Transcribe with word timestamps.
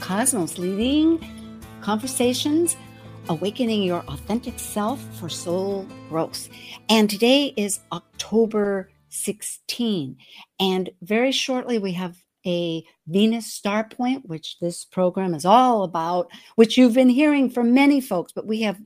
Cosmos, 0.00 0.58
leading 0.58 1.24
conversations, 1.82 2.76
awakening 3.28 3.82
your 3.82 4.00
authentic 4.08 4.58
self 4.58 5.00
for 5.18 5.28
soul 5.28 5.86
growth. 6.08 6.48
And 6.88 7.08
today 7.08 7.52
is 7.56 7.80
October 7.92 8.90
16. 9.10 10.16
And 10.58 10.90
very 11.02 11.32
shortly, 11.32 11.78
we 11.78 11.92
have 11.92 12.16
a 12.46 12.82
Venus 13.06 13.52
star 13.52 13.84
point, 13.84 14.26
which 14.26 14.58
this 14.60 14.84
program 14.84 15.34
is 15.34 15.44
all 15.44 15.84
about, 15.84 16.30
which 16.56 16.76
you've 16.76 16.94
been 16.94 17.10
hearing 17.10 17.50
from 17.50 17.74
many 17.74 18.00
folks. 18.00 18.32
But 18.32 18.46
we 18.46 18.62
have 18.62 18.80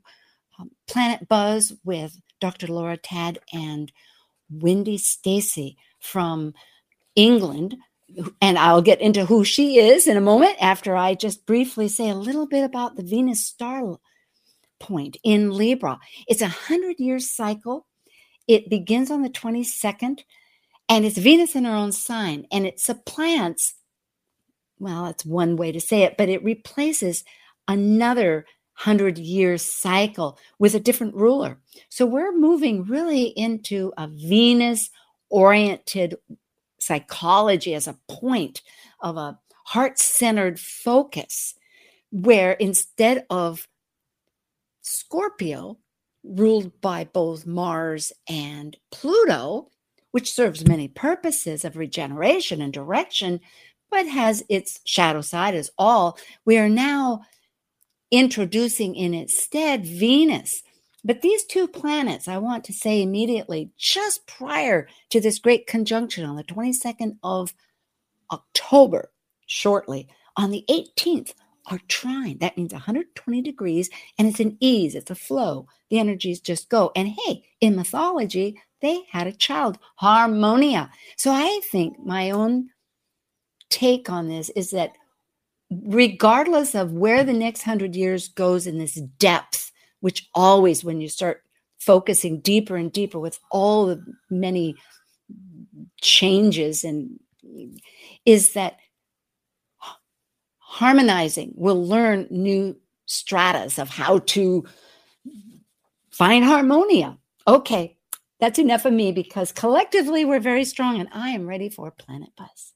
um, 0.58 0.70
Planet 0.88 1.28
Buzz 1.28 1.72
with 1.84 2.18
Dr. 2.40 2.66
Laura 2.66 2.98
Tadd 2.98 3.38
and 3.52 3.92
Wendy 4.50 4.98
Stacey 4.98 5.76
from 6.00 6.54
England. 7.14 7.76
And 8.40 8.58
I'll 8.58 8.82
get 8.82 9.00
into 9.00 9.24
who 9.26 9.44
she 9.44 9.78
is 9.78 10.06
in 10.06 10.16
a 10.16 10.20
moment 10.20 10.56
after 10.60 10.96
I 10.96 11.14
just 11.14 11.46
briefly 11.46 11.88
say 11.88 12.08
a 12.08 12.14
little 12.14 12.46
bit 12.46 12.64
about 12.64 12.96
the 12.96 13.02
Venus 13.02 13.46
star 13.46 13.98
point 14.78 15.16
in 15.24 15.50
Libra. 15.50 15.98
It's 16.28 16.42
a 16.42 16.44
100 16.44 16.96
year 16.98 17.18
cycle. 17.18 17.86
It 18.46 18.68
begins 18.68 19.10
on 19.10 19.22
the 19.22 19.30
22nd 19.30 20.20
and 20.88 21.04
it's 21.04 21.18
Venus 21.18 21.54
in 21.54 21.64
her 21.64 21.74
own 21.74 21.92
sign, 21.92 22.46
and 22.52 22.66
it 22.66 22.78
supplants, 22.78 23.74
well, 24.78 25.04
that's 25.04 25.24
one 25.24 25.56
way 25.56 25.72
to 25.72 25.80
say 25.80 26.02
it, 26.02 26.16
but 26.18 26.28
it 26.28 26.44
replaces 26.44 27.24
another 27.68 28.44
hundred 28.74 29.18
year 29.18 29.56
cycle 29.56 30.36
with 30.58 30.74
a 30.74 30.80
different 30.80 31.14
ruler. 31.14 31.58
So 31.88 32.04
we're 32.04 32.36
moving 32.36 32.84
really 32.84 33.26
into 33.28 33.92
a 33.96 34.08
Venus 34.08 34.90
oriented 35.30 36.16
psychology 36.84 37.74
as 37.74 37.86
a 37.88 37.98
point 38.08 38.62
of 39.00 39.16
a 39.16 39.38
heart 39.66 39.98
centered 39.98 40.60
focus, 40.60 41.54
where 42.10 42.52
instead 42.52 43.26
of 43.30 43.66
Scorpio, 44.82 45.78
ruled 46.22 46.80
by 46.80 47.04
both 47.04 47.46
Mars 47.46 48.12
and 48.28 48.76
Pluto, 48.90 49.70
which 50.10 50.32
serves 50.32 50.66
many 50.66 50.88
purposes 50.88 51.64
of 51.64 51.76
regeneration 51.76 52.62
and 52.62 52.72
direction, 52.72 53.40
but 53.90 54.06
has 54.06 54.44
its 54.48 54.80
shadow 54.84 55.20
side 55.20 55.54
as 55.54 55.70
all. 55.78 56.18
We 56.44 56.58
are 56.58 56.68
now 56.68 57.22
introducing 58.10 58.94
in 58.94 59.12
its 59.12 59.42
stead 59.42 59.84
Venus. 59.86 60.62
But 61.04 61.20
these 61.20 61.44
two 61.44 61.68
planets, 61.68 62.28
I 62.28 62.38
want 62.38 62.64
to 62.64 62.72
say 62.72 63.02
immediately, 63.02 63.70
just 63.76 64.26
prior 64.26 64.88
to 65.10 65.20
this 65.20 65.38
great 65.38 65.66
conjunction 65.66 66.24
on 66.24 66.36
the 66.36 66.44
22nd 66.44 67.18
of 67.22 67.52
October, 68.32 69.10
shortly, 69.46 70.08
on 70.36 70.50
the 70.50 70.64
18th, 70.70 71.34
are 71.66 71.80
trine. 71.88 72.38
That 72.38 72.56
means 72.56 72.72
120 72.72 73.42
degrees, 73.42 73.90
and 74.18 74.28
it's 74.28 74.40
an 74.40 74.56
ease, 74.60 74.94
it's 74.94 75.10
a 75.10 75.14
flow. 75.14 75.66
The 75.90 75.98
energies 75.98 76.40
just 76.40 76.68
go. 76.68 76.90
And 76.96 77.08
hey, 77.08 77.44
in 77.60 77.76
mythology, 77.76 78.60
they 78.80 79.02
had 79.10 79.26
a 79.26 79.32
child, 79.32 79.78
Harmonia. 79.96 80.90
So 81.16 81.30
I 81.32 81.60
think 81.70 81.98
my 81.98 82.30
own 82.30 82.68
take 83.70 84.10
on 84.10 84.28
this 84.28 84.50
is 84.50 84.70
that 84.70 84.92
regardless 85.70 86.74
of 86.74 86.92
where 86.92 87.24
the 87.24 87.32
next 87.32 87.62
hundred 87.62 87.96
years 87.96 88.28
goes 88.28 88.66
in 88.66 88.78
this 88.78 89.00
depth, 89.18 89.72
which 90.04 90.28
always, 90.34 90.84
when 90.84 91.00
you 91.00 91.08
start 91.08 91.42
focusing 91.78 92.38
deeper 92.40 92.76
and 92.76 92.92
deeper 92.92 93.18
with 93.18 93.40
all 93.50 93.86
the 93.86 94.04
many 94.28 94.74
changes 96.02 96.84
and 96.84 97.18
is 98.26 98.52
that 98.52 98.76
harmonizing 100.58 101.54
will 101.56 101.82
learn 101.82 102.26
new 102.28 102.76
stratas 103.06 103.78
of 103.78 103.88
how 103.88 104.18
to 104.18 104.62
find 106.10 106.44
harmonia. 106.44 107.16
Okay, 107.48 107.96
that's 108.40 108.58
enough 108.58 108.84
of 108.84 108.92
me 108.92 109.10
because 109.10 109.52
collectively 109.52 110.26
we're 110.26 110.38
very 110.38 110.66
strong 110.66 111.00
and 111.00 111.08
I 111.14 111.30
am 111.30 111.46
ready 111.46 111.70
for 111.70 111.90
Planet 111.90 112.28
Buzz. 112.36 112.73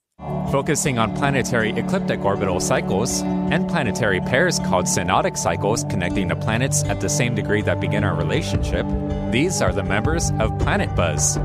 Focusing 0.51 0.99
on 0.99 1.15
planetary 1.15 1.71
ecliptic 1.73 2.25
orbital 2.25 2.59
cycles 2.59 3.21
and 3.23 3.69
planetary 3.69 4.21
pairs 4.21 4.59
called 4.59 4.87
synodic 4.87 5.37
cycles 5.37 5.85
connecting 5.85 6.29
the 6.29 6.37
planets 6.37 6.83
at 6.85 7.01
the 7.03 7.09
same 7.09 7.35
degree 7.35 7.61
that 7.61 7.81
begin 7.81 8.03
our 8.03 8.17
relationship, 8.17 8.87
these 9.31 9.61
are 9.61 9.75
the 9.75 9.85
members 9.85 10.31
of 10.41 10.59
Planet 10.59 10.95
Buzz. 10.97 11.39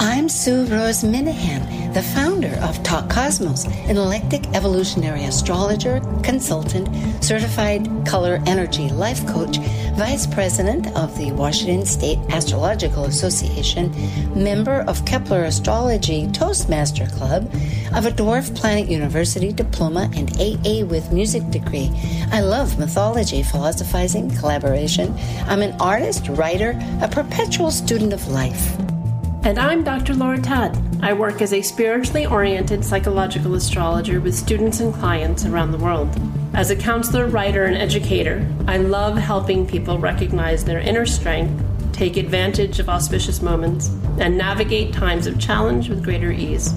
I'm 0.00 0.28
Sue 0.28 0.64
Rose 0.66 1.02
Minahan, 1.02 1.92
the 1.92 2.02
founder 2.02 2.56
of 2.62 2.80
Talk 2.84 3.10
Cosmos, 3.10 3.64
an 3.64 3.96
eclectic 3.96 4.46
evolutionary 4.54 5.24
astrologer, 5.24 6.00
consultant, 6.22 6.88
certified 7.22 7.88
color 8.06 8.40
energy 8.46 8.90
life 8.90 9.26
coach, 9.26 9.56
vice 9.96 10.24
president 10.24 10.86
of 10.96 11.18
the 11.18 11.32
Washington 11.32 11.84
State 11.84 12.18
Astrological 12.28 13.06
Association, 13.06 13.92
member 14.40 14.82
of 14.82 15.04
Kepler 15.04 15.42
Astrology 15.42 16.30
Toastmaster 16.30 17.06
Club, 17.06 17.52
of 17.92 18.06
a 18.06 18.12
Dwarf 18.12 18.54
Planet 18.54 18.88
University 18.88 19.50
diploma 19.50 20.08
and 20.14 20.30
AA 20.38 20.84
with 20.84 21.12
music 21.12 21.50
degree. 21.50 21.90
I 22.30 22.40
love 22.40 22.78
mythology, 22.78 23.42
philosophizing, 23.42 24.30
collaboration. 24.36 25.12
I'm 25.46 25.62
an 25.62 25.72
artist, 25.80 26.28
writer, 26.28 26.78
a 27.02 27.08
perpetual 27.08 27.72
student 27.72 28.12
of 28.12 28.28
life. 28.28 28.76
And 29.44 29.58
I'm 29.58 29.84
Dr. 29.84 30.14
Laura 30.14 30.38
Tadd. 30.38 31.02
I 31.02 31.12
work 31.12 31.40
as 31.40 31.52
a 31.52 31.62
spiritually 31.62 32.26
oriented 32.26 32.84
psychological 32.84 33.54
astrologer 33.54 34.20
with 34.20 34.34
students 34.34 34.80
and 34.80 34.92
clients 34.92 35.46
around 35.46 35.70
the 35.70 35.78
world. 35.78 36.08
As 36.54 36.70
a 36.70 36.76
counselor, 36.76 37.28
writer, 37.28 37.64
and 37.64 37.76
educator, 37.76 38.46
I 38.66 38.78
love 38.78 39.16
helping 39.16 39.66
people 39.66 39.96
recognize 39.98 40.64
their 40.64 40.80
inner 40.80 41.06
strength, 41.06 41.64
take 41.92 42.16
advantage 42.16 42.80
of 42.80 42.88
auspicious 42.88 43.40
moments, 43.40 43.88
and 44.18 44.36
navigate 44.36 44.92
times 44.92 45.26
of 45.26 45.38
challenge 45.38 45.88
with 45.88 46.04
greater 46.04 46.32
ease. 46.32 46.74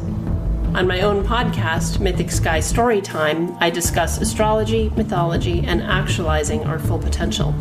On 0.74 0.88
my 0.88 1.02
own 1.02 1.26
podcast, 1.26 2.00
Mythic 2.00 2.32
Sky 2.32 2.60
Storytime, 2.60 3.58
I 3.60 3.70
discuss 3.72 4.22
astrology, 4.22 4.90
mythology, 4.96 5.62
and 5.66 5.82
actualizing 5.82 6.64
our 6.64 6.80
full 6.80 7.00
potential. 7.00 7.54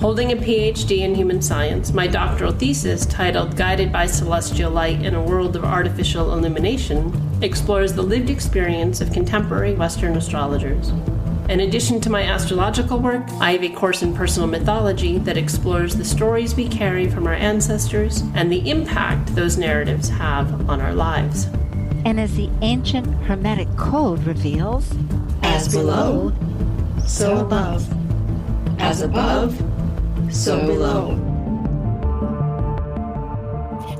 Holding 0.00 0.30
a 0.30 0.36
PhD 0.36 0.98
in 0.98 1.16
human 1.16 1.42
science, 1.42 1.92
my 1.92 2.06
doctoral 2.06 2.52
thesis, 2.52 3.04
titled 3.04 3.56
Guided 3.56 3.92
by 3.92 4.06
Celestial 4.06 4.70
Light 4.70 5.04
in 5.04 5.16
a 5.16 5.22
World 5.22 5.56
of 5.56 5.64
Artificial 5.64 6.32
Illumination, 6.32 7.12
explores 7.42 7.92
the 7.92 8.02
lived 8.02 8.30
experience 8.30 9.00
of 9.00 9.12
contemporary 9.12 9.74
Western 9.74 10.16
astrologers. 10.16 10.90
In 11.48 11.60
addition 11.60 12.00
to 12.02 12.10
my 12.10 12.22
astrological 12.22 13.00
work, 13.00 13.24
I 13.40 13.50
have 13.50 13.64
a 13.64 13.70
course 13.70 14.02
in 14.02 14.14
personal 14.14 14.46
mythology 14.46 15.18
that 15.18 15.36
explores 15.36 15.96
the 15.96 16.04
stories 16.04 16.54
we 16.54 16.68
carry 16.68 17.10
from 17.10 17.26
our 17.26 17.34
ancestors 17.34 18.22
and 18.36 18.52
the 18.52 18.70
impact 18.70 19.34
those 19.34 19.58
narratives 19.58 20.08
have 20.10 20.70
on 20.70 20.80
our 20.80 20.94
lives. 20.94 21.46
And 22.04 22.20
as 22.20 22.36
the 22.36 22.48
ancient 22.62 23.08
Hermetic 23.24 23.74
code 23.76 24.22
reveals, 24.22 24.94
as 25.42 25.66
below, 25.74 26.32
so 27.04 27.38
above. 27.38 27.92
As 28.80 29.02
above, 29.02 29.60
so 30.30 30.66
below. 30.66 31.12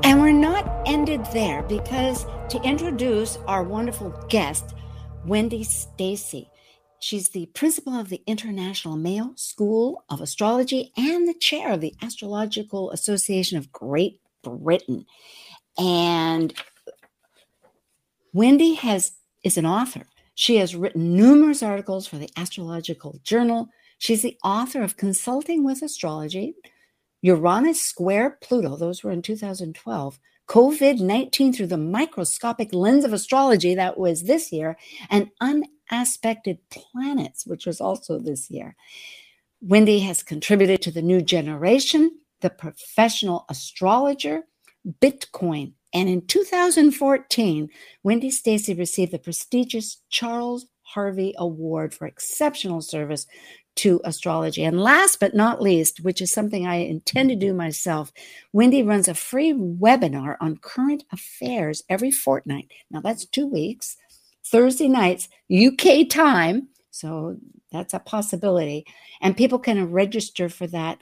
And 0.03 0.21
we're 0.21 0.31
not 0.31 0.69
ended 0.85 1.25
there 1.33 1.63
because 1.63 2.25
to 2.49 2.61
introduce 2.63 3.37
our 3.47 3.63
wonderful 3.63 4.11
guest, 4.29 4.75
Wendy 5.25 5.63
Stacey. 5.63 6.49
She's 6.99 7.29
the 7.29 7.45
principal 7.47 7.97
of 7.97 8.09
the 8.09 8.21
International 8.27 8.97
Mayo 8.97 9.33
School 9.35 10.03
of 10.09 10.19
Astrology 10.19 10.91
and 10.97 11.27
the 11.27 11.33
chair 11.33 11.71
of 11.71 11.81
the 11.81 11.95
Astrological 12.01 12.91
Association 12.91 13.57
of 13.57 13.71
Great 13.71 14.19
Britain. 14.43 15.05
And 15.77 16.53
Wendy 18.33 18.73
has 18.75 19.13
is 19.43 19.57
an 19.57 19.65
author. 19.65 20.07
She 20.35 20.57
has 20.57 20.75
written 20.75 21.15
numerous 21.15 21.63
articles 21.63 22.07
for 22.07 22.17
the 22.17 22.29
Astrological 22.35 23.19
Journal, 23.23 23.69
She's 23.99 24.21
the 24.21 24.37
author 24.43 24.81
of 24.81 24.97
Consulting 24.97 25.63
with 25.63 25.81
Astrology, 25.81 26.55
Uranus 27.21 27.81
Square 27.81 28.39
Pluto, 28.41 28.77
those 28.77 29.03
were 29.03 29.11
in 29.11 29.21
2012, 29.21 30.19
COVID 30.47 31.01
19 31.01 31.53
through 31.53 31.67
the 31.67 31.77
microscopic 31.77 32.73
lens 32.73 33.03
of 33.03 33.11
astrology, 33.11 33.75
that 33.75 33.99
was 33.99 34.23
this 34.23 34.53
year, 34.53 34.77
and 35.09 35.29
unaspected 35.41 36.59
planets, 36.71 37.45
which 37.45 37.65
was 37.65 37.81
also 37.81 38.17
this 38.17 38.49
year. 38.49 38.75
Wendy 39.61 39.99
has 39.99 40.23
contributed 40.23 40.81
to 40.81 40.91
the 40.91 41.01
new 41.01 41.21
generation, 41.21 42.19
the 42.39 42.49
professional 42.49 43.45
astrologer, 43.49 44.43
Bitcoin, 45.01 45.73
and 45.93 46.07
in 46.07 46.25
2014, 46.25 47.69
Wendy 48.03 48.31
Stacey 48.31 48.73
received 48.73 49.11
the 49.11 49.19
prestigious 49.19 50.01
Charles 50.09 50.67
Harvey 50.83 51.33
Award 51.37 51.93
for 51.93 52.07
exceptional 52.07 52.81
service 52.81 53.27
to 53.79 54.01
astrology. 54.03 54.63
And 54.63 54.81
last 54.81 55.19
but 55.19 55.33
not 55.33 55.61
least, 55.61 56.01
which 56.01 56.21
is 56.21 56.31
something 56.31 56.65
I 56.65 56.75
intend 56.75 57.29
to 57.29 57.35
do 57.35 57.53
myself, 57.53 58.11
Wendy 58.53 58.83
runs 58.83 59.07
a 59.07 59.13
free 59.13 59.53
webinar 59.53 60.35
on 60.41 60.57
current 60.57 61.03
affairs 61.11 61.83
every 61.89 62.11
fortnight. 62.11 62.71
Now 62.91 63.01
that's 63.01 63.25
two 63.25 63.47
weeks, 63.47 63.97
Thursday 64.45 64.87
nights, 64.87 65.29
UK 65.51 66.09
time. 66.09 66.69
So 66.91 67.37
that's 67.71 67.93
a 67.93 67.99
possibility. 67.99 68.85
And 69.21 69.37
people 69.37 69.59
can 69.59 69.91
register 69.91 70.49
for 70.49 70.67
that 70.67 70.99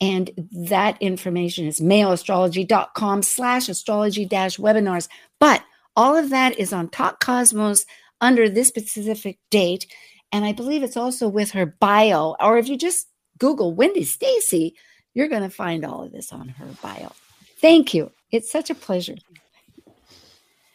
and 0.00 0.32
that 0.50 1.00
information 1.00 1.66
is 1.66 1.78
mayoastrology.com 1.78 3.22
slash 3.22 3.68
astrology 3.68 4.24
dash 4.24 4.58
webinars. 4.58 5.06
But 5.38 5.62
all 5.94 6.16
of 6.16 6.30
that 6.30 6.58
is 6.58 6.72
on 6.72 6.88
Talk 6.88 7.20
Cosmos 7.20 7.86
under 8.20 8.48
this 8.48 8.66
specific 8.66 9.38
date. 9.50 9.86
And 10.32 10.44
I 10.44 10.52
believe 10.52 10.82
it's 10.82 10.96
also 10.96 11.28
with 11.28 11.50
her 11.52 11.66
bio. 11.66 12.36
Or 12.40 12.58
if 12.58 12.68
you 12.68 12.76
just 12.76 13.08
Google 13.38 13.74
Wendy 13.74 14.04
Stacey, 14.04 14.74
you're 15.14 15.28
going 15.28 15.42
to 15.42 15.50
find 15.50 15.84
all 15.84 16.02
of 16.02 16.12
this 16.12 16.32
on 16.32 16.48
her 16.48 16.66
bio. 16.82 17.12
Thank 17.58 17.94
you. 17.94 18.10
It's 18.30 18.50
such 18.50 18.70
a 18.70 18.74
pleasure. 18.74 19.16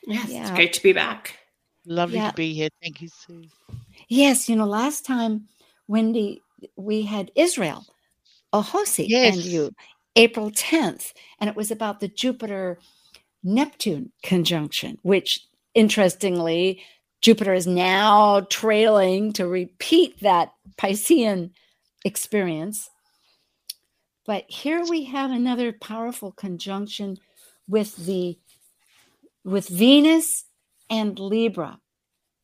Yes, 0.06 0.30
yeah. 0.30 0.42
it's 0.42 0.52
great 0.52 0.74
to 0.74 0.84
be 0.84 0.94
back. 0.94 1.38
Lovely 1.86 2.18
yeah. 2.18 2.30
to 2.30 2.36
be 2.36 2.54
here. 2.54 2.70
Thank 2.82 3.02
you, 3.02 3.10
Sue. 3.10 3.46
Yes, 4.08 4.48
you 4.48 4.56
know, 4.56 4.66
last 4.66 5.06
time, 5.06 5.48
Wendy, 5.88 6.42
we 6.76 7.02
had 7.02 7.32
Israel 7.36 7.86
Ohosi 8.54 9.06
yes. 9.08 9.36
and 9.36 9.44
you, 9.44 9.72
April 10.16 10.52
10th. 10.52 11.14
And 11.40 11.50
it 11.50 11.56
was 11.56 11.72
about 11.72 12.00
the 12.00 12.08
Jupiter 12.08 12.80
Neptune 13.44 14.12
conjunction, 14.24 14.98
which 15.02 15.46
interestingly, 15.74 16.82
Jupiter 17.22 17.54
is 17.54 17.68
now 17.68 18.42
trailing 18.50 19.34
to 19.34 19.48
repeat 19.48 20.20
that 20.22 20.54
Piscean 20.78 21.52
experience. 22.06 22.90
But 24.26 24.46
here 24.48 24.84
we 24.86 25.06
have 25.06 25.32
another 25.32 25.72
powerful 25.72 26.32
conjunction 26.32 27.18
with 27.68 27.96
the 27.96 28.38
with 29.44 29.70
Venus 29.70 30.44
and 30.90 31.18
Libra. 31.18 31.80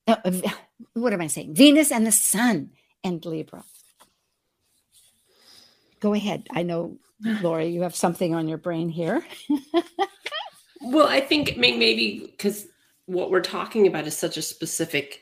Uh, 0.07 0.31
what 0.93 1.13
am 1.13 1.21
I 1.21 1.27
saying? 1.27 1.55
Venus 1.55 1.91
and 1.91 2.07
the 2.07 2.11
Sun 2.11 2.71
and 3.03 3.23
Libra. 3.25 3.63
Go 5.99 6.13
ahead. 6.13 6.47
I 6.51 6.63
know, 6.63 6.97
Lori, 7.41 7.67
you 7.67 7.81
have 7.81 7.95
something 7.95 8.33
on 8.33 8.47
your 8.47 8.57
brain 8.57 8.89
here. 8.89 9.25
well, 10.81 11.07
I 11.07 11.21
think 11.21 11.57
maybe 11.57 12.19
because 12.19 12.67
what 13.05 13.31
we're 13.31 13.41
talking 13.41 13.87
about 13.87 14.07
is 14.07 14.17
such 14.17 14.37
a 14.37 14.41
specific 14.41 15.21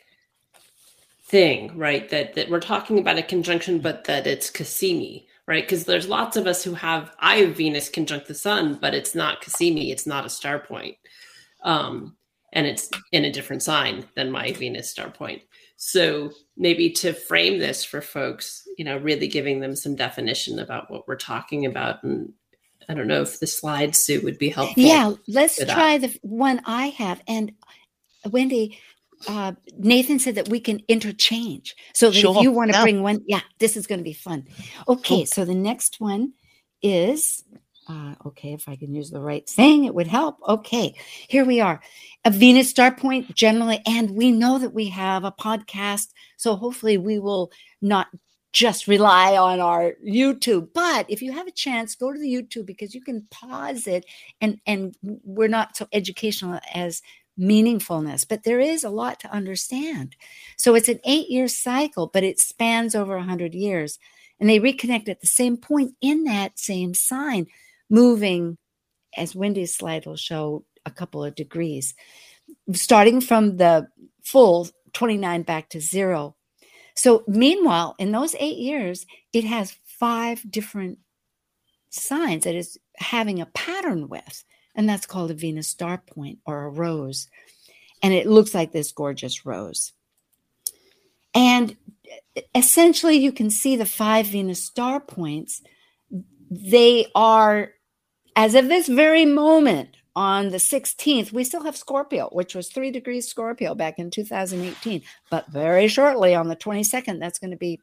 thing, 1.24 1.78
right? 1.78 2.10
That 2.10 2.36
that 2.36 2.50
we're 2.50 2.60
talking 2.60 3.00
about 3.00 3.18
a 3.18 3.24
conjunction, 3.24 3.80
but 3.80 4.04
that 4.06 4.28
it's 4.28 4.52
cazimi, 4.52 5.26
right? 5.48 5.64
Because 5.64 5.86
there's 5.86 6.08
lots 6.08 6.38
of 6.38 6.48
us 6.48 6.64
who 6.64 6.74
have 6.74 7.16
I 7.20 7.38
have 7.38 7.56
Venus 7.56 7.90
conjunct 7.90 8.28
the 8.28 8.36
Sun, 8.36 8.80
but 8.82 8.94
it's 8.94 9.16
not 9.16 9.42
cazimi. 9.42 9.92
It's 9.92 10.06
not 10.06 10.26
a 10.26 10.30
star 10.30 10.60
point, 10.60 10.98
um, 11.64 12.16
and 12.54 12.68
it's 12.68 12.90
in 13.12 13.26
a 13.26 13.32
different 13.32 13.64
sign 13.64 14.06
than 14.16 14.32
my 14.32 14.52
Venus 14.52 14.90
star 14.90 15.10
point. 15.10 15.42
So 15.84 16.32
maybe 16.56 16.92
to 16.92 17.12
frame 17.12 17.58
this 17.58 17.84
for 17.84 18.02
folks, 18.02 18.68
you 18.78 18.86
know, 18.86 18.98
really 18.98 19.28
giving 19.28 19.62
them 19.62 19.76
some 19.76 19.96
definition 19.96 20.60
about 20.60 20.92
what 20.92 21.08
we're 21.08 21.16
talking 21.16 21.66
about. 21.66 22.04
And 22.04 22.34
I 22.88 22.94
don't 22.94 23.08
know 23.08 23.24
if 23.24 23.40
the 23.40 23.48
slide 23.48 23.96
Sue 23.96 24.22
would 24.22 24.38
be 24.38 24.50
helpful. 24.50 24.84
Yeah, 24.84 25.14
let's 25.28 25.64
try 25.66 25.98
the 25.98 26.16
one 26.22 26.62
I 26.66 26.90
have. 26.90 27.24
And 27.28 27.54
Wendy, 28.30 28.80
uh, 29.28 29.54
Nathan 29.78 30.20
said 30.20 30.36
that 30.36 30.50
we 30.50 30.60
can 30.60 30.82
interchange. 30.88 31.76
So 31.94 32.12
sure. 32.12 32.36
if 32.36 32.44
you 32.44 32.52
want 32.52 32.72
to 32.72 32.78
yeah. 32.78 32.84
bring 32.84 33.04
one, 33.04 33.22
yeah, 33.28 33.42
this 33.60 33.78
is 33.78 33.88
going 33.88 34.00
to 34.00 34.04
be 34.04 34.14
fun. 34.14 34.46
Okay, 34.88 35.18
cool. 35.18 35.26
so 35.26 35.46
the 35.46 35.56
next 35.56 36.00
one 36.00 36.34
is 36.82 37.44
uh, 37.88 38.16
okay, 38.26 38.54
if 38.54 38.70
I 38.70 38.76
can 38.76 38.94
use 38.94 39.10
the 39.10 39.20
right 39.20 39.48
thing, 39.50 39.86
it 39.86 39.94
would 39.94 40.08
help. 40.08 40.38
Okay, 40.48 40.94
here 41.28 41.44
we 41.44 41.60
are. 41.60 41.82
A 42.24 42.32
Venus 42.32 42.70
star 42.70 42.94
point 42.94 43.34
generally, 43.36 43.82
and 43.86 44.12
we 44.12 44.32
know 44.32 44.60
that 44.60 44.74
we 44.74 44.88
have 44.90 45.24
a 45.24 45.32
podcast. 45.32 46.10
So 46.38 46.56
hopefully 46.56 46.98
we 46.98 47.20
will 47.20 47.52
not 47.82 48.08
just 48.54 48.88
rely 48.88 49.36
on 49.36 49.60
our 49.60 49.94
YouTube. 50.06 50.70
But 50.74 51.06
if 51.10 51.22
you 51.22 51.32
have 51.32 51.48
a 51.48 51.52
chance, 51.52 51.96
go 51.96 52.14
to 52.14 52.20
the 52.20 52.32
YouTube 52.32 52.66
because 52.66 52.94
you 52.94 53.02
can 53.02 53.28
pause 53.32 53.88
it 53.88 54.06
and 54.40 54.60
and 54.66 54.96
we're 55.02 55.48
not 55.48 55.76
so 55.76 55.88
educational 55.92 56.60
as 56.74 57.02
meaningfulness, 57.40 58.28
but 58.28 58.44
there 58.44 58.60
is 58.60 58.84
a 58.84 58.90
lot 58.90 59.20
to 59.22 59.32
understand. 59.32 60.16
So 60.58 60.76
it's 60.76 60.90
an 60.90 61.00
eight 61.06 61.30
year 61.30 61.48
cycle, 61.48 62.08
but 62.08 62.24
it 62.24 62.40
spans 62.40 62.96
over 62.96 63.16
a 63.16 63.24
hundred 63.24 63.54
years. 63.54 64.00
And 64.40 64.50
they 64.50 64.60
reconnect 64.60 65.08
at 65.08 65.22
the 65.22 65.28
same 65.28 65.58
point 65.58 65.94
in 66.02 66.24
that 66.24 66.58
same 66.58 66.94
sign 66.94 67.48
moving, 67.90 68.58
as 69.16 69.36
Wendy's 69.36 69.76
slide 69.76 70.06
will 70.06 70.16
show, 70.16 70.66
a 70.86 70.92
couple 70.92 71.24
of 71.24 71.36
degrees, 71.36 71.94
starting 72.74 73.22
from 73.22 73.58
the 73.58 73.88
full 74.24 74.68
29 74.94 75.44
back 75.44 75.70
to 75.70 75.80
zero. 75.80 76.36
So, 76.96 77.24
meanwhile, 77.28 77.96
in 78.00 78.12
those 78.12 78.36
eight 78.40 78.58
years, 78.58 79.06
it 79.32 79.44
has 79.44 79.78
five 79.86 80.44
different 80.50 81.00
signs 81.90 82.46
that 82.46 82.56
is 82.56 82.78
having 82.98 83.40
a 83.40 83.46
pattern 83.48 84.10
with, 84.10 84.44
and 84.76 84.88
that's 84.88 85.06
called 85.06 85.32
a 85.32 85.36
Venus 85.36 85.68
star 85.68 85.98
point 85.98 86.40
or 86.46 86.64
a 86.64 86.70
rose. 86.70 87.28
And 88.04 88.14
it 88.14 88.28
looks 88.28 88.54
like 88.54 88.72
this 88.72 88.92
gorgeous 88.92 89.46
rose. 89.46 89.94
And 91.34 91.78
essentially, 92.56 93.18
you 93.18 93.32
can 93.32 93.50
see 93.50 93.76
the 93.76 93.86
five 93.86 94.28
Venus 94.28 94.64
star 94.64 95.00
points. 95.00 95.62
They 96.50 97.08
are 97.16 97.72
as 98.36 98.56
of 98.56 98.68
this 98.68 98.88
very 98.88 99.26
moment, 99.26 99.90
on 100.16 100.50
the 100.50 100.58
16th, 100.58 101.32
we 101.32 101.44
still 101.44 101.64
have 101.64 101.78
Scorpio, 101.78 102.30
which 102.32 102.54
was 102.54 102.70
three 102.70 102.92
degrees 102.92 103.28
Scorpio 103.28 103.76
back 103.76 103.98
in 103.98 104.12
2018. 104.12 105.02
But 105.30 105.48
very 105.48 105.88
shortly, 105.88 106.36
on 106.36 106.48
the 106.48 106.56
22nd, 106.56 107.20
that's 107.20 107.40
going 107.40 107.52
to 107.52 107.58
be 107.58 107.80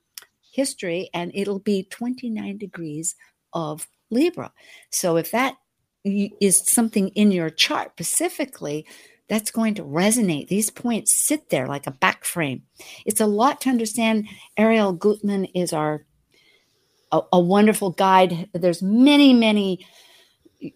history, 0.52 1.08
and 1.14 1.32
it'll 1.34 1.58
be 1.58 1.84
29 1.84 2.58
degrees 2.58 3.14
of 3.52 3.88
Libra. 4.10 4.52
So 4.90 5.16
if 5.16 5.30
that 5.30 5.56
is 6.04 6.62
something 6.70 7.08
in 7.08 7.32
your 7.32 7.50
chart 7.50 7.92
specifically, 7.92 8.86
that's 9.28 9.50
going 9.50 9.74
to 9.74 9.84
resonate. 9.84 10.48
These 10.48 10.70
points 10.70 11.26
sit 11.26 11.50
there 11.50 11.66
like 11.66 11.86
a 11.86 11.92
back 11.92 12.24
frame. 12.24 12.62
It's 13.04 13.20
a 13.20 13.26
lot 13.26 13.60
to 13.62 13.70
understand. 13.70 14.26
Arielle 14.58 14.98
Guttman 14.98 15.50
is 15.54 15.72
our 15.72 16.04
a, 17.12 17.20
a 17.32 17.40
wonderful 17.40 17.90
guide. 17.90 18.48
There's 18.52 18.82
many, 18.82 19.32
many 19.32 19.86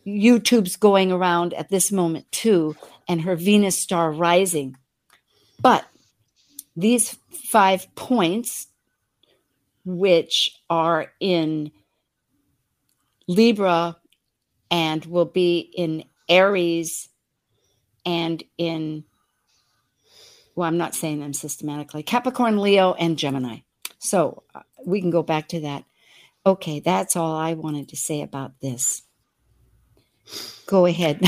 YouTube's 0.06 0.76
going 0.76 1.10
around 1.10 1.54
at 1.54 1.68
this 1.68 1.90
moment 1.90 2.30
too, 2.30 2.76
and 3.08 3.22
her 3.22 3.36
Venus 3.36 3.78
star 3.78 4.12
rising. 4.12 4.76
But 5.60 5.86
these 6.76 7.18
five 7.50 7.92
points, 7.94 8.68
which 9.84 10.56
are 10.70 11.12
in 11.20 11.72
Libra 13.28 13.96
and 14.72 15.04
will 15.04 15.26
be 15.26 15.60
in 15.60 16.02
Aries 16.28 17.08
and 18.04 18.42
in, 18.58 19.04
well, 20.56 20.66
I'm 20.66 20.78
not 20.78 20.96
saying 20.96 21.20
them 21.20 21.34
systematically, 21.34 22.02
Capricorn, 22.02 22.58
Leo, 22.58 22.94
and 22.94 23.16
Gemini. 23.16 23.58
So 24.00 24.42
uh, 24.54 24.62
we 24.84 25.00
can 25.00 25.10
go 25.10 25.22
back 25.22 25.46
to 25.48 25.60
that. 25.60 25.84
Okay, 26.44 26.80
that's 26.80 27.14
all 27.14 27.36
I 27.36 27.52
wanted 27.52 27.90
to 27.90 27.96
say 27.96 28.22
about 28.22 28.58
this 28.60 29.02
go 30.66 30.86
ahead. 30.86 31.20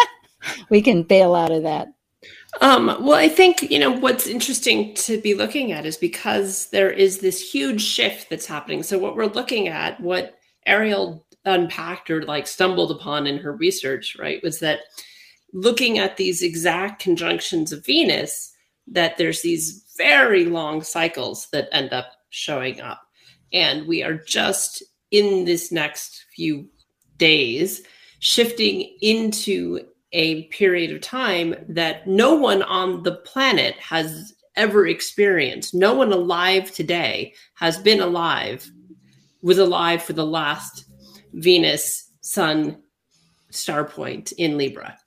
we 0.70 0.80
can 0.80 1.02
bail 1.02 1.34
out 1.34 1.50
of 1.50 1.64
that. 1.64 1.88
Um, 2.60 2.86
well, 2.86 3.14
I 3.14 3.28
think, 3.28 3.62
you 3.70 3.78
know, 3.78 3.90
what's 3.90 4.26
interesting 4.26 4.94
to 4.94 5.20
be 5.20 5.34
looking 5.34 5.72
at 5.72 5.86
is 5.86 5.96
because 5.96 6.68
there 6.70 6.90
is 6.90 7.18
this 7.18 7.52
huge 7.52 7.82
shift 7.82 8.30
that's 8.30 8.46
happening. 8.46 8.82
So, 8.82 8.98
what 8.98 9.16
we're 9.16 9.26
looking 9.26 9.68
at, 9.68 10.00
what 10.00 10.38
Arielle 10.66 11.22
unpacked 11.44 12.10
or 12.10 12.22
like 12.22 12.46
stumbled 12.46 12.90
upon 12.90 13.26
in 13.26 13.38
her 13.38 13.52
research, 13.52 14.16
right, 14.18 14.42
was 14.42 14.60
that 14.60 14.80
looking 15.52 15.98
at 15.98 16.16
these 16.16 16.42
exact 16.42 17.02
conjunctions 17.02 17.72
of 17.72 17.84
Venus, 17.84 18.52
that 18.86 19.16
there's 19.16 19.42
these 19.42 19.84
very 19.96 20.44
long 20.44 20.82
cycles 20.82 21.48
that 21.52 21.68
end 21.72 21.92
up 21.92 22.12
showing 22.30 22.80
up. 22.80 23.02
And 23.52 23.86
we 23.86 24.02
are 24.02 24.14
just 24.14 24.82
in 25.10 25.44
this 25.44 25.70
next 25.70 26.24
few 26.34 26.68
days 27.18 27.82
shifting 28.20 28.96
into 29.02 29.80
a 30.12 30.44
period 30.44 30.94
of 30.94 31.00
time 31.00 31.54
that 31.68 32.06
no 32.06 32.34
one 32.34 32.62
on 32.62 33.02
the 33.02 33.16
planet 33.16 33.74
has 33.76 34.34
ever 34.56 34.86
experienced. 34.86 35.74
No 35.74 35.94
one 35.94 36.12
alive 36.12 36.70
today 36.72 37.34
has 37.54 37.78
been 37.78 38.00
alive, 38.00 38.70
was 39.42 39.58
alive 39.58 40.02
for 40.02 40.12
the 40.12 40.26
last 40.26 40.84
Venus 41.32 42.10
Sun 42.20 42.82
star 43.50 43.84
point 43.84 44.32
in 44.32 44.56
Libra. 44.56 44.98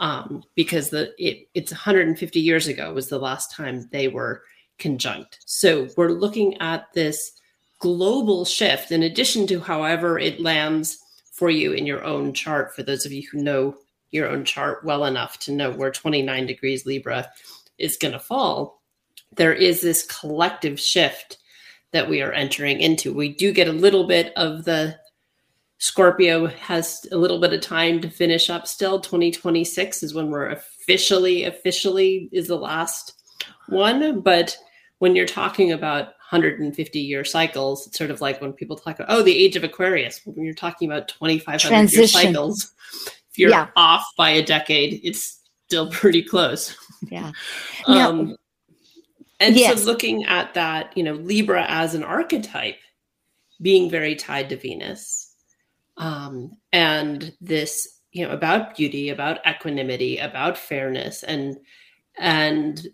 Um, 0.00 0.42
because 0.56 0.90
the 0.90 1.12
it, 1.18 1.48
it's 1.54 1.70
150 1.70 2.40
years 2.40 2.66
ago 2.66 2.92
was 2.92 3.08
the 3.08 3.18
last 3.18 3.52
time 3.52 3.88
they 3.92 4.08
were 4.08 4.42
conjunct. 4.78 5.38
So 5.44 5.88
we're 5.96 6.10
looking 6.10 6.58
at 6.60 6.92
this 6.92 7.32
global 7.78 8.44
shift 8.44 8.90
in 8.90 9.02
addition 9.02 9.46
to 9.48 9.60
however 9.60 10.18
it 10.18 10.40
lands 10.40 10.98
for 11.32 11.50
you 11.50 11.72
in 11.72 11.86
your 11.86 12.04
own 12.04 12.32
chart 12.32 12.74
for 12.74 12.82
those 12.82 13.04
of 13.04 13.12
you 13.12 13.22
who 13.30 13.42
know 13.42 13.76
your 14.12 14.28
own 14.28 14.44
chart 14.44 14.84
well 14.84 15.04
enough 15.04 15.38
to 15.40 15.52
know 15.52 15.70
where 15.70 15.90
29 15.90 16.46
degrees 16.46 16.86
Libra 16.86 17.28
is 17.78 17.96
going 17.96 18.12
to 18.12 18.20
fall, 18.20 18.80
there 19.36 19.52
is 19.52 19.80
this 19.80 20.04
collective 20.04 20.78
shift 20.78 21.38
that 21.92 22.08
we 22.08 22.22
are 22.22 22.32
entering 22.32 22.80
into. 22.80 23.12
We 23.12 23.34
do 23.34 23.52
get 23.52 23.68
a 23.68 23.72
little 23.72 24.06
bit 24.06 24.32
of 24.36 24.64
the 24.64 24.98
Scorpio 25.82 26.46
has 26.46 27.04
a 27.10 27.16
little 27.16 27.40
bit 27.40 27.52
of 27.52 27.60
time 27.60 28.00
to 28.02 28.08
finish 28.08 28.48
up 28.48 28.68
still. 28.68 29.00
2026 29.00 30.04
is 30.04 30.14
when 30.14 30.30
we're 30.30 30.50
officially, 30.50 31.42
officially 31.42 32.28
is 32.30 32.46
the 32.46 32.56
last 32.56 33.14
one. 33.68 34.20
But 34.20 34.56
when 35.00 35.16
you're 35.16 35.26
talking 35.26 35.72
about 35.72 36.04
150 36.30 37.00
year 37.00 37.24
cycles, 37.24 37.88
it's 37.88 37.98
sort 37.98 38.12
of 38.12 38.20
like 38.20 38.40
when 38.40 38.52
people 38.52 38.76
talk 38.76 39.00
about, 39.00 39.10
oh, 39.10 39.22
the 39.22 39.36
age 39.36 39.56
of 39.56 39.64
Aquarius. 39.64 40.20
When 40.24 40.44
you're 40.44 40.54
talking 40.54 40.88
about 40.88 41.08
2,500 41.08 41.92
year 41.92 42.06
cycles, 42.06 42.72
if 43.32 43.36
you're 43.36 43.50
yeah. 43.50 43.66
off 43.74 44.06
by 44.16 44.30
a 44.30 44.46
decade, 44.46 45.00
it's 45.02 45.40
still 45.66 45.90
pretty 45.90 46.22
close. 46.22 46.76
Yeah. 47.10 47.32
um, 47.88 48.36
and 49.40 49.56
yes. 49.56 49.80
so 49.80 49.86
looking 49.86 50.26
at 50.26 50.54
that, 50.54 50.96
you 50.96 51.02
know, 51.02 51.14
Libra 51.14 51.66
as 51.68 51.96
an 51.96 52.04
archetype 52.04 52.78
being 53.60 53.90
very 53.90 54.14
tied 54.14 54.48
to 54.50 54.56
Venus, 54.56 55.21
um, 55.96 56.56
and 56.72 57.32
this, 57.40 58.00
you 58.12 58.26
know, 58.26 58.32
about 58.32 58.76
beauty, 58.76 59.08
about 59.08 59.38
equanimity, 59.46 60.18
about 60.18 60.58
fairness, 60.58 61.22
and 61.22 61.56
and 62.18 62.86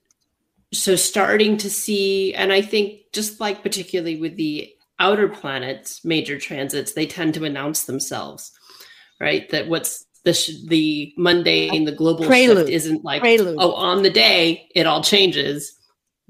so 0.73 0.97
starting 0.97 1.57
to 1.59 1.71
see, 1.71 2.35
and 2.35 2.53
I 2.53 2.61
think 2.61 3.01
just 3.13 3.41
like 3.41 3.63
particularly 3.63 4.21
with 4.21 4.37
the 4.37 4.73
outer 4.99 5.29
planets, 5.29 6.05
major 6.05 6.39
transits, 6.39 6.93
they 6.93 7.07
tend 7.07 7.35
to 7.35 7.45
announce 7.45 7.85
themselves, 7.85 8.53
right? 9.21 9.49
That 9.51 9.69
what's 9.69 10.05
the 10.25 10.35
sh- 10.35 10.65
the 10.67 11.15
mundane, 11.17 11.85
the 11.85 11.93
global 11.93 12.27
Prelude. 12.27 12.59
shift 12.59 12.71
isn't 12.71 13.05
like 13.05 13.23
Prelude. 13.23 13.57
oh, 13.59 13.73
on 13.73 14.03
the 14.03 14.11
day 14.11 14.69
it 14.75 14.87
all 14.87 15.03
changes. 15.03 15.75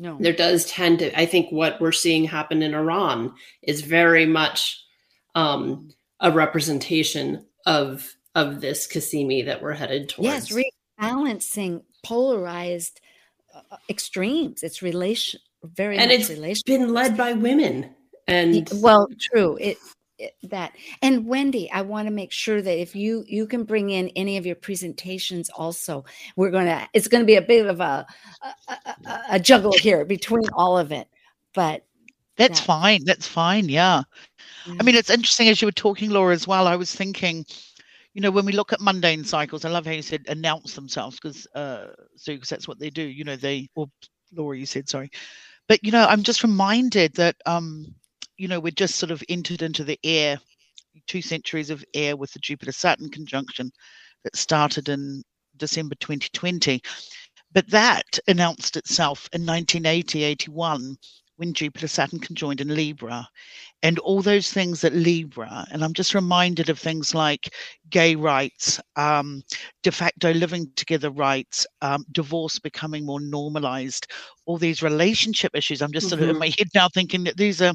No, 0.00 0.16
there 0.20 0.32
does 0.32 0.66
tend 0.66 1.00
to. 1.00 1.18
I 1.18 1.26
think 1.26 1.50
what 1.50 1.80
we're 1.80 1.90
seeing 1.92 2.24
happen 2.24 2.62
in 2.62 2.74
Iran 2.74 3.34
is 3.62 3.80
very 3.80 4.26
much 4.26 4.80
um, 5.34 5.90
a 6.20 6.32
representation 6.32 7.44
of 7.66 8.14
of 8.34 8.60
this 8.60 8.86
cazimi 8.86 9.44
that 9.44 9.62
we're 9.62 9.72
headed 9.74 10.08
towards. 10.08 10.50
Yes, 10.50 10.64
rebalancing 11.00 11.82
polarized 12.04 13.00
uh, 13.54 13.76
extremes. 13.88 14.62
It's 14.62 14.82
relation 14.82 15.40
very 15.62 15.98
and 15.98 16.10
it's 16.10 16.30
relation- 16.30 16.62
been 16.66 16.92
led 16.92 17.16
by 17.16 17.32
women. 17.32 17.94
And 18.26 18.68
well, 18.74 19.08
true. 19.18 19.56
It 19.60 19.78
that 20.42 20.72
and 21.00 21.28
wendy 21.28 21.70
i 21.70 21.80
want 21.80 22.08
to 22.08 22.12
make 22.12 22.32
sure 22.32 22.60
that 22.60 22.76
if 22.76 22.96
you 22.96 23.24
you 23.28 23.46
can 23.46 23.62
bring 23.62 23.90
in 23.90 24.08
any 24.16 24.36
of 24.36 24.44
your 24.44 24.56
presentations 24.56 25.48
also 25.50 26.04
we're 26.34 26.50
going 26.50 26.66
to 26.66 26.88
it's 26.92 27.06
going 27.06 27.22
to 27.22 27.26
be 27.26 27.36
a 27.36 27.40
bit 27.40 27.66
of 27.66 27.78
a 27.80 28.04
a, 28.68 28.72
a, 29.06 29.20
a 29.30 29.38
juggle 29.38 29.72
here 29.78 30.04
between 30.04 30.42
all 30.54 30.76
of 30.76 30.90
it 30.90 31.06
but 31.54 31.84
that's 32.36 32.58
that. 32.58 32.66
fine 32.66 33.04
that's 33.04 33.28
fine 33.28 33.68
yeah. 33.68 34.02
I 34.80 34.82
mean 34.82 34.94
it's 34.94 35.10
interesting 35.10 35.48
as 35.48 35.60
you 35.60 35.66
were 35.66 35.72
talking 35.72 36.10
laura 36.10 36.34
as 36.34 36.46
well 36.46 36.66
i 36.66 36.76
was 36.76 36.94
thinking 36.94 37.44
you 38.14 38.20
know 38.20 38.30
when 38.30 38.46
we 38.46 38.52
look 38.52 38.72
at 38.72 38.80
mundane 38.80 39.24
cycles 39.24 39.64
i 39.64 39.68
love 39.68 39.86
how 39.86 39.92
you 39.92 40.02
said 40.02 40.24
announce 40.28 40.74
themselves 40.74 41.18
because 41.20 41.46
uh 41.54 41.86
so 42.16 42.32
because 42.34 42.48
that's 42.48 42.68
what 42.68 42.78
they 42.78 42.90
do 42.90 43.02
you 43.02 43.24
know 43.24 43.36
they 43.36 43.68
or 43.74 43.86
laura 44.34 44.56
you 44.58 44.66
said 44.66 44.88
sorry 44.88 45.10
but 45.68 45.82
you 45.82 45.92
know 45.92 46.06
i'm 46.06 46.22
just 46.22 46.42
reminded 46.42 47.12
that 47.14 47.36
um 47.46 47.94
you 48.38 48.48
know, 48.48 48.60
we're 48.60 48.70
just 48.70 48.96
sort 48.96 49.10
of 49.10 49.22
entered 49.28 49.62
into 49.62 49.84
the 49.84 49.98
air, 50.04 50.38
two 51.06 51.20
centuries 51.20 51.70
of 51.70 51.84
air 51.92 52.16
with 52.16 52.32
the 52.32 52.38
Jupiter 52.38 52.72
Saturn 52.72 53.10
conjunction 53.10 53.70
that 54.24 54.36
started 54.36 54.88
in 54.88 55.22
December 55.56 55.96
2020. 55.96 56.80
But 57.52 57.68
that 57.70 58.18
announced 58.28 58.76
itself 58.76 59.28
in 59.32 59.44
1980 59.44 60.22
81 60.22 60.96
when 61.38 61.54
Jupiter 61.54 61.86
Saturn 61.86 62.18
conjoined 62.18 62.60
in 62.60 62.74
Libra 62.74 63.26
and 63.84 64.00
all 64.00 64.22
those 64.22 64.52
things 64.52 64.80
that 64.80 64.92
Libra, 64.92 65.64
and 65.70 65.84
I'm 65.84 65.92
just 65.92 66.12
reminded 66.12 66.68
of 66.68 66.80
things 66.80 67.14
like 67.14 67.54
gay 67.90 68.16
rights, 68.16 68.80
um, 68.96 69.42
de 69.84 69.92
facto 69.92 70.32
living 70.32 70.68
together 70.74 71.10
rights, 71.10 71.64
um, 71.80 72.04
divorce 72.10 72.58
becoming 72.58 73.06
more 73.06 73.20
normalized, 73.20 74.08
all 74.46 74.58
these 74.58 74.82
relationship 74.82 75.52
issues. 75.54 75.80
I'm 75.80 75.92
just 75.92 76.06
mm-hmm. 76.06 76.10
sort 76.10 76.22
of 76.22 76.28
in 76.28 76.34
mm-hmm. 76.34 76.40
my 76.40 76.54
head 76.58 76.68
now 76.74 76.88
thinking 76.88 77.22
that 77.24 77.36
these 77.36 77.62
are, 77.62 77.74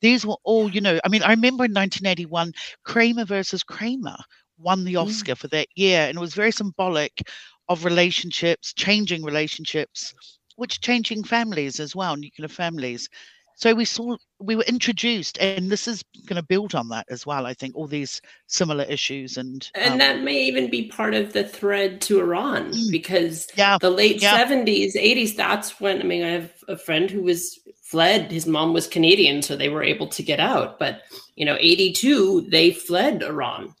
these 0.00 0.24
were 0.24 0.38
all, 0.44 0.70
you 0.70 0.80
know, 0.80 1.00
I 1.04 1.08
mean, 1.08 1.24
I 1.24 1.30
remember 1.30 1.64
in 1.64 1.72
1981, 1.72 2.52
Kramer 2.84 3.24
versus 3.24 3.64
Kramer 3.64 4.16
won 4.56 4.84
the 4.84 4.94
mm. 4.94 5.02
Oscar 5.02 5.32
mm. 5.32 5.38
for 5.38 5.48
that 5.48 5.66
year, 5.74 6.02
and 6.02 6.16
it 6.16 6.20
was 6.20 6.34
very 6.34 6.52
symbolic 6.52 7.22
of 7.68 7.84
relationships, 7.84 8.72
changing 8.72 9.24
relationships 9.24 10.14
which 10.60 10.82
changing 10.82 11.24
families 11.24 11.80
as 11.80 11.96
well, 11.96 12.16
nuclear 12.16 12.46
families. 12.46 13.08
So 13.56 13.74
we 13.74 13.86
saw 13.86 14.16
we 14.38 14.56
were 14.56 14.64
introduced, 14.64 15.38
and 15.38 15.70
this 15.70 15.88
is 15.88 16.02
going 16.26 16.36
to 16.36 16.46
build 16.46 16.74
on 16.74 16.88
that 16.90 17.06
as 17.10 17.26
well. 17.26 17.46
I 17.46 17.54
think 17.54 17.74
all 17.74 17.86
these 17.86 18.20
similar 18.46 18.84
issues, 18.84 19.38
and 19.38 19.70
and 19.74 19.92
um, 19.92 19.98
that 19.98 20.22
may 20.22 20.42
even 20.44 20.70
be 20.70 20.88
part 20.88 21.14
of 21.14 21.32
the 21.32 21.44
thread 21.44 22.00
to 22.02 22.20
Iran 22.20 22.72
mm. 22.72 22.90
because 22.90 23.48
yeah, 23.56 23.78
the 23.80 23.90
late 23.90 24.20
seventies, 24.20 24.94
yeah. 24.94 25.02
eighties. 25.02 25.34
That's 25.34 25.80
when 25.80 26.00
I 26.00 26.04
mean, 26.04 26.24
I 26.24 26.30
have 26.30 26.52
a 26.68 26.76
friend 26.76 27.10
who 27.10 27.22
was 27.22 27.58
fled. 27.82 28.30
His 28.30 28.46
mom 28.46 28.72
was 28.72 28.86
Canadian, 28.86 29.42
so 29.42 29.56
they 29.56 29.68
were 29.70 29.82
able 29.82 30.08
to 30.08 30.22
get 30.22 30.40
out. 30.40 30.78
But 30.78 31.02
you 31.36 31.44
know, 31.46 31.56
eighty 31.58 31.92
two, 31.92 32.46
they 32.50 32.70
fled 32.70 33.22
Iran. 33.22 33.74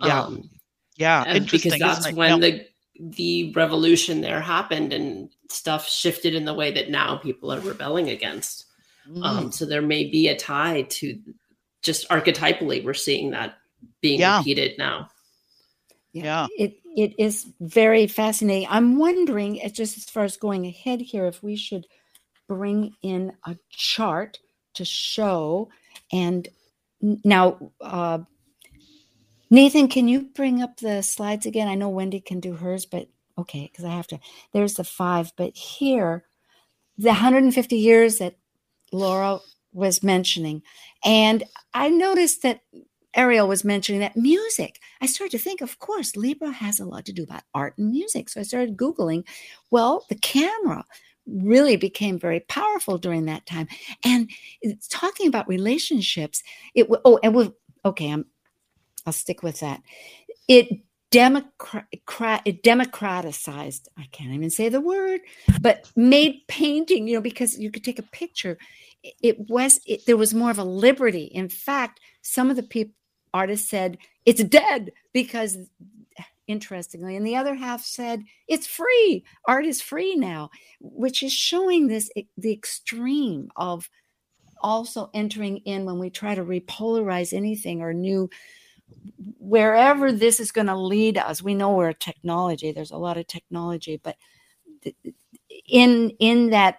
Yeah, 0.00 0.22
um, 0.22 0.50
yeah, 0.96 1.38
because 1.38 1.78
that's 1.78 2.12
when 2.12 2.42
yeah. 2.42 2.50
the 2.50 2.66
the 3.16 3.52
revolution 3.54 4.20
there 4.20 4.40
happened 4.40 4.92
and 4.92 5.33
stuff 5.50 5.88
shifted 5.88 6.34
in 6.34 6.44
the 6.44 6.54
way 6.54 6.72
that 6.72 6.90
now 6.90 7.16
people 7.16 7.52
are 7.52 7.60
rebelling 7.60 8.08
against. 8.08 8.66
Mm. 9.08 9.24
Um, 9.24 9.52
so 9.52 9.66
there 9.66 9.82
may 9.82 10.10
be 10.10 10.28
a 10.28 10.36
tie 10.36 10.82
to 10.82 11.18
just 11.82 12.08
archetypally, 12.08 12.82
we're 12.84 12.94
seeing 12.94 13.30
that 13.30 13.58
being 14.00 14.20
yeah. 14.20 14.38
repeated 14.38 14.78
now. 14.78 15.08
Yeah. 16.12 16.46
It 16.56 16.78
it 16.96 17.14
is 17.18 17.46
very 17.60 18.06
fascinating. 18.06 18.68
I'm 18.70 18.98
wondering, 18.98 19.60
just 19.72 19.98
as 19.98 20.04
far 20.04 20.24
as 20.24 20.36
going 20.36 20.64
ahead 20.64 21.00
here, 21.00 21.26
if 21.26 21.42
we 21.42 21.56
should 21.56 21.86
bring 22.48 22.94
in 23.02 23.32
a 23.44 23.56
chart 23.70 24.38
to 24.74 24.84
show. 24.84 25.70
And 26.12 26.48
now, 27.00 27.72
uh, 27.80 28.18
Nathan, 29.50 29.88
can 29.88 30.08
you 30.08 30.22
bring 30.34 30.62
up 30.62 30.78
the 30.78 31.02
slides 31.02 31.46
again? 31.46 31.68
I 31.68 31.74
know 31.74 31.88
Wendy 31.88 32.20
can 32.20 32.40
do 32.40 32.54
hers, 32.54 32.86
but 32.86 33.08
okay, 33.38 33.68
because 33.70 33.84
I 33.84 33.90
have 33.90 34.06
to. 34.08 34.20
There's 34.52 34.74
the 34.74 34.84
five, 34.84 35.32
but 35.36 35.56
here, 35.56 36.24
the 36.96 37.08
150 37.08 37.76
years 37.76 38.18
that 38.18 38.36
Laura 38.92 39.40
was 39.72 40.02
mentioning, 40.02 40.62
and 41.04 41.44
I 41.72 41.88
noticed 41.88 42.42
that 42.42 42.60
Arielle 43.16 43.48
was 43.48 43.64
mentioning 43.64 44.00
that 44.00 44.16
music. 44.16 44.80
I 45.00 45.06
started 45.06 45.36
to 45.36 45.42
think, 45.42 45.60
of 45.60 45.78
course, 45.78 46.16
Libra 46.16 46.50
has 46.50 46.80
a 46.80 46.84
lot 46.84 47.04
to 47.06 47.12
do 47.12 47.22
about 47.22 47.42
art 47.54 47.78
and 47.78 47.90
music. 47.90 48.28
So 48.28 48.40
I 48.40 48.44
started 48.44 48.76
Googling. 48.76 49.24
Well, 49.70 50.04
the 50.08 50.16
camera 50.16 50.84
really 51.26 51.76
became 51.76 52.18
very 52.18 52.40
powerful 52.40 52.98
during 52.98 53.26
that 53.26 53.46
time. 53.46 53.68
And 54.04 54.30
talking 54.90 55.28
about 55.28 55.48
relationships, 55.48 56.42
it 56.74 56.88
oh, 57.04 57.18
and 57.22 57.34
we 57.34 57.50
okay, 57.84 58.10
I'm 58.10 58.26
I'll 59.06 59.12
stick 59.12 59.42
with 59.42 59.60
that. 59.60 59.82
It 60.48 60.68
democrat 61.14 62.42
it 62.44 62.62
democratized 62.62 63.88
i 63.96 64.06
can't 64.12 64.32
even 64.32 64.50
say 64.50 64.68
the 64.68 64.80
word 64.80 65.20
but 65.60 65.90
made 65.96 66.40
painting 66.48 67.06
you 67.08 67.14
know 67.14 67.20
because 67.20 67.58
you 67.58 67.70
could 67.70 67.84
take 67.84 67.98
a 67.98 68.02
picture. 68.02 68.58
It 69.02 69.38
was 69.48 69.80
it, 69.86 70.06
there 70.06 70.16
was 70.16 70.34
more 70.34 70.50
of 70.50 70.58
a 70.58 70.64
liberty. 70.64 71.24
In 71.24 71.48
fact 71.48 72.00
some 72.22 72.50
of 72.50 72.56
the 72.56 72.62
people 72.62 72.94
artists 73.32 73.68
said 73.68 73.98
it's 74.24 74.44
dead 74.44 74.92
because 75.12 75.58
interestingly 76.46 77.16
and 77.16 77.26
the 77.26 77.36
other 77.36 77.54
half 77.54 77.82
said 77.82 78.22
it's 78.48 78.66
free. 78.66 79.24
Art 79.46 79.66
is 79.66 79.82
free 79.82 80.14
now 80.14 80.50
which 80.80 81.22
is 81.22 81.32
showing 81.32 81.88
this 81.88 82.10
the 82.36 82.52
extreme 82.52 83.50
of 83.56 83.88
also 84.60 85.10
entering 85.12 85.58
in 85.58 85.84
when 85.84 85.98
we 85.98 86.10
try 86.10 86.34
to 86.34 86.44
repolarize 86.44 87.32
anything 87.32 87.82
or 87.82 87.92
new 87.92 88.30
wherever 89.38 90.12
this 90.12 90.40
is 90.40 90.52
going 90.52 90.66
to 90.66 90.76
lead 90.76 91.18
us 91.18 91.42
we 91.42 91.54
know 91.54 91.74
we're 91.74 91.88
a 91.88 91.94
technology 91.94 92.72
there's 92.72 92.90
a 92.90 92.96
lot 92.96 93.16
of 93.16 93.26
technology 93.26 94.00
but 94.02 94.16
in 95.68 96.10
in 96.18 96.50
that 96.50 96.78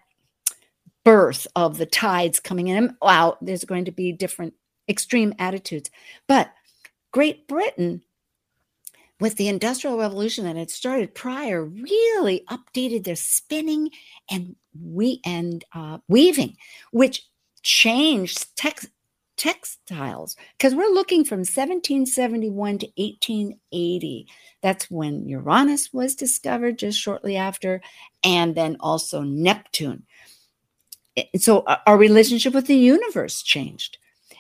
birth 1.05 1.47
of 1.55 1.77
the 1.77 1.85
tides 1.85 2.41
coming 2.41 2.67
in 2.67 2.77
and 2.77 2.93
out. 3.01 3.37
There's 3.45 3.63
going 3.63 3.85
to 3.85 3.91
be 3.91 4.11
different 4.11 4.55
extreme 4.89 5.33
attitudes. 5.39 5.89
But 6.27 6.51
Great 7.13 7.47
Britain, 7.47 8.01
with 9.21 9.35
the 9.35 9.47
Industrial 9.47 9.97
Revolution 9.97 10.43
that 10.43 10.57
had 10.57 10.71
started 10.71 11.15
prior, 11.15 11.63
really 11.63 12.43
updated 12.49 13.05
their 13.05 13.15
spinning 13.15 13.91
and 14.29 14.57
we 14.77 15.21
and 15.23 15.63
uh, 15.73 15.99
weaving, 16.09 16.57
which 16.91 17.25
changed 17.61 18.57
tex- 18.57 18.87
textiles 19.37 20.35
because 20.57 20.73
we're 20.73 20.93
looking 20.93 21.23
from 21.23 21.39
1771 21.39 22.79
to 22.79 22.87
1880. 22.97 24.27
That's 24.61 24.89
when 24.89 25.27
Uranus 25.27 25.93
was 25.93 26.15
discovered 26.15 26.79
just 26.79 26.99
shortly 26.99 27.37
after, 27.37 27.81
and 28.23 28.55
then 28.55 28.77
also 28.79 29.21
Neptune. 29.21 30.03
So 31.37 31.59
uh, 31.59 31.77
our 31.85 31.97
relationship 31.97 32.53
with 32.53 32.67
the 32.67 32.75
universe 32.75 33.41
changed. 33.41 33.97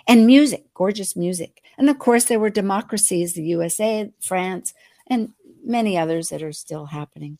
And 0.07 0.27
music, 0.27 0.65
gorgeous 0.73 1.15
music. 1.15 1.63
And 1.77 1.89
of 1.89 1.99
course, 1.99 2.25
there 2.25 2.39
were 2.39 2.49
democracies, 2.49 3.33
the 3.33 3.43
USA, 3.43 4.11
France, 4.21 4.73
and 5.07 5.29
many 5.63 5.97
others 5.97 6.29
that 6.29 6.43
are 6.43 6.51
still 6.51 6.85
happening. 6.85 7.37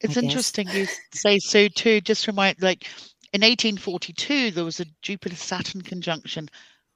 It's 0.00 0.16
interesting 0.16 0.68
you 0.68 0.86
say 1.12 1.38
so 1.38 1.68
too. 1.68 2.00
Just 2.00 2.26
remind, 2.26 2.60
like 2.60 2.86
in 3.32 3.40
1842, 3.40 4.50
there 4.52 4.64
was 4.64 4.80
a 4.80 4.86
Jupiter 5.02 5.36
Saturn 5.36 5.82
conjunction. 5.82 6.48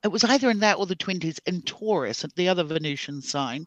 It 0.04 0.08
was 0.08 0.24
either 0.24 0.50
in 0.50 0.60
that 0.60 0.78
or 0.78 0.86
the 0.86 0.96
20s 0.96 1.38
in 1.46 1.62
Taurus, 1.62 2.24
at 2.24 2.34
the 2.34 2.48
other 2.48 2.64
Venusian 2.64 3.20
sign. 3.20 3.66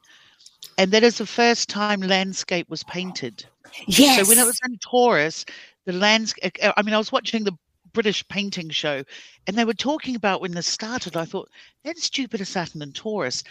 And 0.77 0.91
that 0.91 1.03
is 1.03 1.17
the 1.17 1.25
first 1.25 1.69
time 1.69 2.01
landscape 2.01 2.69
was 2.69 2.83
painted. 2.83 3.45
Yes. 3.87 4.19
So 4.19 4.29
when 4.29 4.39
it 4.39 4.45
was 4.45 4.59
in 4.65 4.77
Taurus, 4.77 5.45
the 5.85 5.93
landscape, 5.93 6.53
I 6.61 6.81
mean, 6.81 6.95
I 6.95 6.97
was 6.97 7.11
watching 7.11 7.43
the 7.43 7.57
British 7.91 8.27
painting 8.27 8.69
show 8.69 9.03
and 9.45 9.57
they 9.57 9.65
were 9.65 9.73
talking 9.73 10.15
about 10.15 10.41
when 10.41 10.51
this 10.51 10.67
started. 10.67 11.15
I 11.15 11.25
thought, 11.25 11.49
that's 11.83 12.09
Jupiter, 12.09 12.45
Saturn, 12.45 12.81
and 12.81 12.95
Taurus. 12.95 13.43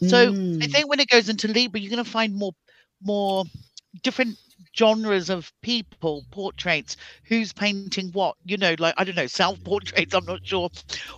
So 0.00 0.32
mm. 0.32 0.62
I 0.62 0.66
think 0.66 0.88
when 0.88 1.00
it 1.00 1.08
goes 1.08 1.28
into 1.28 1.48
Libra, 1.48 1.80
you're 1.80 1.90
going 1.90 2.04
to 2.04 2.10
find 2.10 2.34
more, 2.34 2.52
more 3.02 3.44
different 4.02 4.36
genres 4.76 5.30
of 5.30 5.52
people 5.62 6.24
portraits 6.30 6.96
who's 7.24 7.52
painting 7.52 8.10
what 8.12 8.36
you 8.44 8.56
know 8.56 8.74
like 8.78 8.94
i 8.96 9.04
don't 9.04 9.16
know 9.16 9.26
self 9.26 9.62
portraits 9.64 10.14
i'm 10.14 10.24
not 10.24 10.44
sure 10.44 10.70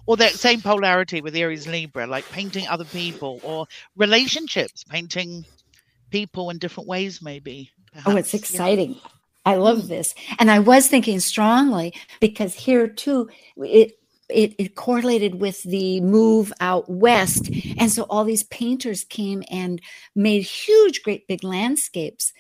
or 0.07 0.17
that 0.17 0.33
same 0.33 0.61
polarity 0.61 1.21
with 1.21 1.35
aries 1.35 1.67
libra 1.67 2.07
like 2.07 2.29
painting 2.31 2.67
other 2.69 2.85
people 2.85 3.41
or 3.43 3.67
relationships 3.97 4.85
painting 4.85 5.45
people 6.11 6.51
in 6.51 6.59
different 6.59 6.89
ways 6.89 7.23
maybe 7.23 7.71
perhaps. 7.93 8.09
oh 8.09 8.17
it's 8.17 8.35
exciting 8.35 8.93
yeah. 8.95 9.01
i 9.47 9.57
love 9.57 9.89
this 9.89 10.15
and 10.39 10.51
i 10.51 10.59
was 10.59 10.89
thinking 10.89 11.21
strongly 11.21 11.93
because 12.21 12.55
here 12.55 12.89
too 12.89 13.29
it 13.57 13.93
it, 14.33 14.55
it, 14.59 14.77
correlated 14.77 15.41
with 15.41 15.61
the 15.65 16.01
move 16.03 16.53
out 16.61 16.89
west. 16.89 17.51
And 17.79 17.91
so 17.91 18.05
all 18.05 18.23
these 18.23 18.45
painters 18.45 19.03
came 19.03 19.43
and 19.51 19.83
made 20.15 20.43
huge, 20.43 21.03
great 21.03 21.27
big 21.27 21.43
landscapes 21.43 22.33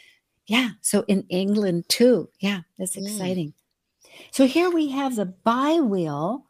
yeah. 0.50 0.70
So 0.80 1.04
in 1.06 1.24
England 1.28 1.88
too. 1.88 2.28
Yeah, 2.40 2.62
that's 2.76 2.96
mm. 2.96 3.02
exciting. 3.06 3.54
So 4.32 4.48
here 4.48 4.68
we 4.68 4.90
have 4.90 5.14
the 5.14 5.26
bi-wheel 5.26 6.44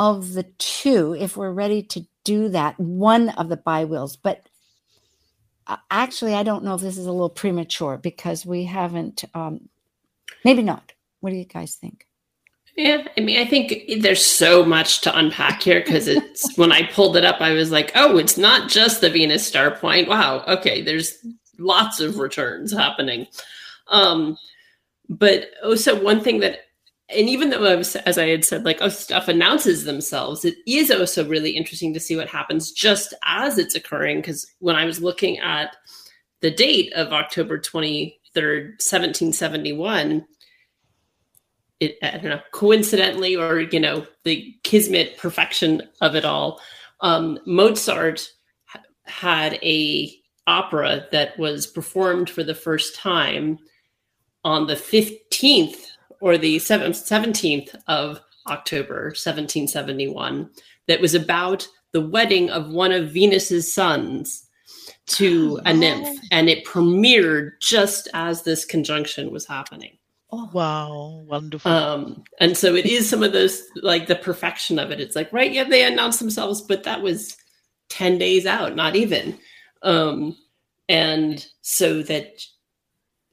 of 0.00 0.32
the 0.32 0.42
two, 0.58 1.14
if 1.14 1.36
we're 1.36 1.52
ready 1.52 1.84
to 1.84 2.04
do 2.24 2.48
that, 2.48 2.78
one 2.80 3.28
of 3.28 3.48
the 3.48 3.56
bi-wheels. 3.56 4.16
But 4.16 4.48
uh, 5.68 5.76
actually, 5.92 6.34
I 6.34 6.42
don't 6.42 6.64
know 6.64 6.74
if 6.74 6.80
this 6.80 6.98
is 6.98 7.06
a 7.06 7.12
little 7.12 7.30
premature 7.30 7.98
because 7.98 8.44
we 8.44 8.64
haven't, 8.64 9.22
um, 9.32 9.68
maybe 10.44 10.64
not. 10.64 10.92
What 11.20 11.30
do 11.30 11.36
you 11.36 11.44
guys 11.44 11.76
think? 11.76 12.08
Yeah, 12.76 13.06
I 13.16 13.20
mean, 13.20 13.38
I 13.38 13.44
think 13.44 14.02
there's 14.02 14.24
so 14.24 14.64
much 14.64 15.02
to 15.02 15.16
unpack 15.16 15.62
here 15.62 15.80
because 15.84 16.08
it's 16.08 16.56
when 16.56 16.72
I 16.72 16.90
pulled 16.90 17.16
it 17.16 17.24
up, 17.24 17.40
I 17.40 17.52
was 17.52 17.70
like, 17.70 17.92
oh, 17.94 18.18
it's 18.18 18.36
not 18.36 18.68
just 18.68 19.00
the 19.00 19.10
Venus 19.10 19.46
star 19.46 19.70
point. 19.70 20.08
Wow, 20.08 20.42
okay, 20.48 20.82
there's 20.82 21.24
lots 21.58 22.00
of 22.00 22.18
returns 22.18 22.72
happening. 22.72 23.26
Um, 23.88 24.36
but 25.08 25.46
also 25.64 26.02
one 26.02 26.20
thing 26.20 26.40
that, 26.40 26.60
and 27.08 27.28
even 27.28 27.50
though 27.50 27.64
I 27.64 27.74
was, 27.76 27.94
as 27.96 28.16
I 28.16 28.28
had 28.28 28.44
said, 28.44 28.64
like, 28.64 28.78
oh, 28.80 28.88
stuff 28.88 29.28
announces 29.28 29.84
themselves, 29.84 30.44
it 30.44 30.54
is 30.66 30.90
also 30.90 31.28
really 31.28 31.50
interesting 31.50 31.92
to 31.94 32.00
see 32.00 32.16
what 32.16 32.28
happens 32.28 32.72
just 32.72 33.12
as 33.24 33.58
it's 33.58 33.74
occurring. 33.74 34.18
Because 34.18 34.46
when 34.60 34.76
I 34.76 34.86
was 34.86 35.02
looking 35.02 35.38
at 35.38 35.76
the 36.40 36.50
date 36.50 36.92
of 36.94 37.12
October 37.12 37.58
23rd, 37.58 38.14
1771, 38.34 40.24
it, 41.80 41.98
I 42.02 42.10
don't 42.12 42.24
know, 42.24 42.40
coincidentally 42.52 43.36
or, 43.36 43.60
you 43.60 43.80
know, 43.80 44.06
the 44.24 44.54
kismet 44.62 45.18
perfection 45.18 45.82
of 46.00 46.14
it 46.14 46.24
all, 46.24 46.60
um, 47.00 47.38
Mozart 47.44 48.30
had 49.04 49.54
a 49.62 50.14
opera 50.46 51.06
that 51.12 51.38
was 51.38 51.66
performed 51.66 52.28
for 52.28 52.42
the 52.42 52.54
first 52.54 52.96
time 52.96 53.58
on 54.44 54.66
the 54.66 54.74
15th 54.74 55.86
or 56.20 56.36
the 56.36 56.56
17th 56.56 57.74
of 57.86 58.20
October 58.48 59.04
1771 59.04 60.50
that 60.88 61.00
was 61.00 61.14
about 61.14 61.66
the 61.92 62.00
wedding 62.00 62.50
of 62.50 62.70
one 62.70 62.92
of 62.92 63.12
Venus's 63.12 63.72
sons 63.72 64.48
to 65.06 65.60
a 65.64 65.72
nymph 65.72 66.18
and 66.30 66.48
it 66.48 66.64
premiered 66.64 67.52
just 67.60 68.08
as 68.14 68.42
this 68.42 68.64
conjunction 68.64 69.30
was 69.30 69.46
happening. 69.46 69.98
Oh 70.34 70.48
wow, 70.52 71.22
wonderful. 71.26 71.70
Um, 71.70 72.24
and 72.40 72.56
so 72.56 72.74
it 72.74 72.86
is 72.86 73.08
some 73.08 73.22
of 73.22 73.32
those 73.32 73.62
like 73.76 74.06
the 74.06 74.16
perfection 74.16 74.78
of 74.78 74.90
it. 74.90 74.98
It's 74.98 75.14
like, 75.14 75.30
right, 75.30 75.52
yeah, 75.52 75.64
they 75.64 75.84
announced 75.84 76.20
themselves, 76.20 76.62
but 76.62 76.84
that 76.84 77.02
was 77.02 77.36
10 77.90 78.16
days 78.16 78.46
out, 78.46 78.74
not 78.74 78.96
even. 78.96 79.38
Um, 79.82 80.36
and 80.88 81.46
so 81.62 82.02
that 82.02 82.44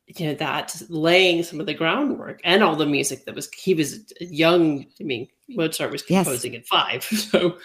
you 0.07 0.27
know 0.27 0.33
that 0.33 0.81
laying 0.89 1.43
some 1.43 1.59
of 1.59 1.65
the 1.65 1.73
groundwork 1.73 2.41
and 2.43 2.63
all 2.63 2.75
the 2.75 2.85
music 2.85 3.25
that 3.25 3.35
was 3.35 3.49
he 3.51 3.73
was 3.73 4.11
young 4.19 4.85
i 4.99 5.03
mean 5.03 5.27
mozart 5.49 5.91
was 5.91 6.01
composing 6.01 6.53
yes. 6.53 6.61
at 6.61 6.67
five 6.67 7.03
so 7.03 7.57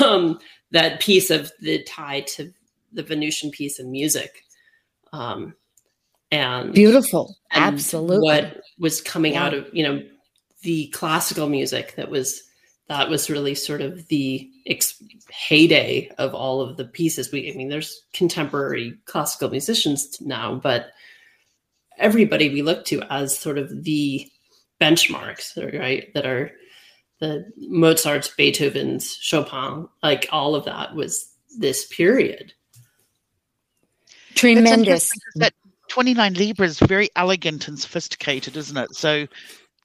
um 0.00 0.38
that 0.72 1.00
piece 1.00 1.30
of 1.30 1.52
the 1.60 1.82
tie 1.84 2.20
to 2.22 2.52
the 2.92 3.02
venusian 3.02 3.50
piece 3.50 3.78
of 3.78 3.86
music 3.86 4.44
um 5.12 5.54
and 6.32 6.74
beautiful 6.74 7.36
and 7.52 7.64
absolutely 7.64 8.18
what 8.18 8.60
was 8.78 9.00
coming 9.00 9.34
yeah. 9.34 9.44
out 9.44 9.54
of 9.54 9.68
you 9.72 9.84
know 9.84 10.02
the 10.62 10.88
classical 10.88 11.48
music 11.48 11.94
that 11.94 12.10
was 12.10 12.42
that 12.88 13.08
was 13.08 13.30
really 13.30 13.54
sort 13.54 13.80
of 13.80 14.08
the 14.08 14.50
ex- 14.66 15.02
heyday 15.30 16.10
of 16.18 16.34
all 16.34 16.60
of 16.60 16.76
the 16.76 16.84
pieces. 16.84 17.32
We, 17.32 17.50
I 17.52 17.56
mean, 17.56 17.68
there's 17.68 18.02
contemporary 18.12 18.98
classical 19.04 19.50
musicians 19.50 20.20
now, 20.20 20.54
but 20.54 20.90
everybody 21.98 22.48
we 22.48 22.62
look 22.62 22.84
to 22.86 23.02
as 23.10 23.36
sort 23.36 23.58
of 23.58 23.84
the 23.84 24.28
benchmarks, 24.80 25.56
right? 25.78 26.12
That 26.14 26.26
are 26.26 26.52
the 27.20 27.50
Mozart's, 27.56 28.28
Beethoven's, 28.28 29.14
Chopin, 29.20 29.88
like 30.02 30.28
all 30.30 30.54
of 30.54 30.64
that 30.66 30.94
was 30.94 31.32
this 31.58 31.86
period. 31.86 32.52
Tremendous. 34.34 35.12
That 35.36 35.52
29 35.88 36.34
Libra 36.34 36.66
is 36.66 36.78
very 36.78 37.10
elegant 37.16 37.66
and 37.66 37.78
sophisticated, 37.78 38.56
isn't 38.56 38.76
it? 38.76 38.94
So 38.94 39.26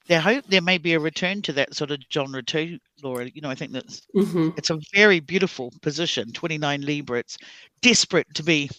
I 0.09 0.15
hope 0.15 0.45
there 0.47 0.61
may 0.61 0.77
be 0.77 0.93
a 0.93 0.99
return 0.99 1.41
to 1.43 1.53
that 1.53 1.75
sort 1.75 1.91
of 1.91 1.99
genre 2.11 2.43
too, 2.43 2.77
Laura. 3.01 3.29
You 3.33 3.41
know, 3.41 3.49
I 3.49 3.55
think 3.55 3.71
that's 3.71 4.01
mm-hmm. 4.15 4.49
it's 4.57 4.69
a 4.69 4.79
very 4.93 5.19
beautiful 5.19 5.71
position. 5.81 6.31
Twenty 6.33 6.57
nine 6.57 6.81
Libra. 6.81 7.19
It's 7.19 7.37
desperate 7.81 8.27
to 8.35 8.43
be 8.43 8.69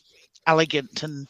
elegant 0.47 1.03
and 1.03 1.27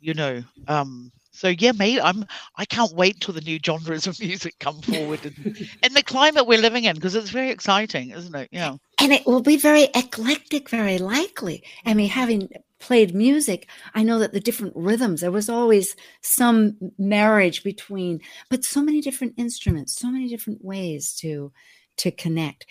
you 0.00 0.14
know. 0.14 0.42
Um, 0.66 1.12
so 1.32 1.48
yeah, 1.48 1.72
mate, 1.72 2.00
I'm 2.02 2.24
I 2.56 2.64
can't 2.64 2.92
wait 2.92 3.20
till 3.20 3.34
the 3.34 3.40
new 3.40 3.58
genres 3.64 4.06
of 4.06 4.18
music 4.20 4.54
come 4.58 4.80
forward 4.82 5.24
and, 5.24 5.68
and 5.82 5.94
the 5.94 6.02
climate 6.02 6.46
we're 6.46 6.60
living 6.60 6.84
in 6.84 6.96
because 6.96 7.14
it's 7.14 7.30
very 7.30 7.50
exciting, 7.50 8.10
isn't 8.10 8.34
it? 8.34 8.48
Yeah. 8.50 8.74
And 8.98 9.12
it 9.12 9.26
will 9.26 9.40
be 9.40 9.56
very 9.56 9.88
eclectic, 9.94 10.68
very 10.68 10.98
likely. 10.98 11.62
I 11.86 11.94
mean, 11.94 12.10
having 12.10 12.48
played 12.80 13.14
music, 13.14 13.68
I 13.94 14.02
know 14.02 14.18
that 14.18 14.32
the 14.32 14.40
different 14.40 14.74
rhythms, 14.74 15.20
there 15.20 15.30
was 15.30 15.48
always 15.48 15.94
some 16.22 16.76
marriage 16.98 17.62
between, 17.62 18.20
but 18.48 18.64
so 18.64 18.82
many 18.82 19.00
different 19.00 19.34
instruments, 19.36 19.96
so 19.96 20.10
many 20.10 20.28
different 20.28 20.64
ways 20.64 21.14
to 21.16 21.52
to 21.98 22.10
connect. 22.10 22.64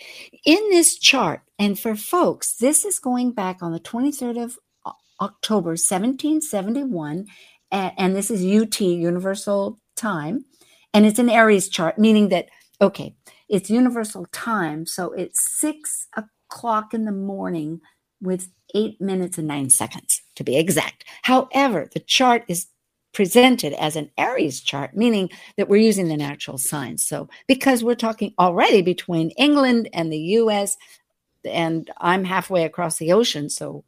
In 0.44 0.58
this 0.70 0.98
chart, 0.98 1.42
and 1.56 1.78
for 1.78 1.94
folks, 1.94 2.56
this 2.56 2.84
is 2.84 2.98
going 2.98 3.30
back 3.30 3.62
on 3.62 3.70
the 3.70 3.78
23rd 3.78 4.42
of 4.42 4.58
October 5.20 5.70
1771, 5.70 7.26
and, 7.70 7.92
and 7.96 8.16
this 8.16 8.30
is 8.30 8.44
UT 8.44 8.80
Universal 8.80 9.78
Time, 9.96 10.44
and 10.92 11.06
it's 11.06 11.20
an 11.20 11.30
Aries 11.30 11.68
chart, 11.68 11.96
meaning 11.98 12.28
that 12.30 12.48
okay, 12.80 13.14
it's 13.48 13.70
universal 13.70 14.26
time, 14.32 14.86
so 14.86 15.12
it's 15.12 15.60
six 15.60 16.08
o'clock 16.16 16.94
in 16.94 17.04
the 17.04 17.12
morning 17.12 17.80
with 18.20 18.48
eight 18.74 19.00
minutes 19.00 19.38
and 19.38 19.48
nine 19.48 19.70
seconds 19.70 20.22
to 20.36 20.44
be 20.44 20.56
exact. 20.56 21.04
However, 21.22 21.88
the 21.92 22.00
chart 22.00 22.44
is 22.48 22.66
presented 23.12 23.72
as 23.74 23.96
an 23.96 24.10
Aries 24.16 24.60
chart, 24.60 24.96
meaning 24.96 25.30
that 25.56 25.68
we're 25.68 25.76
using 25.82 26.08
the 26.08 26.16
natural 26.16 26.58
signs. 26.58 27.04
So, 27.06 27.28
because 27.46 27.82
we're 27.82 27.94
talking 27.94 28.34
already 28.38 28.82
between 28.82 29.30
England 29.30 29.88
and 29.92 30.12
the 30.12 30.18
US, 30.18 30.76
and 31.44 31.90
I'm 31.98 32.24
halfway 32.24 32.64
across 32.64 32.98
the 32.98 33.12
ocean, 33.12 33.50
so 33.50 33.84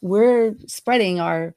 we're 0.00 0.54
spreading 0.66 1.20
our. 1.20 1.54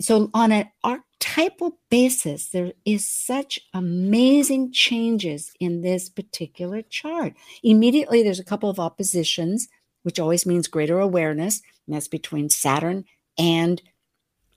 So, 0.00 0.30
on 0.34 0.52
an 0.52 0.68
archetypal 0.84 1.78
basis, 1.90 2.50
there 2.50 2.72
is 2.84 3.08
such 3.08 3.58
amazing 3.72 4.72
changes 4.72 5.52
in 5.58 5.80
this 5.80 6.08
particular 6.08 6.82
chart. 6.82 7.34
Immediately, 7.62 8.22
there's 8.22 8.40
a 8.40 8.44
couple 8.44 8.68
of 8.68 8.78
oppositions, 8.78 9.68
which 10.02 10.18
always 10.18 10.46
means 10.46 10.68
greater 10.68 10.98
awareness, 10.98 11.62
and 11.86 11.94
that's 11.94 12.08
between 12.08 12.48
Saturn 12.48 13.04
and 13.38 13.80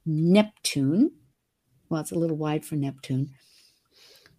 Neptune 0.06 1.12
well, 1.94 2.02
it's 2.02 2.12
a 2.12 2.18
little 2.18 2.38
wide 2.38 2.66
for 2.66 2.76
Neptune. 2.76 3.30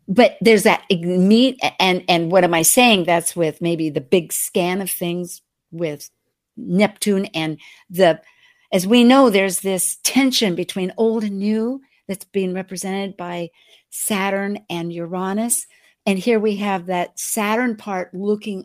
But 0.09 0.37
there's 0.40 0.64
that 0.64 0.83
meet 0.90 1.59
and 1.79 2.05
and 2.09 2.33
what 2.33 2.43
am 2.43 2.53
I 2.53 2.62
saying? 2.62 3.05
That's 3.05 3.37
with 3.37 3.62
maybe 3.62 3.90
the 3.90 4.01
big 4.01 4.33
scan 4.33 4.81
of 4.81 4.90
things 4.90 5.40
with 5.71 6.11
Neptune 6.57 7.27
and 7.27 7.59
the 7.88 8.21
as 8.73 8.88
we 8.88 9.05
know, 9.05 9.31
there's 9.31 9.61
this 9.61 9.99
tension 10.03 10.57
between 10.57 10.93
old 10.97 11.23
and 11.23 11.38
new 11.38 11.81
that's 12.09 12.25
being 12.25 12.55
represented 12.55 13.17
by 13.17 13.51
Saturn 13.90 14.59
and 14.69 14.93
Uranus. 14.93 15.69
And 16.05 16.19
here 16.19 16.40
we 16.40 16.57
have 16.57 16.87
that 16.87 17.21
Saturn 17.21 17.77
part 17.77 18.12
looking 18.12 18.64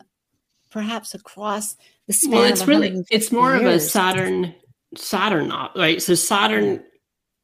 perhaps 0.68 1.14
across 1.14 1.76
the 2.10 2.14
span. 2.14 2.32
Well, 2.32 2.44
it's 2.44 2.66
really 2.66 3.04
it's 3.10 3.30
more 3.30 3.56
years. 3.56 3.62
of 3.62 3.66
a 3.66 3.80
Saturn 3.80 4.54
Saturn 4.96 5.52
right. 5.76 6.02
So 6.02 6.14
Saturn 6.14 6.82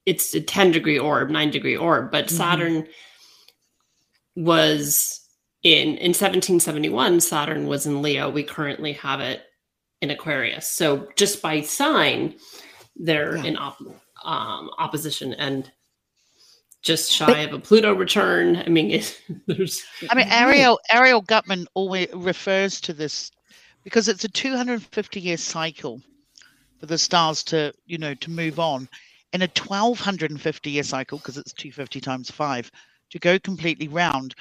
it's 0.05 0.35
a 0.35 0.41
10 0.41 0.73
degree 0.73 0.99
orb, 0.99 1.31
nine 1.31 1.51
degree 1.51 1.77
orb, 1.77 2.11
but 2.11 2.27
mm-hmm. 2.27 2.37
Saturn 2.37 2.89
was 4.35 5.21
in 5.63 5.89
in 5.99 6.11
1771 6.11 7.21
Saturn 7.21 7.67
was 7.69 7.87
in 7.87 8.03
Leo. 8.03 8.29
We 8.29 8.43
currently 8.43 8.93
have 8.95 9.21
it 9.21 9.43
in 10.03 10.11
Aquarius. 10.11 10.69
So 10.69 11.09
just 11.17 11.41
by 11.41 11.61
sign, 11.61 12.35
they're 12.97 13.37
yeah. 13.37 13.45
in 13.45 13.57
op- 13.57 13.81
um, 14.25 14.71
opposition 14.79 15.33
and 15.35 15.71
just 16.83 17.13
shy 17.13 17.27
but, 17.27 17.49
of 17.49 17.53
a 17.53 17.59
Pluto 17.61 17.95
return. 17.95 18.57
I 18.57 18.69
mean, 18.69 18.91
it, 18.91 19.21
there's. 19.47 19.85
I 20.11 20.17
mean, 20.17 20.27
Arielle 20.27 20.79
Arielle 20.93 21.25
Guttman 21.25 21.67
always 21.75 22.09
refers 22.13 22.81
to 22.83 22.93
this 22.93 23.31
because 23.87 24.09
it's 24.09 24.25
a 24.25 24.29
250 24.29 25.21
year 25.21 25.37
cycle 25.37 26.03
for 26.81 26.87
the 26.87 26.99
stars 26.99 27.45
to 27.45 27.73
you 27.87 27.99
know 27.99 28.15
to 28.15 28.33
move 28.33 28.59
on 28.59 28.89
in 29.33 29.43
a 29.43 29.47
1250 29.47 30.71
year 30.71 30.83
cycle, 30.83 31.19
because 31.19 31.37
it's 31.37 31.53
250 31.53 32.01
times 32.01 32.29
five, 32.29 32.69
to 33.11 33.21
go 33.21 33.39
completely 33.39 33.87
round. 33.87 34.35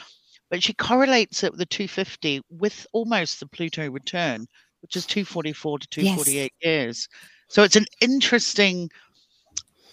But 0.50 0.64
she 0.64 0.74
correlates 0.74 1.44
it 1.44 1.52
with 1.52 1.60
the 1.60 1.66
250 1.68 2.42
with 2.50 2.88
almost 2.92 3.40
the 3.40 3.46
Pluto 3.46 3.88
return, 3.88 4.48
which 4.82 4.96
is 4.96 5.06
244 5.06 5.78
to 5.78 5.88
248 5.90 6.54
yes. 6.60 6.68
years. 6.68 7.10
So 7.48 7.62
it's 7.62 7.76
an 7.76 7.86
interesting, 8.02 8.90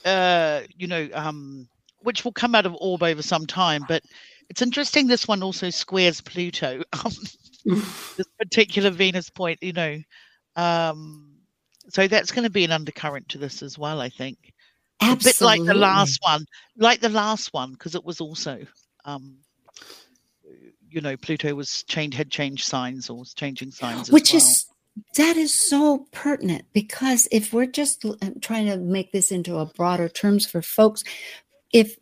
uh, 0.06 0.62
you 0.78 0.86
know, 0.86 1.10
um, 1.12 1.68
which 2.00 2.24
will 2.24 2.32
come 2.32 2.54
out 2.54 2.64
of 2.64 2.74
orb 2.80 3.02
over 3.02 3.20
some 3.20 3.46
time. 3.46 3.84
But 3.86 4.02
it's 4.48 4.62
interesting 4.62 5.08
this 5.08 5.28
one 5.28 5.42
also 5.42 5.68
squares 5.68 6.22
Pluto. 6.22 6.84
This 8.16 8.26
particular 8.38 8.90
Venus 8.90 9.30
point, 9.30 9.62
you 9.62 9.72
know. 9.72 9.98
Um, 10.56 11.32
so 11.88 12.06
that's 12.06 12.30
going 12.30 12.44
to 12.44 12.50
be 12.50 12.64
an 12.64 12.72
undercurrent 12.72 13.28
to 13.30 13.38
this 13.38 13.62
as 13.62 13.78
well, 13.78 14.00
I 14.00 14.08
think. 14.08 14.52
Absolutely. 15.00 15.30
A 15.30 15.32
bit 15.32 15.44
like 15.44 15.64
the 15.66 15.80
last 15.80 16.18
one, 16.22 16.46
like 16.76 17.00
the 17.00 17.08
last 17.08 17.52
one, 17.52 17.72
because 17.72 17.94
it 17.94 18.04
was 18.04 18.20
also, 18.20 18.64
um, 19.04 19.38
you 20.88 21.00
know, 21.00 21.16
Pluto 21.16 21.54
was 21.54 21.82
changed, 21.84 22.16
had 22.16 22.30
changed 22.30 22.64
signs 22.64 23.10
or 23.10 23.18
was 23.18 23.34
changing 23.34 23.72
signs, 23.72 24.10
which 24.10 24.32
well. 24.32 24.42
is 24.42 24.66
that 25.16 25.36
is 25.36 25.52
so 25.58 26.06
pertinent 26.12 26.66
because 26.72 27.26
if 27.32 27.52
we're 27.52 27.66
just 27.66 28.04
uh, 28.04 28.14
trying 28.40 28.66
to 28.66 28.76
make 28.76 29.10
this 29.12 29.32
into 29.32 29.58
a 29.58 29.66
broader 29.66 30.08
terms 30.08 30.46
for 30.46 30.62
folks, 30.62 31.02
if 31.72 31.96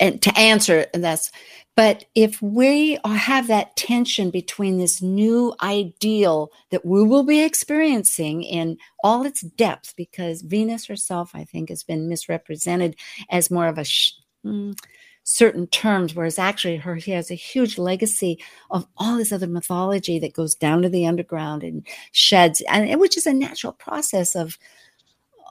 and 0.00 0.20
to 0.22 0.36
answer 0.38 0.86
that's 0.94 1.30
but 1.76 2.04
if 2.14 2.40
we 2.40 2.98
have 3.04 3.48
that 3.48 3.76
tension 3.76 4.30
between 4.30 4.78
this 4.78 5.02
new 5.02 5.54
ideal 5.60 6.52
that 6.70 6.84
we 6.84 7.02
will 7.02 7.24
be 7.24 7.42
experiencing 7.42 8.42
in 8.44 8.78
all 9.02 9.26
its 9.26 9.40
depth, 9.40 9.94
because 9.96 10.42
Venus 10.42 10.86
herself, 10.86 11.32
I 11.34 11.44
think, 11.44 11.70
has 11.70 11.82
been 11.82 12.08
misrepresented 12.08 12.96
as 13.28 13.50
more 13.50 13.66
of 13.66 13.78
a 13.78 13.84
sh- 13.84 14.12
mm, 14.46 14.78
certain 15.24 15.66
terms, 15.66 16.14
whereas 16.14 16.38
actually 16.38 16.76
her 16.76 16.94
he 16.94 17.10
has 17.10 17.30
a 17.30 17.34
huge 17.34 17.76
legacy 17.76 18.38
of 18.70 18.86
all 18.96 19.16
this 19.16 19.32
other 19.32 19.48
mythology 19.48 20.18
that 20.20 20.34
goes 20.34 20.54
down 20.54 20.82
to 20.82 20.88
the 20.88 21.06
underground 21.06 21.64
and 21.64 21.84
sheds, 22.12 22.62
and 22.68 23.00
which 23.00 23.16
is 23.16 23.26
a 23.26 23.32
natural 23.32 23.72
process 23.72 24.36
of 24.36 24.58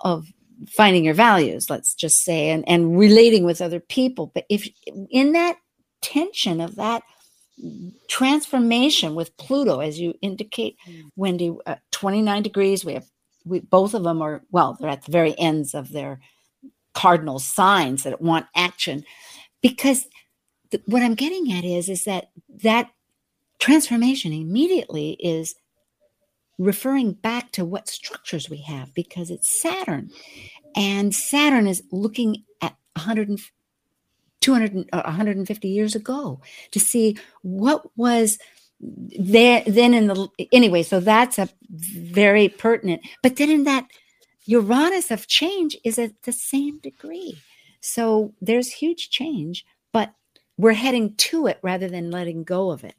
of 0.03 0.31
finding 0.69 1.03
your 1.03 1.13
values 1.13 1.69
let's 1.69 1.93
just 1.93 2.23
say 2.23 2.49
and 2.49 2.63
and 2.67 2.97
relating 2.97 3.43
with 3.43 3.61
other 3.61 3.79
people 3.79 4.31
but 4.33 4.45
if 4.49 4.67
in 5.09 5.33
that 5.33 5.57
tension 6.01 6.61
of 6.61 6.75
that 6.75 7.03
transformation 8.07 9.15
with 9.15 9.35
Pluto, 9.37 9.79
as 9.79 9.99
you 9.99 10.13
indicate, 10.21 10.77
mm. 10.87 11.03
Wendy, 11.15 11.55
uh, 11.65 11.75
29 11.91 12.43
degrees. 12.43 12.83
We 12.83 12.93
have 12.93 13.05
we 13.45 13.59
both 13.59 13.93
of 13.93 14.03
them 14.03 14.21
are 14.21 14.41
well, 14.51 14.77
they're 14.79 14.89
at 14.89 15.03
the 15.05 15.11
very 15.11 15.37
ends 15.39 15.73
of 15.73 15.91
their 15.91 16.19
cardinal 16.93 17.39
signs 17.39 18.03
that 18.03 18.21
want 18.21 18.45
action, 18.55 19.03
because 19.61 20.07
th- 20.71 20.83
what 20.87 21.03
I'm 21.03 21.15
getting 21.15 21.51
at 21.51 21.65
is 21.65 21.89
is 21.89 22.05
that 22.05 22.29
that 22.63 22.89
transformation 23.59 24.33
immediately 24.33 25.11
is 25.19 25.55
referring 26.57 27.13
back 27.13 27.51
to 27.51 27.65
what 27.65 27.87
structures 27.87 28.49
we 28.49 28.57
have 28.57 28.93
because 28.93 29.29
it's 29.29 29.61
Saturn, 29.61 30.11
and 30.75 31.13
Saturn 31.13 31.67
is 31.67 31.83
looking 31.91 32.43
at 32.61 32.75
100 32.95 33.39
200 34.41 34.89
uh, 34.91 35.01
150 35.03 35.67
years 35.69 35.95
ago 35.95 36.41
to 36.71 36.79
see 36.79 37.17
what 37.43 37.85
was 37.95 38.37
there 38.81 39.63
then 39.65 39.93
in 39.93 40.07
the 40.07 40.27
anyway 40.51 40.83
so 40.83 40.99
that's 40.99 41.39
a 41.39 41.47
very 41.69 42.49
pertinent. 42.49 43.01
But 43.21 43.37
then 43.37 43.49
in 43.49 43.63
that 43.63 43.87
uranus 44.45 45.09
of 45.11 45.27
change 45.27 45.77
is 45.85 45.97
at 45.97 46.23
the 46.23 46.33
same 46.33 46.79
degree. 46.79 47.37
So 47.79 48.33
there's 48.41 48.71
huge 48.73 49.09
change 49.09 49.65
but 49.93 50.13
we're 50.57 50.73
heading 50.73 51.15
to 51.15 51.47
it 51.47 51.59
rather 51.61 51.87
than 51.87 52.11
letting 52.11 52.43
go 52.43 52.71
of 52.71 52.83
it 52.83 52.95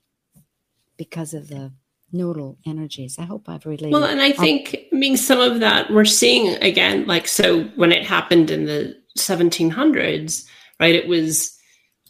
because 0.96 1.34
of 1.34 1.48
the 1.48 1.72
nodal 2.14 2.56
energies. 2.64 3.18
I 3.18 3.24
hope 3.24 3.48
I've 3.48 3.66
related. 3.66 3.92
Well, 3.92 4.04
and 4.04 4.22
I 4.22 4.32
think, 4.32 4.76
I 4.92 4.96
mean, 4.96 5.16
some 5.16 5.40
of 5.40 5.60
that 5.60 5.90
we're 5.90 6.04
seeing 6.04 6.56
again, 6.62 7.06
like, 7.06 7.28
so 7.28 7.64
when 7.76 7.92
it 7.92 8.06
happened 8.06 8.50
in 8.50 8.64
the 8.64 8.96
1700s, 9.18 10.46
right? 10.80 10.94
It 10.94 11.08
was 11.08 11.58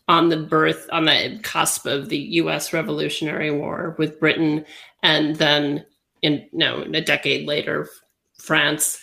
on 0.07 0.29
the 0.29 0.37
birth, 0.37 0.89
on 0.93 1.07
the 1.07 1.41
cusp 1.43 1.87
of 1.87 2.09
the 2.09 2.19
US 2.19 2.73
Revolutionary 2.73 3.51
War 3.51 3.97
with 3.99 4.21
Britain, 4.21 4.65
and 5.03 5.37
then 5.37 5.85
in 6.23 6.49
no, 6.53 6.83
a 6.83 7.01
decade 7.01 7.47
later, 7.47 7.89
France. 8.39 8.99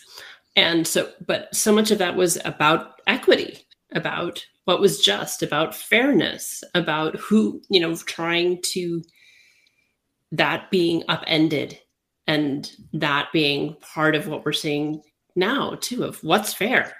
And 0.55 0.85
so, 0.87 1.11
but 1.25 1.53
so 1.55 1.71
much 1.73 1.91
of 1.91 1.97
that 1.99 2.15
was 2.15 2.37
about 2.45 3.01
equity, 3.07 3.65
about 3.91 4.45
what 4.65 4.79
was 4.79 4.99
just, 4.99 5.41
about 5.41 5.73
fairness, 5.73 6.63
about 6.75 7.15
who, 7.15 7.61
you 7.69 7.79
know, 7.79 7.95
trying 7.95 8.61
to 8.73 9.01
that 10.31 10.69
being 10.71 11.03
upended 11.07 11.77
and 12.27 12.71
that 12.93 13.29
being 13.33 13.75
part 13.81 14.15
of 14.15 14.27
what 14.27 14.45
we're 14.45 14.53
seeing 14.53 15.01
now 15.35 15.77
too 15.81 16.03
of 16.03 16.23
what's 16.23 16.53
fair 16.53 16.95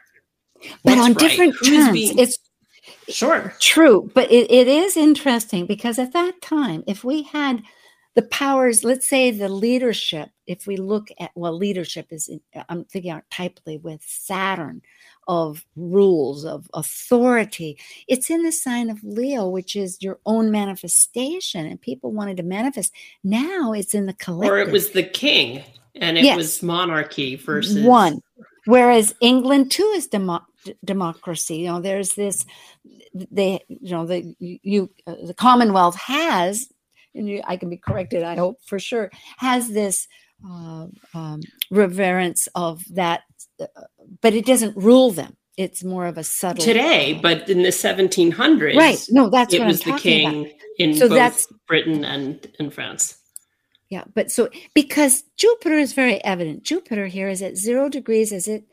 but 0.84 0.98
on 0.98 1.14
right, 1.14 1.18
different 1.18 1.56
terms 1.64 1.92
being, 1.92 2.18
it's 2.20 2.38
Sure. 3.10 3.54
True. 3.60 4.10
But 4.14 4.32
it, 4.32 4.50
it 4.52 4.68
is 4.68 4.98
interesting 4.98 5.66
because 5.66 6.00
at 6.00 6.14
that 6.14 6.42
time, 6.42 6.84
if 6.88 7.04
we 7.04 7.24
had 7.24 7.62
the 8.16 8.24
powers, 8.24 8.84
let's 8.84 9.08
say 9.08 9.32
the 9.32 9.50
leadership, 9.50 10.30
if 10.48 10.68
we 10.68 10.78
look 10.78 11.08
at, 11.20 11.32
well, 11.36 11.56
leadership 11.56 12.08
is, 12.12 12.28
in, 12.28 12.42
I'm 12.70 12.86
thinking 12.86 13.14
archetypally 13.14 13.82
with 13.82 14.02
Saturn 14.04 14.82
of 15.28 15.66
rules, 15.76 16.46
of 16.46 16.70
authority. 16.74 17.78
It's 18.08 18.30
in 18.30 18.44
the 18.44 18.52
sign 18.52 18.90
of 18.90 19.04
Leo, 19.04 19.48
which 19.48 19.76
is 19.76 20.02
your 20.02 20.20
own 20.26 20.52
manifestation, 20.52 21.66
and 21.66 21.80
people 21.80 22.12
wanted 22.12 22.38
to 22.38 22.44
manifest. 22.44 22.94
Now 23.24 23.74
it's 23.74 23.94
in 23.94 24.06
the 24.06 24.14
collective. 24.14 24.54
Or 24.54 24.60
it 24.60 24.72
was 24.72 24.92
the 24.92 25.04
king, 25.04 25.64
and 25.96 26.18
it 26.18 26.24
yes. 26.24 26.38
was 26.38 26.64
monarchy 26.64 27.36
versus 27.36 27.84
one. 27.84 28.22
Whereas 28.66 29.16
England 29.22 29.72
too 29.72 29.92
is 29.96 30.08
demo- 30.08 30.46
democracy. 30.84 31.58
You 31.58 31.68
know, 31.68 31.82
there's 31.82 32.14
this. 32.14 32.46
They, 33.14 33.60
you 33.68 33.92
know, 33.92 34.06
the 34.06 34.36
you 34.40 34.90
uh, 35.06 35.16
the 35.24 35.34
Commonwealth 35.34 35.96
has, 35.96 36.72
and 37.14 37.28
you, 37.28 37.42
I 37.46 37.58
can 37.58 37.70
be 37.70 37.78
corrected. 37.78 38.24
I 38.24 38.36
hope 38.36 38.58
for 38.66 38.80
sure 38.80 39.12
has 39.38 39.70
this 39.70 40.08
uh, 40.48 40.88
um, 41.14 41.42
reverence 41.70 42.48
of 42.56 42.84
that, 42.96 43.22
but 44.22 44.34
it 44.34 44.46
doesn't 44.46 44.76
rule 44.78 45.12
them. 45.12 45.36
It's 45.58 45.84
more 45.84 46.06
of 46.08 46.18
a 46.18 46.24
subtle 46.24 46.64
today, 46.64 47.20
but 47.22 47.50
in 47.50 47.62
the 47.62 47.70
1700s, 47.70 48.76
right? 48.76 49.06
No, 49.10 49.30
that's 49.30 49.54
it 49.54 49.64
was 49.64 49.82
the 49.82 49.94
king 49.94 50.46
about. 50.46 50.52
in 50.80 50.94
So 50.96 51.08
both 51.10 51.18
that's- 51.18 51.48
Britain 51.68 52.06
and 52.06 52.46
in 52.60 52.70
France. 52.72 53.18
Yeah, 53.90 54.06
but 54.14 54.32
so 54.32 54.50
because 54.74 55.24
Jupiter 55.36 55.78
is 55.78 55.92
very 55.92 56.24
evident. 56.24 56.64
Jupiter 56.64 57.08
here 57.08 57.28
is 57.28 57.42
at 57.42 57.58
zero 57.58 57.90
degrees, 57.90 58.32
as 58.32 58.48
it, 58.48 58.64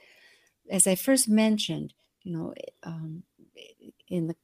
as 0.70 0.87
I 0.87 0.94
first 0.94 1.29
mentioned. 1.29 1.92
You 2.22 2.37
know, 2.37 2.55
um, 2.85 3.24
in 4.09 4.29
the, 4.29 4.37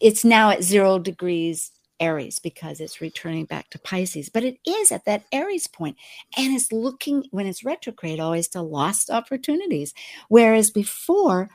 it's 0.00 0.24
now 0.24 0.50
at 0.50 0.62
zero 0.62 0.98
degrees 1.00 1.72
Aries 2.04 2.38
because 2.38 2.80
it's 2.80 3.00
returning 3.00 3.46
back 3.46 3.70
to 3.70 3.78
Pisces. 3.78 4.28
But 4.28 4.44
it 4.44 4.58
is 4.66 4.92
at 4.92 5.04
that 5.06 5.24
Aries 5.32 5.66
point, 5.66 5.96
and 6.36 6.54
it's 6.54 6.72
looking 6.72 7.24
when 7.30 7.46
it's 7.46 7.64
retrograde 7.64 8.20
always 8.20 8.48
to 8.48 8.62
lost 8.62 9.10
opportunities, 9.10 9.94
whereas 10.28 10.70
before 10.70 11.50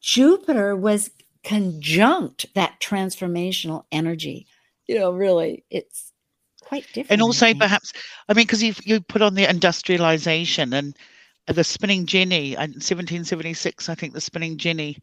Jupiter 0.00 0.76
was 0.76 1.10
conjunct 1.44 2.46
that 2.54 2.80
transformational 2.80 3.84
energy. 3.90 4.46
You 4.86 4.98
know, 4.98 5.12
really, 5.12 5.64
it's 5.70 6.12
quite 6.64 6.86
different. 6.88 7.10
and 7.10 7.22
also 7.22 7.46
think. 7.46 7.60
perhaps 7.60 7.92
i 8.28 8.32
mean 8.32 8.46
because 8.46 8.62
you 8.62 8.72
you 8.84 9.00
put 9.00 9.20
on 9.20 9.34
the 9.34 9.48
industrialization 9.48 10.72
and 10.72 10.96
the 11.46 11.62
spinning 11.62 12.06
jenny 12.06 12.52
in 12.54 12.80
1776 12.80 13.88
i 13.90 13.94
think 13.94 14.14
the 14.14 14.20
spinning 14.20 14.56
jenny 14.56 14.96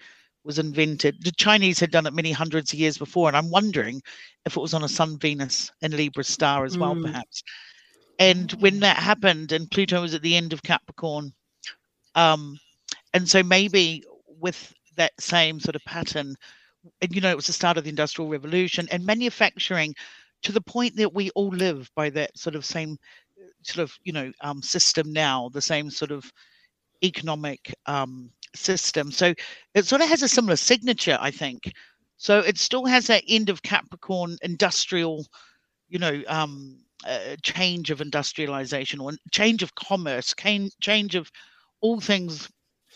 was 0.43 0.59
invented 0.59 1.15
the 1.23 1.31
chinese 1.37 1.79
had 1.79 1.91
done 1.91 2.05
it 2.05 2.13
many 2.13 2.31
hundreds 2.31 2.73
of 2.73 2.79
years 2.79 2.97
before 2.97 3.27
and 3.27 3.37
i'm 3.37 3.49
wondering 3.51 4.01
if 4.45 4.57
it 4.57 4.61
was 4.61 4.73
on 4.73 4.83
a 4.83 4.89
sun 4.89 5.17
venus 5.19 5.71
and 5.81 5.93
libra 5.93 6.23
star 6.23 6.65
as 6.65 6.77
well 6.77 6.95
Mm. 6.95 7.03
perhaps 7.05 7.43
and 8.19 8.51
when 8.53 8.79
that 8.79 8.97
happened 8.97 9.51
and 9.51 9.69
pluto 9.71 10.01
was 10.01 10.13
at 10.13 10.21
the 10.21 10.35
end 10.35 10.53
of 10.53 10.63
capricorn 10.63 11.31
um 12.15 12.57
and 13.13 13.27
so 13.29 13.43
maybe 13.43 14.03
with 14.39 14.73
that 14.97 15.11
same 15.19 15.59
sort 15.59 15.75
of 15.75 15.83
pattern 15.85 16.35
and 17.01 17.13
you 17.15 17.21
know 17.21 17.29
it 17.29 17.35
was 17.35 17.47
the 17.47 17.53
start 17.53 17.77
of 17.77 17.83
the 17.83 17.89
industrial 17.89 18.29
revolution 18.29 18.87
and 18.91 19.05
manufacturing 19.05 19.93
to 20.41 20.51
the 20.51 20.61
point 20.61 20.95
that 20.95 21.13
we 21.13 21.29
all 21.31 21.49
live 21.49 21.89
by 21.95 22.09
that 22.09 22.35
sort 22.37 22.55
of 22.55 22.65
same 22.65 22.97
sort 23.63 23.83
of 23.83 23.95
you 24.03 24.11
know 24.11 24.31
um, 24.41 24.61
system 24.61 25.13
now 25.13 25.49
the 25.49 25.61
same 25.61 25.89
sort 25.89 26.11
of 26.11 26.31
economic 27.03 27.73
um, 27.85 28.31
system. 28.55 29.11
So 29.11 29.33
it 29.73 29.85
sort 29.85 30.01
of 30.01 30.09
has 30.09 30.21
a 30.23 30.27
similar 30.27 30.55
signature 30.55 31.17
i 31.21 31.31
think. 31.31 31.71
So 32.17 32.39
it 32.39 32.57
still 32.59 32.85
has 32.85 33.07
that 33.07 33.23
end 33.27 33.49
of 33.49 33.63
capricorn 33.63 34.37
industrial 34.41 35.25
you 35.89 35.99
know 35.99 36.21
um, 36.27 36.77
uh, 37.05 37.35
change 37.41 37.91
of 37.91 38.01
industrialization 38.01 38.99
or 38.99 39.11
change 39.31 39.63
of 39.63 39.75
commerce 39.75 40.33
change, 40.37 40.71
change 40.81 41.15
of 41.15 41.29
all 41.81 41.99
things 41.99 42.49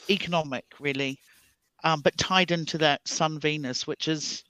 economic 0.09 0.65
really 0.79 1.19
um, 1.83 2.01
but 2.01 2.17
tied 2.17 2.51
into 2.51 2.77
that 2.77 3.07
sun 3.07 3.39
venus 3.39 3.87
which 3.87 4.07
is 4.07 4.43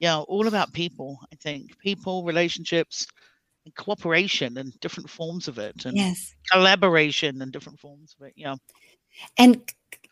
yeah 0.00 0.18
all 0.18 0.46
about 0.46 0.72
people 0.72 1.18
i 1.32 1.36
think. 1.36 1.78
People 1.78 2.24
relationships 2.24 3.06
and 3.64 3.74
cooperation 3.76 4.58
and 4.58 4.78
different 4.80 5.08
forms 5.08 5.48
of 5.48 5.58
it 5.58 5.84
and 5.84 5.96
yes, 5.96 6.34
collaboration 6.50 7.42
and 7.42 7.52
different 7.52 7.78
forms 7.78 8.14
of 8.18 8.26
it 8.26 8.32
yeah. 8.36 8.56
And 9.38 9.62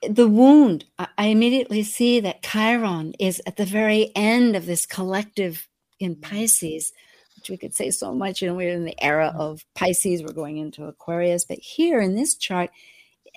the 0.08 0.28
wound. 0.28 0.84
I 0.98 1.26
immediately 1.26 1.82
see 1.82 2.20
that 2.20 2.42
Chiron 2.42 3.14
is 3.18 3.40
at 3.46 3.56
the 3.56 3.64
very 3.64 4.10
end 4.16 4.56
of 4.56 4.66
this 4.66 4.86
collective 4.86 5.68
in 6.00 6.16
mm. 6.16 6.22
Pisces, 6.22 6.92
which 7.36 7.50
we 7.50 7.56
could 7.56 7.74
say 7.74 7.90
so 7.90 8.14
much. 8.14 8.42
You 8.42 8.48
know, 8.48 8.54
we're 8.54 8.74
in 8.74 8.84
the 8.84 9.00
era 9.02 9.32
mm. 9.34 9.40
of 9.40 9.64
Pisces. 9.74 10.22
We're 10.22 10.32
going 10.32 10.58
into 10.58 10.86
Aquarius, 10.86 11.44
but 11.44 11.58
here 11.58 12.00
in 12.00 12.14
this 12.14 12.34
chart, 12.34 12.70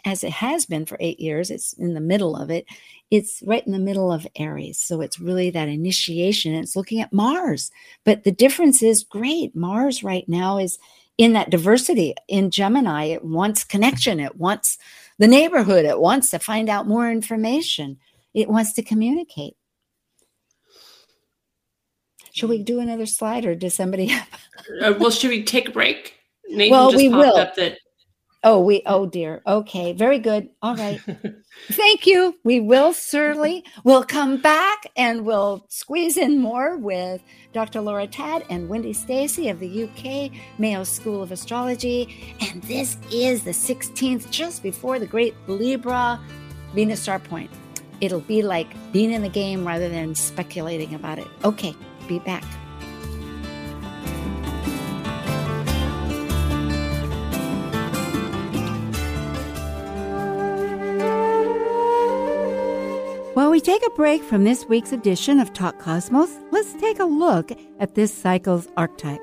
as 0.04 0.24
it 0.24 0.32
has 0.32 0.66
been 0.66 0.86
for 0.86 0.98
eight 1.00 1.20
years, 1.20 1.50
it's 1.50 1.74
in 1.74 1.94
the 1.94 2.02
middle 2.02 2.36
of 2.36 2.50
it. 2.50 2.66
It's 3.12 3.42
right 3.46 3.66
in 3.66 3.72
the 3.72 3.80
middle 3.80 4.12
of 4.12 4.28
Aries. 4.36 4.80
So 4.80 5.02
it's 5.02 5.20
really 5.20 5.50
that 5.52 5.70
initiation. 5.70 6.54
It's 6.54 6.76
looking 6.76 7.02
at 7.02 7.14
Mars. 7.14 7.72
But 8.04 8.24
the 8.24 8.32
difference 8.32 8.84
is 8.84 9.04
great. 9.04 9.56
Mars 9.56 10.04
right 10.04 10.28
now 10.28 10.58
is 10.58 10.78
in 11.18 11.34
that 11.34 11.50
diversity. 11.50 12.14
In 12.28 12.52
Gemini, 12.52 13.06
it 13.06 13.24
wants 13.24 13.64
connection, 13.64 14.20
it 14.20 14.36
wants 14.36 14.78
the 15.18 15.28
neighborhood, 15.28 15.86
it 15.86 16.00
wants 16.00 16.30
to 16.32 16.40
find 16.40 16.70
out 16.70 16.88
more 16.88 17.10
information, 17.10 17.98
it 18.34 18.50
wants 18.50 18.74
to 18.74 18.84
communicate. 18.84 19.56
Should 22.34 22.50
we 22.50 22.64
do 22.64 22.82
another 22.82 23.06
slide 23.06 23.46
or 23.46 23.56
does 23.56 23.74
somebody 23.74 24.08
have? 24.08 24.28
Uh, 24.82 24.94
well, 25.00 25.12
should 25.12 25.30
we 25.30 25.44
take 25.44 25.70
a 25.70 25.72
break? 25.72 26.16
Nathan 26.50 26.72
Well, 26.72 26.92
just 26.92 26.98
we 27.02 27.10
popped 27.10 27.20
will. 27.20 27.38
up 27.38 27.56
that 27.56 27.78
Oh, 28.48 28.60
we, 28.60 28.84
oh 28.86 29.08
dear. 29.08 29.42
Okay, 29.48 29.94
very 29.94 30.20
good. 30.20 30.50
All 30.62 30.76
right. 30.76 31.02
Thank 31.72 32.06
you. 32.06 32.36
We 32.44 32.60
will 32.60 32.94
certainly. 32.94 33.66
We'll 33.84 34.04
come 34.04 34.38
back 34.40 34.86
and 34.96 35.26
we'll 35.26 35.66
squeeze 35.70 36.16
in 36.16 36.38
more 36.38 36.78
with 36.78 37.24
Dr. 37.54 37.82
Laura 37.82 38.06
Tadd 38.06 38.46
and 38.52 38.70
Wendy 38.70 38.94
Stacey 38.94 39.50
of 39.50 39.60
the 39.60 39.86
UK 39.86 40.32
Mayo 40.60 40.84
School 40.84 41.24
of 41.24 41.32
Astrology. 41.32 42.36
And 42.40 42.62
this 42.62 42.98
is 43.12 43.44
the 43.44 43.52
16th, 43.52 44.30
just 44.30 44.62
before 44.62 45.00
the 45.00 45.08
great 45.08 45.34
Libra 45.48 46.20
Venus 46.76 47.02
star 47.02 47.18
point. 47.18 47.50
It'll 48.00 48.20
be 48.20 48.44
like 48.44 48.68
being 48.92 49.12
in 49.12 49.24
the 49.24 49.30
game 49.30 49.66
rather 49.66 49.90
than 49.90 50.14
speculating 50.14 50.94
about 50.94 51.18
it. 51.18 51.28
Okay, 51.44 51.74
be 52.08 52.20
back. 52.20 52.44
While 63.36 63.52
we 63.52 63.60
take 63.60 63.86
a 63.86 63.90
break 63.90 64.24
from 64.24 64.46
this 64.46 64.64
week's 64.64 64.94
edition 64.94 65.42
of 65.42 65.52
Talk 65.52 65.78
Cosmos, 65.78 66.40
let's 66.52 66.72
take 66.76 67.00
a 67.00 67.04
look 67.04 67.52
at 67.82 67.94
this 67.94 68.14
cycle's 68.14 68.70
archetype. 68.78 69.20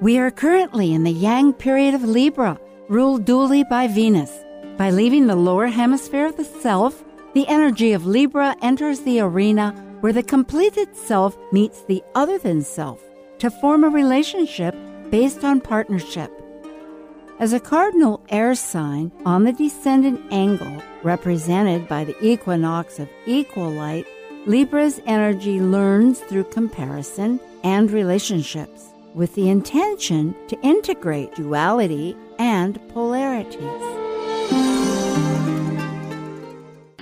We 0.00 0.16
are 0.18 0.30
currently 0.30 0.92
in 0.92 1.02
the 1.02 1.10
Yang 1.10 1.54
period 1.54 1.94
of 1.94 2.04
Libra, 2.04 2.56
ruled 2.88 3.24
dually 3.24 3.68
by 3.68 3.88
Venus. 3.88 4.30
By 4.76 4.92
leaving 4.92 5.26
the 5.26 5.34
lower 5.34 5.66
hemisphere 5.66 6.26
of 6.26 6.36
the 6.36 6.44
self, 6.44 7.02
the 7.32 7.48
energy 7.48 7.94
of 7.94 8.06
Libra 8.06 8.54
enters 8.62 9.00
the 9.00 9.18
arena 9.18 9.72
where 9.98 10.12
the 10.12 10.22
completed 10.22 10.94
self 10.94 11.36
meets 11.50 11.82
the 11.82 12.00
other 12.14 12.38
than 12.38 12.62
self 12.62 13.02
to 13.40 13.50
form 13.50 13.82
a 13.82 13.88
relationship 13.88 14.76
based 15.10 15.42
on 15.42 15.60
partnership. 15.60 16.30
As 17.40 17.52
a 17.52 17.58
cardinal 17.58 18.22
air 18.28 18.54
sign 18.54 19.10
on 19.26 19.42
the 19.42 19.52
descendant 19.52 20.20
angle, 20.30 20.80
represented 21.02 21.88
by 21.88 22.04
the 22.04 22.16
equinox 22.24 23.00
of 23.00 23.08
equal 23.26 23.70
light, 23.70 24.06
Libra's 24.46 25.00
energy 25.04 25.60
learns 25.60 26.20
through 26.20 26.44
comparison 26.44 27.40
and 27.64 27.90
relationships 27.90 28.92
with 29.14 29.34
the 29.34 29.50
intention 29.50 30.36
to 30.46 30.60
integrate 30.60 31.34
duality 31.34 32.16
and 32.38 32.78
polarities. 32.90 34.03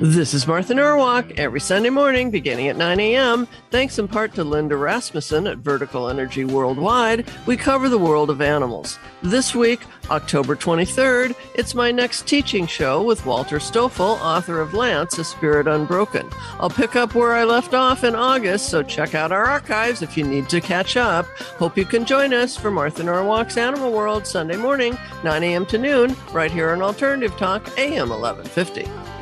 This 0.05 0.35
is 0.35 0.49
Martha 0.49 0.75
Norwalk 0.75 1.39
every 1.39 1.61
Sunday 1.61 1.89
morning 1.89 2.33
beginning 2.33 2.67
at 2.67 2.77
9 2.77 2.99
a.m. 2.99 3.47
Thanks 3.71 4.01
in 4.01 4.09
part 4.09 4.35
to 4.35 4.43
Linda 4.43 4.77
Rasmussen 4.77 5.47
at 5.47 5.59
Vertical 5.59 6.09
Energy 6.09 6.45
Worldwide, 6.45 7.31
we 7.47 7.57
cover 7.57 7.89
the 7.89 7.99
world 7.99 8.29
of 8.29 8.41
animals. 8.41 8.99
This 9.23 9.55
week, 9.55 9.83
October 10.11 10.57
23rd, 10.57 11.37
it's 11.55 11.77
my 11.77 11.93
next 11.93 12.27
teaching 12.27 12.67
show 12.67 13.01
with 13.01 13.25
Walter 13.25 13.61
Stoffel, 13.61 14.19
author 14.21 14.61
of 14.61 14.75
Lance, 14.75 15.19
A 15.19 15.25
Spirit 15.25 15.69
Unbroken. 15.69 16.29
I'll 16.59 16.69
pick 16.69 16.97
up 16.97 17.15
where 17.15 17.35
I 17.35 17.45
left 17.45 17.73
off 17.73 18.03
in 18.03 18.17
August, 18.17 18.71
so 18.71 18.83
check 18.83 19.15
out 19.15 19.31
our 19.31 19.45
archives 19.45 20.03
if 20.03 20.17
you 20.17 20.25
need 20.25 20.49
to 20.49 20.61
catch 20.61 20.97
up. 20.97 21.27
Hope 21.61 21.79
you 21.79 21.85
can 21.85 22.05
join 22.05 22.35
us 22.35 22.57
for 22.57 22.73
Martha 22.73 23.05
Norwalk's 23.05 23.57
Animal 23.57 23.93
World 23.93 24.27
Sunday 24.27 24.57
morning, 24.57 24.99
9 25.23 25.45
a.m. 25.45 25.65
to 25.67 25.79
noon, 25.79 26.17
right 26.33 26.51
here 26.51 26.71
on 26.71 26.83
Alternative 26.83 27.37
Talk, 27.37 27.79
AM 27.79 28.09
1150. 28.09 29.22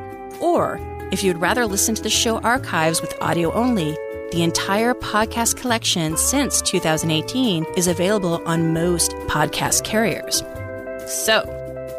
Or, 0.41 0.79
if 1.11 1.23
you'd 1.23 1.37
rather 1.37 1.65
listen 1.65 1.95
to 1.95 2.01
the 2.01 2.09
show 2.09 2.39
archives 2.39 3.01
with 3.01 3.15
audio 3.21 3.51
only, 3.53 3.97
the 4.31 4.43
entire 4.43 4.93
podcast 4.93 5.57
collection 5.57 6.17
since 6.17 6.61
2018 6.61 7.65
is 7.75 7.87
available 7.87 8.41
on 8.47 8.73
most 8.73 9.11
podcast 9.27 9.83
carriers. 9.83 10.43
So, 11.05 11.43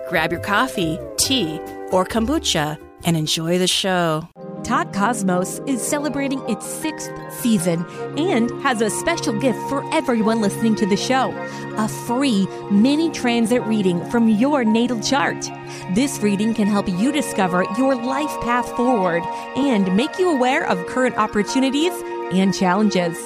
grab 0.08 0.32
your 0.32 0.40
coffee, 0.40 0.98
tea, 1.18 1.58
or 1.90 2.04
kombucha 2.04 2.78
and 3.04 3.16
enjoy 3.16 3.58
the 3.58 3.66
show. 3.66 4.28
Talk 4.64 4.92
Cosmos 4.92 5.58
is 5.66 5.82
celebrating 5.82 6.40
its 6.48 6.64
sixth 6.64 7.10
season 7.40 7.84
and 8.16 8.48
has 8.62 8.80
a 8.80 8.90
special 8.90 9.38
gift 9.40 9.58
for 9.68 9.82
everyone 9.92 10.40
listening 10.40 10.76
to 10.76 10.86
the 10.86 10.96
show 10.96 11.32
a 11.78 11.88
free 11.88 12.46
mini 12.70 13.10
transit 13.10 13.62
reading 13.62 14.04
from 14.10 14.28
your 14.28 14.64
natal 14.64 15.00
chart. 15.00 15.50
This 15.94 16.20
reading 16.20 16.54
can 16.54 16.68
help 16.68 16.88
you 16.88 17.10
discover 17.10 17.64
your 17.76 17.96
life 17.96 18.40
path 18.42 18.68
forward 18.76 19.22
and 19.56 19.96
make 19.96 20.18
you 20.18 20.30
aware 20.30 20.66
of 20.68 20.86
current 20.86 21.16
opportunities 21.16 21.92
and 22.32 22.54
challenges. 22.54 23.18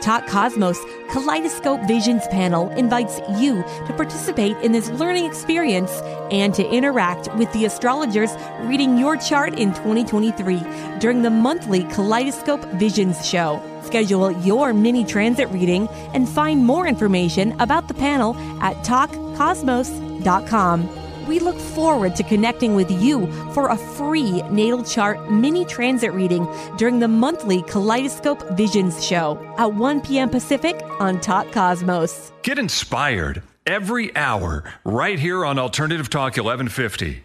Talk 0.00 0.26
Cosmos 0.26 0.78
Kaleidoscope 1.10 1.86
Visions 1.88 2.26
panel 2.28 2.68
invites 2.70 3.20
you 3.38 3.62
to 3.86 3.92
participate 3.94 4.56
in 4.58 4.72
this 4.72 4.90
learning 4.90 5.24
experience 5.24 5.90
and 6.30 6.52
to 6.54 6.68
interact 6.68 7.34
with 7.36 7.50
the 7.52 7.64
astrologers 7.64 8.30
reading 8.62 8.98
your 8.98 9.16
chart 9.16 9.58
in 9.58 9.72
2023 9.74 10.62
during 10.98 11.22
the 11.22 11.30
monthly 11.30 11.84
Kaleidoscope 11.84 12.64
Visions 12.74 13.26
show. 13.26 13.62
Schedule 13.84 14.32
your 14.42 14.74
mini 14.74 15.04
transit 15.04 15.48
reading 15.48 15.88
and 16.14 16.28
find 16.28 16.64
more 16.64 16.86
information 16.86 17.58
about 17.60 17.88
the 17.88 17.94
panel 17.94 18.36
at 18.60 18.76
talkcosmos.com. 18.84 20.97
We 21.28 21.40
look 21.40 21.58
forward 21.58 22.16
to 22.16 22.22
connecting 22.22 22.74
with 22.74 22.90
you 22.90 23.30
for 23.52 23.68
a 23.68 23.76
free 23.76 24.40
natal 24.44 24.82
chart 24.82 25.30
mini 25.30 25.66
transit 25.66 26.14
reading 26.14 26.48
during 26.78 27.00
the 27.00 27.08
monthly 27.08 27.60
Kaleidoscope 27.64 28.42
Visions 28.56 29.04
show 29.06 29.38
at 29.58 29.74
1 29.74 30.00
p.m. 30.00 30.30
Pacific 30.30 30.80
on 30.98 31.20
Talk 31.20 31.52
Cosmos. 31.52 32.32
Get 32.44 32.58
inspired 32.58 33.42
every 33.66 34.16
hour 34.16 34.64
right 34.86 35.18
here 35.18 35.44
on 35.44 35.58
Alternative 35.58 36.08
Talk 36.08 36.38
1150. 36.38 37.24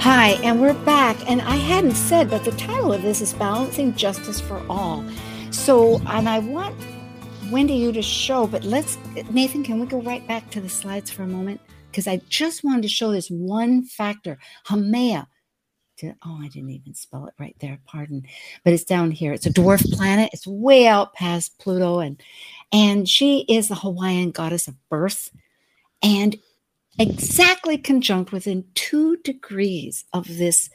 Hi, 0.00 0.38
and 0.42 0.58
we're 0.58 0.72
back. 0.72 1.18
And 1.30 1.42
I 1.42 1.56
hadn't 1.56 1.96
said, 1.96 2.30
but 2.30 2.46
the 2.46 2.52
title 2.52 2.90
of 2.90 3.02
this 3.02 3.20
is 3.20 3.34
Balancing 3.34 3.94
Justice 3.96 4.40
for 4.40 4.64
All. 4.70 5.04
So, 5.50 6.00
and 6.06 6.26
I 6.26 6.38
want 6.38 6.74
Wendy 7.50 7.74
you 7.74 7.92
to 7.92 8.00
show, 8.00 8.46
but 8.46 8.64
let's, 8.64 8.96
Nathan, 9.30 9.62
can 9.62 9.78
we 9.78 9.86
go 9.86 10.00
right 10.00 10.26
back 10.26 10.48
to 10.52 10.60
the 10.62 10.70
slides 10.70 11.10
for 11.10 11.22
a 11.22 11.26
moment? 11.26 11.60
Because 11.96 12.06
I 12.06 12.20
just 12.28 12.62
wanted 12.62 12.82
to 12.82 12.88
show 12.88 13.10
this 13.10 13.30
one 13.30 13.82
factor. 13.82 14.36
Haumea. 14.66 15.28
Oh, 16.04 16.38
I 16.42 16.48
didn't 16.48 16.68
even 16.68 16.92
spell 16.92 17.24
it 17.24 17.32
right 17.38 17.56
there. 17.60 17.78
Pardon, 17.86 18.26
but 18.62 18.74
it's 18.74 18.84
down 18.84 19.10
here. 19.10 19.32
It's 19.32 19.46
a 19.46 19.50
dwarf 19.50 19.90
planet. 19.94 20.28
It's 20.34 20.46
way 20.46 20.86
out 20.86 21.14
past 21.14 21.58
Pluto, 21.58 22.00
and 22.00 22.22
and 22.70 23.08
she 23.08 23.46
is 23.48 23.68
the 23.68 23.76
Hawaiian 23.76 24.30
goddess 24.30 24.68
of 24.68 24.74
birth, 24.90 25.30
and 26.02 26.36
exactly 26.98 27.78
conjunct 27.78 28.30
within 28.30 28.66
two 28.74 29.16
degrees 29.16 30.04
of 30.12 30.26
this 30.36 30.68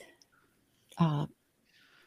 uh, 0.98 1.28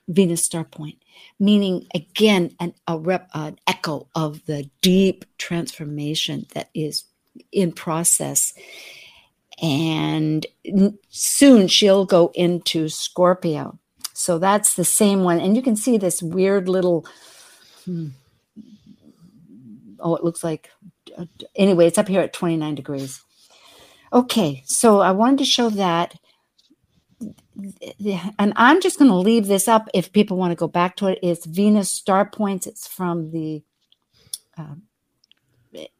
Venus 0.09 0.43
star 0.43 0.65
point, 0.65 0.99
meaning 1.39 1.87
again 1.95 2.57
an 2.59 2.75
a 2.89 2.99
rep, 2.99 3.31
an 3.33 3.61
echo 3.69 4.09
of 4.17 4.45
the 4.47 4.69
deep 4.83 5.25
transformation 5.39 6.47
that 6.55 6.69
is 6.75 7.05
in 7.53 7.73
process 7.73 8.55
and 9.65 10.47
soon 11.09 11.69
she'll 11.69 12.05
go 12.05 12.31
into 12.35 12.91
Scorpio. 12.91 13.79
So 14.13 14.39
that's 14.39 14.75
the 14.75 14.85
same 14.85 15.23
one. 15.23 15.41
And 15.41 15.57
you 15.57 15.63
can 15.63 15.75
see 15.75 15.97
this 15.97 16.23
weird 16.23 16.69
little, 16.69 17.07
hmm, 17.87 18.09
oh, 19.99 20.17
it 20.17 20.23
looks 20.23 20.45
like, 20.45 20.69
anyway, 21.57 21.87
it's 21.87 21.97
up 21.97 22.09
here 22.09 22.21
at 22.21 22.35
29 22.35 22.75
degrees. 22.75 23.23
Okay, 24.13 24.63
so 24.67 25.01
I 25.01 25.13
wanted 25.13 25.39
to 25.39 25.47
show 25.47 25.71
that. 25.71 26.15
And 28.39 28.53
I'm 28.57 28.83
just 28.83 28.99
going 28.99 29.11
to 29.11 29.17
leave 29.17 29.47
this 29.47 29.67
up 29.67 29.89
if 29.95 30.13
people 30.13 30.37
want 30.37 30.51
to 30.51 30.57
go 30.57 30.69
back 30.69 30.97
to 30.97 31.07
it. 31.07 31.19
It's 31.23 31.47
Venus 31.47 31.91
Star 31.91 32.29
Points. 32.29 32.67
It's 32.67 32.87
from 32.87 33.31
the 33.31 33.63
uh, 34.59 34.75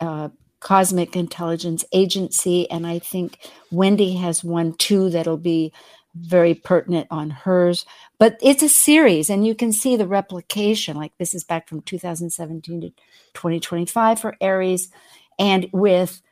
uh, 0.01 0.29
Cosmic 0.65 1.15
Intelligence 1.15 1.85
Agency. 1.93 2.69
And 2.71 2.87
I 2.87 2.99
think 2.99 3.39
Wendy 3.71 4.17
has 4.17 4.43
one 4.43 4.73
too 4.73 5.11
that'll 5.11 5.37
be 5.37 5.73
very 6.15 6.55
pertinent 6.55 7.07
on 7.11 7.31
hers. 7.31 7.85
But 8.19 8.39
it's 8.43 8.63
a 8.63 8.69
series, 8.69 9.29
and 9.29 9.47
you 9.47 9.55
can 9.55 9.73
see 9.73 9.97
the 9.97 10.07
replication. 10.09 10.97
Like 10.97 11.13
this 11.19 11.35
is 11.35 11.45
back 11.45 11.69
from 11.69 11.83
2017 11.83 12.81
to 12.81 12.89
2025 13.35 14.21
for 14.21 14.37
Aries, 14.41 14.91
and 15.39 15.69
with 15.73 16.23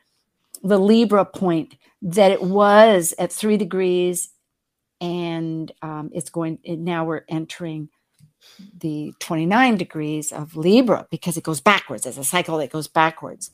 the 0.63 0.79
Libra 0.79 1.25
point 1.25 1.75
that 2.01 2.31
it 2.31 2.41
was 2.41 3.13
at 3.19 3.31
three 3.31 3.57
degrees, 3.57 4.29
and 4.99 5.71
um, 5.81 6.09
it's 6.13 6.29
going. 6.31 6.59
Now 6.65 7.05
we're 7.05 7.25
entering 7.29 7.89
the 8.77 9.13
29 9.19 9.77
degrees 9.77 10.31
of 10.31 10.55
Libra 10.55 11.07
because 11.11 11.37
it 11.37 11.43
goes 11.43 11.61
backwards. 11.61 12.05
It's 12.05 12.17
a 12.17 12.23
cycle 12.23 12.57
that 12.57 12.71
goes 12.71 12.87
backwards. 12.87 13.51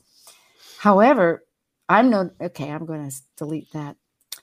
However, 0.80 1.44
I'm 1.90 2.08
no 2.08 2.30
okay, 2.40 2.70
I'm 2.70 2.86
going 2.86 3.10
to 3.10 3.14
delete 3.36 3.70
that. 3.72 3.96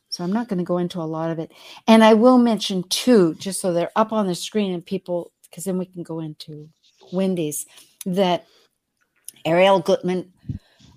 So 0.10 0.24
I'm 0.24 0.32
not 0.32 0.48
going 0.48 0.60
to 0.60 0.64
go 0.64 0.78
into 0.78 1.02
a 1.02 1.02
lot 1.02 1.32
of 1.32 1.40
it. 1.40 1.52
And 1.88 2.04
I 2.04 2.14
will 2.14 2.38
mention 2.38 2.84
two, 2.90 3.34
just 3.36 3.60
so 3.60 3.74
they're 3.74 3.90
up 3.96 4.14
on 4.14 4.28
the 4.28 4.36
screen 4.36 4.72
and 4.72 4.86
people, 4.86 5.32
because 5.50 5.64
then 5.64 5.80
we 5.80 5.88
can 5.88 6.04
go 6.04 6.20
into 6.20 6.70
Wendy's, 7.12 7.66
that 8.06 8.46
Arielle 9.48 9.84
Guttman 9.84 10.28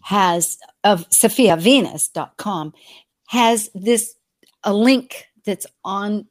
has 0.02 0.58
of 0.84 1.08
SophiaVenus.com 1.08 2.74
has 3.28 3.70
this 3.74 4.16
a 4.64 4.74
link 4.74 5.24
that's 5.46 5.66
on 5.86 6.26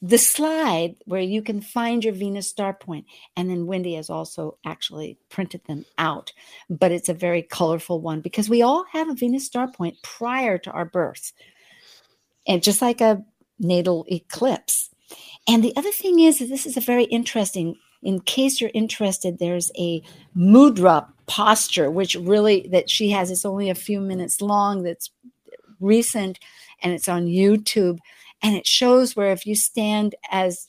the 0.00 0.18
slide 0.18 0.96
where 1.04 1.20
you 1.20 1.42
can 1.42 1.60
find 1.60 2.04
your 2.04 2.12
Venus 2.12 2.48
star 2.48 2.72
point. 2.72 3.06
And 3.36 3.50
then 3.50 3.66
Wendy 3.66 3.94
has 3.94 4.10
also 4.10 4.58
actually 4.64 5.18
printed 5.28 5.62
them 5.66 5.84
out, 5.98 6.32
but 6.70 6.92
it's 6.92 7.08
a 7.08 7.14
very 7.14 7.42
colorful 7.42 8.00
one 8.00 8.20
because 8.20 8.48
we 8.48 8.62
all 8.62 8.84
have 8.92 9.08
a 9.08 9.14
Venus 9.14 9.46
star 9.46 9.70
point 9.70 9.96
prior 10.02 10.58
to 10.58 10.70
our 10.70 10.84
birth. 10.84 11.32
And 12.46 12.62
just 12.62 12.80
like 12.80 13.00
a 13.00 13.24
natal 13.58 14.04
eclipse. 14.10 14.90
And 15.48 15.62
the 15.62 15.74
other 15.76 15.92
thing 15.92 16.20
is 16.20 16.38
this 16.38 16.66
is 16.66 16.76
a 16.76 16.80
very 16.80 17.04
interesting, 17.04 17.76
in 18.02 18.20
case 18.20 18.60
you're 18.60 18.70
interested, 18.74 19.38
there's 19.38 19.70
a 19.78 20.02
mudra 20.36 21.06
posture, 21.26 21.90
which 21.90 22.14
really 22.16 22.68
that 22.70 22.90
she 22.90 23.10
has, 23.10 23.30
it's 23.30 23.44
only 23.44 23.70
a 23.70 23.74
few 23.74 24.00
minutes 24.00 24.40
long, 24.40 24.82
that's 24.82 25.10
recent, 25.80 26.38
and 26.82 26.92
it's 26.92 27.08
on 27.08 27.26
YouTube 27.26 27.98
and 28.42 28.54
it 28.54 28.66
shows 28.66 29.16
where 29.16 29.32
if 29.32 29.46
you 29.46 29.54
stand 29.54 30.14
as 30.30 30.68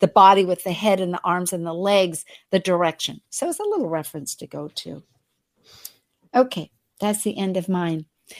the 0.00 0.08
body 0.08 0.44
with 0.44 0.64
the 0.64 0.72
head 0.72 1.00
and 1.00 1.12
the 1.12 1.20
arms 1.24 1.52
and 1.52 1.64
the 1.64 1.74
legs, 1.74 2.24
the 2.50 2.58
direction. 2.58 3.20
So 3.30 3.48
it's 3.48 3.60
a 3.60 3.64
little 3.64 3.88
reference 3.88 4.34
to 4.36 4.46
go 4.46 4.68
to. 4.76 5.02
Okay, 6.34 6.70
that's 7.00 7.22
the 7.22 7.38
end 7.38 7.56
of 7.56 7.68
mine. 7.68 8.06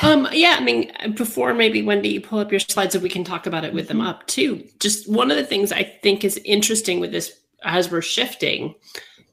Um, 0.00 0.26
yeah, 0.32 0.56
I 0.58 0.64
mean, 0.64 0.90
before 1.14 1.52
maybe 1.52 1.82
Wendy, 1.82 2.08
you 2.08 2.20
pull 2.22 2.38
up 2.38 2.50
your 2.50 2.60
slides 2.60 2.94
so 2.94 2.98
we 2.98 3.10
can 3.10 3.24
talk 3.24 3.46
about 3.46 3.62
it 3.62 3.74
with 3.74 3.88
mm-hmm. 3.88 3.98
them 3.98 4.06
up 4.06 4.26
too. 4.26 4.66
Just 4.80 5.06
one 5.08 5.30
of 5.30 5.36
the 5.36 5.44
things 5.44 5.70
I 5.70 5.82
think 5.82 6.24
is 6.24 6.40
interesting 6.46 6.98
with 6.98 7.12
this 7.12 7.38
as 7.62 7.90
we're 7.90 8.00
shifting 8.00 8.74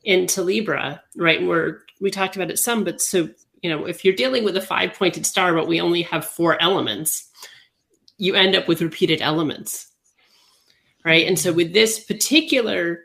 into 0.03 0.41
Libra, 0.41 1.01
right? 1.15 1.41
We're 1.41 1.79
we 2.01 2.11
talked 2.11 2.35
about 2.35 2.51
it 2.51 2.59
some, 2.59 2.83
but 2.83 3.01
so 3.01 3.29
you 3.61 3.69
know, 3.69 3.85
if 3.85 4.03
you're 4.03 4.13
dealing 4.15 4.43
with 4.43 4.57
a 4.57 4.61
five 4.61 4.93
pointed 4.93 5.25
star, 5.25 5.53
but 5.53 5.67
we 5.67 5.81
only 5.81 6.01
have 6.03 6.25
four 6.25 6.61
elements, 6.61 7.29
you 8.19 8.35
end 8.35 8.55
up 8.55 8.67
with 8.67 8.81
repeated 8.81 9.21
elements 9.21 9.89
right? 11.05 11.27
And 11.27 11.37
so 11.37 11.53
with 11.53 11.73
this 11.73 12.03
particular 12.03 13.01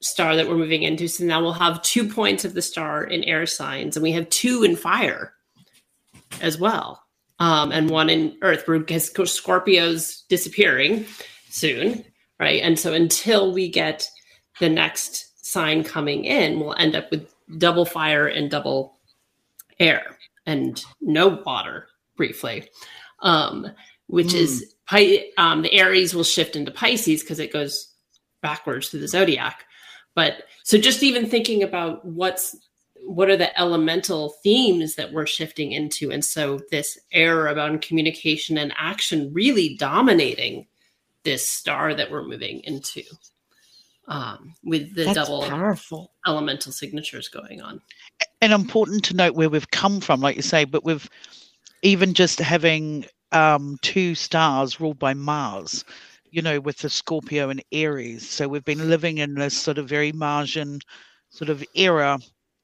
star 0.00 0.36
that 0.36 0.48
we're 0.48 0.56
moving 0.56 0.82
into 0.82 1.08
so 1.08 1.24
now 1.24 1.40
we'll 1.40 1.52
have 1.52 1.82
two 1.82 2.08
points 2.08 2.44
of 2.44 2.54
the 2.54 2.62
star 2.62 3.04
in 3.04 3.22
air 3.24 3.46
signs 3.46 3.96
and 3.96 4.02
we 4.02 4.12
have 4.12 4.28
two 4.30 4.62
in 4.62 4.76
fire 4.76 5.34
as 6.40 6.58
well. 6.58 7.02
Um, 7.38 7.72
and 7.72 7.88
one 7.88 8.10
in 8.10 8.36
earth. 8.42 8.64
Because 8.66 9.10
scorpio's 9.32 10.22
disappearing 10.28 11.06
soon 11.48 12.04
right? 12.38 12.62
And 12.62 12.78
so 12.78 12.92
until 12.92 13.52
we 13.52 13.68
get 13.68 14.08
the 14.60 14.68
next 14.68 15.46
sign 15.46 15.84
coming 15.84 16.24
in 16.24 16.60
we'll 16.60 16.74
end 16.74 16.96
up 16.96 17.10
with 17.10 17.32
double 17.58 17.84
fire 17.84 18.26
and 18.26 18.50
double 18.50 18.98
air 19.78 20.18
and 20.46 20.82
no 21.00 21.40
water 21.44 21.86
briefly. 22.16 22.68
Um, 23.20 23.70
which 24.10 24.28
mm. 24.28 24.40
is 24.40 24.74
um, 25.38 25.62
the 25.62 25.72
Aries 25.72 26.14
will 26.14 26.24
shift 26.24 26.56
into 26.56 26.72
Pisces 26.72 27.22
because 27.22 27.38
it 27.38 27.52
goes 27.52 27.92
backwards 28.42 28.88
through 28.88 29.00
the 29.00 29.08
zodiac. 29.08 29.64
But 30.14 30.44
so 30.64 30.78
just 30.78 31.02
even 31.02 31.26
thinking 31.26 31.62
about 31.62 32.04
what's 32.04 32.56
what 33.06 33.30
are 33.30 33.36
the 33.36 33.58
elemental 33.58 34.34
themes 34.42 34.96
that 34.96 35.12
we're 35.12 35.26
shifting 35.26 35.72
into, 35.72 36.10
and 36.10 36.24
so 36.24 36.60
this 36.70 36.98
air 37.12 37.46
about 37.46 37.80
communication 37.82 38.58
and 38.58 38.74
action 38.76 39.32
really 39.32 39.76
dominating 39.78 40.66
this 41.24 41.48
star 41.48 41.94
that 41.94 42.10
we're 42.10 42.26
moving 42.26 42.60
into. 42.64 43.02
Um, 44.08 44.54
with 44.64 44.96
the 44.96 45.04
That's 45.04 45.14
double 45.14 45.42
powerful 45.42 46.10
elemental 46.26 46.72
signatures 46.72 47.28
going 47.28 47.62
on. 47.62 47.80
And 48.40 48.52
important 48.52 49.04
to 49.04 49.14
note 49.14 49.36
where 49.36 49.48
we've 49.48 49.70
come 49.70 50.00
from, 50.00 50.20
like 50.20 50.34
you 50.34 50.42
say, 50.42 50.64
but 50.64 50.84
we've 50.84 51.08
even 51.82 52.12
just 52.14 52.40
having 52.40 53.06
um, 53.32 53.78
two 53.82 54.14
stars 54.14 54.80
ruled 54.80 54.98
by 54.98 55.14
Mars, 55.14 55.84
you 56.30 56.42
know, 56.42 56.60
with 56.60 56.78
the 56.78 56.90
Scorpio 56.90 57.50
and 57.50 57.62
Aries. 57.72 58.28
So 58.28 58.48
we've 58.48 58.64
been 58.64 58.88
living 58.88 59.18
in 59.18 59.34
this 59.34 59.56
sort 59.56 59.78
of 59.78 59.88
very 59.88 60.12
Martian 60.12 60.80
sort 61.30 61.48
of 61.50 61.64
era, 61.74 62.18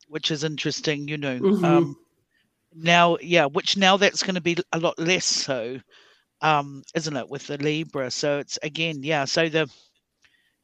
which 0.08 0.30
is 0.30 0.44
interesting, 0.44 1.08
you 1.08 1.16
know. 1.16 1.38
Mhm. 1.38 1.64
Um, 1.64 1.96
now, 2.74 3.16
yeah, 3.20 3.46
which 3.46 3.76
now 3.76 3.96
that's 3.96 4.22
going 4.22 4.34
to 4.34 4.40
be 4.40 4.56
a 4.72 4.78
lot 4.78 4.98
less 4.98 5.24
so, 5.24 5.80
um, 6.42 6.82
isn't 6.94 7.16
it, 7.16 7.28
with 7.28 7.46
the 7.46 7.56
Libra? 7.58 8.10
So 8.10 8.38
it's 8.38 8.58
again, 8.62 9.02
yeah. 9.02 9.24
So 9.24 9.48
the 9.48 9.70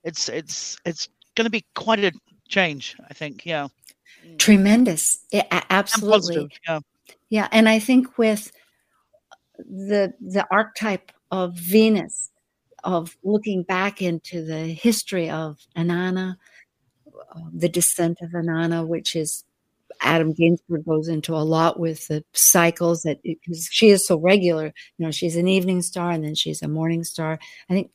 it's 0.05 0.29
it's 0.29 0.77
it's 0.85 1.09
going 1.37 1.47
to 1.47 1.51
be 1.51 1.65
quite 1.75 2.01
a 2.05 2.13
change, 2.49 2.97
I 3.09 3.15
think. 3.15 3.47
Yeah, 3.47 3.69
Tremendous. 4.39 5.21
Yeah, 5.31 5.45
a- 5.51 5.55
and 5.55 5.65
absolutely. 5.71 6.19
positive. 6.19 6.51
Yeah. 6.69 6.81
Yeah, 7.31 7.49
and 7.51 7.69
I 7.69 7.79
think 7.79 8.19
with 8.19 8.53
the 9.59 10.13
the 10.21 10.47
archetype 10.51 11.13
of 11.31 11.55
Venus, 11.55 12.31
of 12.85 13.17
looking 13.23 13.63
back 13.63 14.03
into 14.03 14.45
the 14.45 14.67
history 14.67 15.31
of 15.31 15.59
Inanna, 15.77 16.37
uh, 17.07 17.41
the 17.53 17.69
descent 17.69 18.19
of 18.23 18.31
Inanna, 18.31 18.87
which 18.87 19.17
is 19.17 19.45
Adam 20.01 20.35
Gainsburg 20.35 20.85
goes 20.85 21.09
into 21.09 21.35
a 21.35 21.45
lot 21.45 21.79
with 21.79 22.09
the 22.09 22.25
cycles 22.33 23.03
that 23.03 23.23
because 23.23 23.69
she 23.71 23.91
is 23.91 24.07
so 24.07 24.19
regular. 24.19 24.67
You 24.99 25.07
know, 25.07 25.11
she's 25.11 25.37
an 25.37 25.49
evening 25.49 25.83
star 25.83 26.11
and 26.11 26.25
then 26.25 26.35
she's 26.35 26.63
a 26.63 26.69
morning 26.69 27.05
star. 27.05 27.39
I 27.71 27.73
think, 27.73 27.91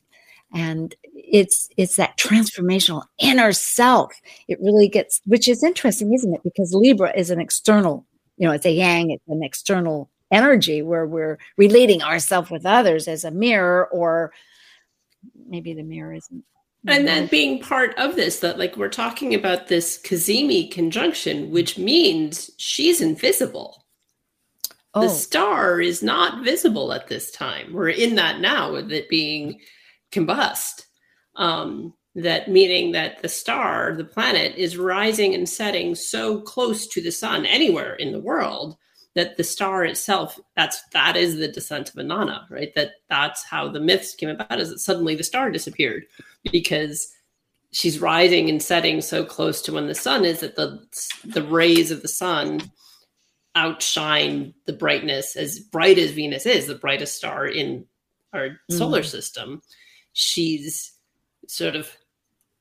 and 0.52 0.94
it's 1.14 1.68
it's 1.76 1.96
that 1.96 2.16
transformational 2.16 3.04
inner 3.18 3.52
self. 3.52 4.12
It 4.48 4.58
really 4.60 4.88
gets, 4.88 5.20
which 5.26 5.48
is 5.48 5.62
interesting, 5.62 6.14
isn't 6.14 6.34
it? 6.34 6.42
Because 6.42 6.72
Libra 6.72 7.12
is 7.16 7.30
an 7.30 7.40
external. 7.40 8.06
You 8.38 8.48
know, 8.48 8.54
it's 8.54 8.66
a 8.66 8.72
Yang. 8.72 9.10
It's 9.10 9.28
an 9.28 9.42
external 9.42 10.10
energy 10.30 10.82
where 10.82 11.06
we're 11.06 11.38
relating 11.56 12.02
ourselves 12.02 12.50
with 12.50 12.66
others 12.66 13.08
as 13.08 13.24
a 13.24 13.30
mirror, 13.30 13.86
or 13.88 14.32
maybe 15.46 15.74
the 15.74 15.82
mirror 15.82 16.14
isn't. 16.14 16.44
And 16.86 17.06
then 17.06 17.26
being 17.26 17.60
part 17.60 17.98
of 17.98 18.14
this, 18.14 18.38
that 18.40 18.58
like 18.58 18.76
we're 18.76 18.88
talking 18.88 19.34
about 19.34 19.68
this 19.68 19.98
cazimi 19.98 20.70
conjunction, 20.70 21.50
which 21.50 21.76
means 21.76 22.50
she's 22.56 23.00
invisible. 23.00 23.84
Oh. 24.94 25.02
The 25.02 25.08
star 25.08 25.80
is 25.80 26.02
not 26.02 26.44
visible 26.44 26.92
at 26.92 27.08
this 27.08 27.30
time. 27.30 27.72
We're 27.72 27.90
in 27.90 28.14
that 28.14 28.40
now 28.40 28.72
with 28.72 28.90
it 28.92 29.08
being 29.08 29.60
combust. 30.12 30.86
Um, 31.36 31.94
that 32.14 32.48
meaning 32.48 32.92
that 32.92 33.22
the 33.22 33.28
star, 33.28 33.94
the 33.94 34.04
planet, 34.04 34.56
is 34.56 34.76
rising 34.76 35.34
and 35.34 35.48
setting 35.48 35.94
so 35.94 36.40
close 36.40 36.86
to 36.88 37.02
the 37.02 37.12
sun 37.12 37.46
anywhere 37.46 37.94
in 37.94 38.12
the 38.12 38.20
world 38.20 38.76
that 39.18 39.36
the 39.36 39.42
star 39.42 39.84
itself 39.84 40.38
that's 40.54 40.80
that 40.92 41.16
is 41.16 41.38
the 41.38 41.48
descent 41.48 41.88
of 41.88 41.96
Inanna, 41.96 42.48
right? 42.50 42.72
That 42.76 42.92
that's 43.10 43.42
how 43.42 43.68
the 43.68 43.80
myths 43.80 44.14
came 44.14 44.28
about 44.28 44.60
is 44.60 44.68
that 44.70 44.78
suddenly 44.78 45.16
the 45.16 45.24
star 45.24 45.50
disappeared 45.50 46.04
because 46.52 47.12
she's 47.72 47.98
rising 48.00 48.48
and 48.48 48.62
setting 48.62 49.00
so 49.00 49.24
close 49.24 49.60
to 49.62 49.72
when 49.72 49.88
the 49.88 49.94
sun 49.94 50.24
is 50.24 50.38
that 50.38 50.54
the 50.54 50.78
the 51.24 51.42
rays 51.42 51.90
of 51.90 52.02
the 52.02 52.06
sun 52.08 52.60
outshine 53.56 54.54
the 54.66 54.72
brightness 54.72 55.34
as 55.34 55.58
bright 55.58 55.98
as 55.98 56.12
Venus 56.12 56.46
is, 56.46 56.68
the 56.68 56.76
brightest 56.76 57.16
star 57.16 57.44
in 57.44 57.84
our 58.32 58.60
solar 58.70 59.00
Mm. 59.02 59.06
system. 59.10 59.62
She's 60.12 60.92
sort 61.48 61.74
of 61.74 61.90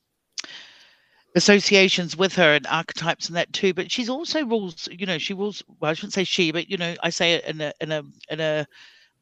associations 1.35 2.17
with 2.17 2.35
her 2.35 2.55
and 2.55 2.67
archetypes 2.67 3.27
and 3.27 3.37
that 3.37 3.53
too. 3.53 3.73
But 3.73 3.91
she's 3.91 4.09
also 4.09 4.45
rules, 4.45 4.87
you 4.91 5.05
know, 5.05 5.17
she 5.17 5.27
rules. 5.33 5.55
Well, 5.79 5.83
I 5.83 5.87
shouldn't 5.87 6.07
say 6.07 6.19
she, 6.23 6.51
but 6.51 6.69
you 6.69 6.77
know, 6.77 6.95
I 7.01 7.09
say 7.09 7.33
it 7.33 7.45
in 7.45 7.61
a 7.61 7.73
in 7.81 7.91
a 7.91 8.03
in 8.29 8.39
a 8.39 8.65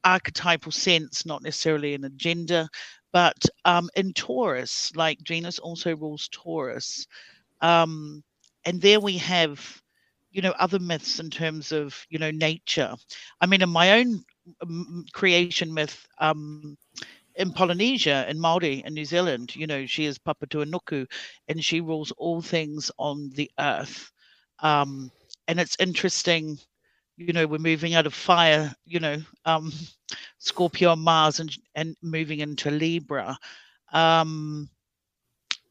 archetypal 0.03 0.71
sense, 0.71 1.25
not 1.25 1.43
necessarily 1.43 1.93
in 1.93 2.03
a 2.05 2.09
gender. 2.09 2.67
But 3.11 3.45
um, 3.65 3.89
in 3.95 4.13
Taurus, 4.13 4.91
like 4.95 5.19
Venus 5.27 5.59
also 5.59 5.95
rules 5.95 6.29
Taurus, 6.31 7.07
um, 7.61 8.23
and 8.65 8.81
there 8.81 8.99
we 8.99 9.17
have 9.17 9.81
you 10.31 10.41
know 10.41 10.53
other 10.59 10.79
myths 10.79 11.19
in 11.19 11.29
terms 11.29 11.71
of 11.71 12.05
you 12.09 12.19
know 12.19 12.31
nature 12.31 12.93
i 13.41 13.45
mean 13.45 13.61
in 13.61 13.69
my 13.69 13.99
own 13.99 14.23
creation 15.13 15.73
myth 15.73 16.05
um 16.19 16.77
in 17.37 17.51
polynesia 17.51 18.29
in 18.29 18.39
maori 18.39 18.83
in 18.85 18.93
new 18.93 19.05
zealand 19.05 19.55
you 19.55 19.67
know 19.67 19.85
she 19.85 20.05
is 20.05 20.19
papatuanuku 20.19 21.05
and 21.49 21.63
she 21.63 21.81
rules 21.81 22.11
all 22.17 22.41
things 22.41 22.91
on 22.99 23.29
the 23.35 23.51
earth 23.59 24.11
um 24.59 25.11
and 25.47 25.59
it's 25.59 25.77
interesting 25.79 26.57
you 27.17 27.33
know 27.33 27.47
we're 27.47 27.57
moving 27.59 27.95
out 27.95 28.07
of 28.07 28.13
fire 28.13 28.73
you 28.85 28.99
know 28.99 29.17
um 29.45 29.71
scorpio 30.39 30.95
mars 30.95 31.39
and 31.39 31.55
and 31.75 31.95
moving 32.01 32.39
into 32.39 32.71
libra 32.71 33.37
um 33.93 34.69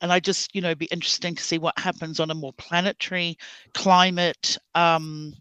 and 0.01 0.13
I 0.13 0.21
just, 0.21 0.55
you 0.55 0.61
know, 0.61 0.75
be 0.75 0.87
interesting 0.87 1.35
to 1.37 1.43
see 1.43 1.59
what 1.59 1.79
happens 1.79 2.21
on 2.21 2.31
a 2.31 2.35
more 2.35 2.53
planetary 2.55 3.37
climate, 3.75 4.59
um, 4.75 5.35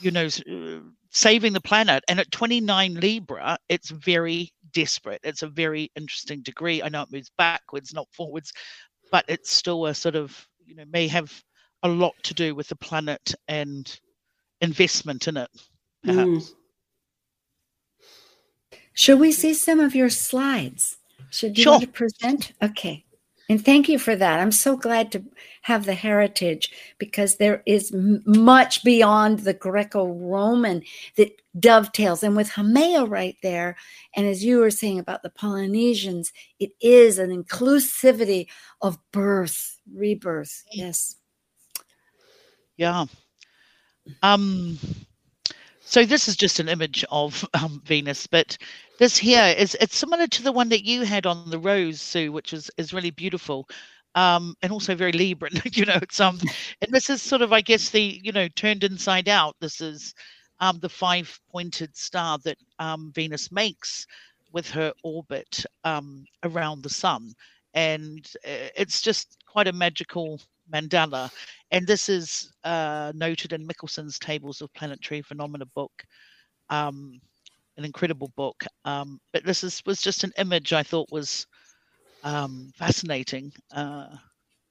you 0.00 0.10
know, 0.12 0.26
uh, 0.26 0.80
saving 1.10 1.52
the 1.54 1.60
planet. 1.60 2.04
And 2.08 2.20
at 2.20 2.32
29 2.32 2.96
Libra, 2.96 3.58
it's 3.68 3.90
very 3.90 4.52
desperate. 4.74 5.20
It's 5.24 5.42
a 5.42 5.48
very 5.48 5.90
interesting 5.96 6.42
degree. 6.42 6.82
I 6.82 6.88
know 6.88 7.02
it 7.02 7.12
moves 7.12 7.30
backwards, 7.38 7.94
not 7.94 8.08
forwards, 8.12 8.52
but 9.10 9.24
it's 9.28 9.52
still 9.52 9.86
a 9.86 9.94
sort 9.94 10.16
of, 10.16 10.46
you 10.66 10.74
know, 10.74 10.84
may 10.90 11.08
have 11.08 11.32
a 11.82 11.88
lot 11.88 12.14
to 12.24 12.34
do 12.34 12.54
with 12.54 12.68
the 12.68 12.76
planet 12.76 13.34
and 13.48 13.98
investment 14.60 15.28
in 15.28 15.36
it, 15.36 15.50
perhaps. 16.02 16.28
Mm. 16.28 16.54
Should 18.94 19.18
we 19.20 19.32
see 19.32 19.54
some 19.54 19.80
of 19.80 19.94
your 19.94 20.08
slides? 20.10 20.98
Should 21.30 21.58
you 21.58 21.64
Sure. 21.64 21.72
want 21.72 21.82
to 21.84 21.88
present? 21.88 22.52
Okay. 22.62 23.04
And 23.48 23.62
thank 23.62 23.90
you 23.90 23.98
for 23.98 24.16
that. 24.16 24.40
I'm 24.40 24.52
so 24.52 24.76
glad 24.76 25.12
to 25.12 25.22
have 25.62 25.84
the 25.84 25.94
heritage 25.94 26.72
because 26.98 27.36
there 27.36 27.62
is 27.66 27.92
m- 27.92 28.22
much 28.24 28.82
beyond 28.82 29.40
the 29.40 29.52
Greco 29.52 30.06
Roman 30.06 30.82
that 31.16 31.30
dovetails. 31.58 32.22
And 32.22 32.36
with 32.36 32.50
Haumea 32.50 33.08
right 33.08 33.36
there, 33.42 33.76
and 34.16 34.26
as 34.26 34.44
you 34.44 34.58
were 34.58 34.70
saying 34.70 34.98
about 34.98 35.22
the 35.22 35.30
Polynesians, 35.30 36.32
it 36.58 36.70
is 36.80 37.18
an 37.18 37.30
inclusivity 37.30 38.46
of 38.80 38.98
birth, 39.12 39.78
rebirth. 39.94 40.64
Yes. 40.72 41.16
Yeah. 42.76 43.04
Um 44.22 44.78
So 45.80 46.06
this 46.06 46.28
is 46.28 46.36
just 46.36 46.60
an 46.60 46.68
image 46.68 47.04
of 47.10 47.46
um, 47.54 47.82
Venus, 47.84 48.26
but 48.26 48.56
this 48.98 49.16
here 49.16 49.54
is 49.56 49.76
it's 49.80 49.96
similar 49.96 50.26
to 50.26 50.42
the 50.42 50.52
one 50.52 50.68
that 50.70 50.84
you 50.84 51.02
had 51.02 51.26
on 51.26 51.50
the 51.50 51.58
rose, 51.58 52.00
Sue, 52.00 52.32
which 52.32 52.52
is 52.52 52.70
is 52.76 52.92
really 52.92 53.10
beautiful. 53.10 53.68
Um, 54.16 54.54
and 54.62 54.70
also 54.70 54.94
very 54.94 55.10
Libran, 55.12 55.60
you 55.76 55.84
know. 55.84 55.98
It's 56.00 56.20
um, 56.20 56.38
and 56.80 56.92
this 56.92 57.10
is 57.10 57.20
sort 57.20 57.42
of, 57.42 57.52
I 57.52 57.60
guess, 57.60 57.90
the 57.90 58.20
you 58.22 58.32
know 58.32 58.48
turned 58.48 58.84
inside 58.84 59.28
out. 59.28 59.56
This 59.60 59.80
is 59.80 60.14
um, 60.60 60.78
the 60.80 60.88
five-pointed 60.88 61.96
star 61.96 62.38
that 62.44 62.58
um, 62.78 63.10
Venus 63.14 63.50
makes 63.50 64.06
with 64.52 64.70
her 64.70 64.92
orbit 65.02 65.64
um, 65.82 66.24
around 66.44 66.82
the 66.82 66.90
sun, 66.90 67.32
and 67.74 68.30
uh, 68.46 68.70
it's 68.76 69.00
just 69.02 69.36
quite 69.46 69.66
a 69.66 69.72
magical 69.72 70.40
mandala. 70.72 71.30
And 71.72 71.86
this 71.86 72.08
is 72.08 72.52
uh, 72.62 73.12
noted 73.14 73.52
in 73.52 73.66
Michelsen's 73.66 74.18
Tables 74.18 74.60
of 74.60 74.72
Planetary 74.74 75.22
Phenomena 75.22 75.66
book, 75.66 76.04
um, 76.70 77.20
an 77.76 77.84
incredible 77.84 78.32
book. 78.36 78.64
Um, 78.84 79.20
but 79.32 79.44
this 79.44 79.64
is 79.64 79.82
was 79.86 80.00
just 80.00 80.24
an 80.24 80.32
image 80.38 80.72
I 80.72 80.82
thought 80.82 81.08
was 81.10 81.46
um, 82.22 82.72
fascinating. 82.76 83.52
Uh, 83.74 84.06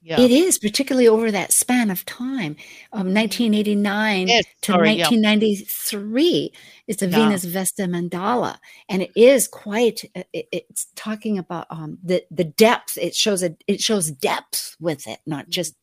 yeah. 0.06 0.20
It 0.20 0.32
is, 0.32 0.60
particularly 0.60 1.08
over 1.08 1.32
that 1.32 1.54
span 1.54 1.90
of 1.90 2.04
time, 2.06 2.58
um, 2.92 3.14
1989 3.14 4.28
Yes, 4.28 4.44
to 4.64 4.72
sorry, 4.74 4.92
yeah. 4.96 5.04
1993. 5.06 6.52
It's 6.88 7.02
a 7.02 7.08
Yeah. 7.08 7.16
Venus 7.20 7.46
Vesta 7.46 7.84
mandala, 7.84 8.58
and 8.90 9.02
it 9.02 9.12
is 9.16 9.48
quite. 9.48 10.04
uh, 10.16 10.24
it- 10.34 10.50
it's 10.52 10.88
talking 10.96 11.38
about 11.38 11.68
um, 11.70 12.00
the 12.04 12.26
the 12.30 12.44
depth. 12.44 12.98
It 12.98 13.16
shows 13.16 13.44
a 13.44 13.56
it 13.66 13.80
shows 13.80 14.12
depth 14.12 14.76
with 14.80 15.08
it, 15.08 15.20
not 15.26 15.48
just 15.50 15.74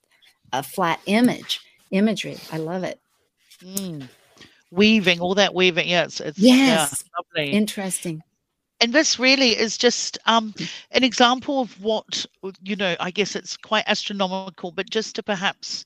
a 0.52 0.62
flat 0.62 1.00
image 1.06 1.60
imagery. 1.90 2.36
I 2.52 2.58
love 2.58 2.84
it. 2.84 3.00
Mm. 3.62 4.08
Weaving, 4.70 5.20
all 5.20 5.34
that 5.34 5.54
weaving. 5.54 5.88
Yes, 5.88 6.20
it's, 6.20 6.38
yeah, 6.38 6.66
Yes, 6.66 7.04
lovely. 7.16 7.50
interesting. 7.52 8.22
and 8.80 8.92
this 8.92 9.18
really 9.18 9.50
is 9.58 9.76
just 9.76 10.16
um, 10.26 10.54
an 10.92 11.04
example 11.04 11.60
of 11.60 11.80
what 11.82 12.24
you 12.62 12.76
know 12.76 12.96
i 13.00 13.10
guess 13.10 13.36
it's 13.36 13.56
quite 13.56 13.84
astronomical 13.86 14.70
but 14.72 14.88
just 14.90 15.14
to 15.16 15.22
perhaps 15.22 15.84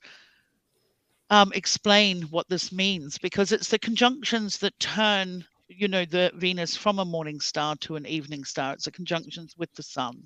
um, 1.31 1.51
explain 1.55 2.23
what 2.25 2.49
this 2.49 2.71
means 2.73 3.19
because 3.19 3.51
it's 3.53 3.69
the 3.69 3.79
conjunctions 3.79 4.59
that 4.59 4.79
turn 4.79 5.45
you 5.69 5.89
know 5.89 6.05
the 6.05 6.31
venus 6.37 6.77
from 6.77 6.99
a 6.99 7.05
morning 7.05 7.41
star 7.41 7.75
to 7.77 7.97
an 7.97 8.07
evening 8.07 8.45
star 8.45 8.75
it's 8.75 8.85
the 8.85 8.93
conjunctions 8.93 9.55
with 9.57 9.73
the 9.75 9.83
sun 9.83 10.17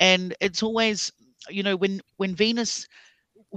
and 0.00 0.34
it's 0.40 0.62
always 0.62 1.12
you 1.48 1.62
know 1.62 1.76
when 1.76 2.00
when 2.16 2.34
venus 2.34 2.86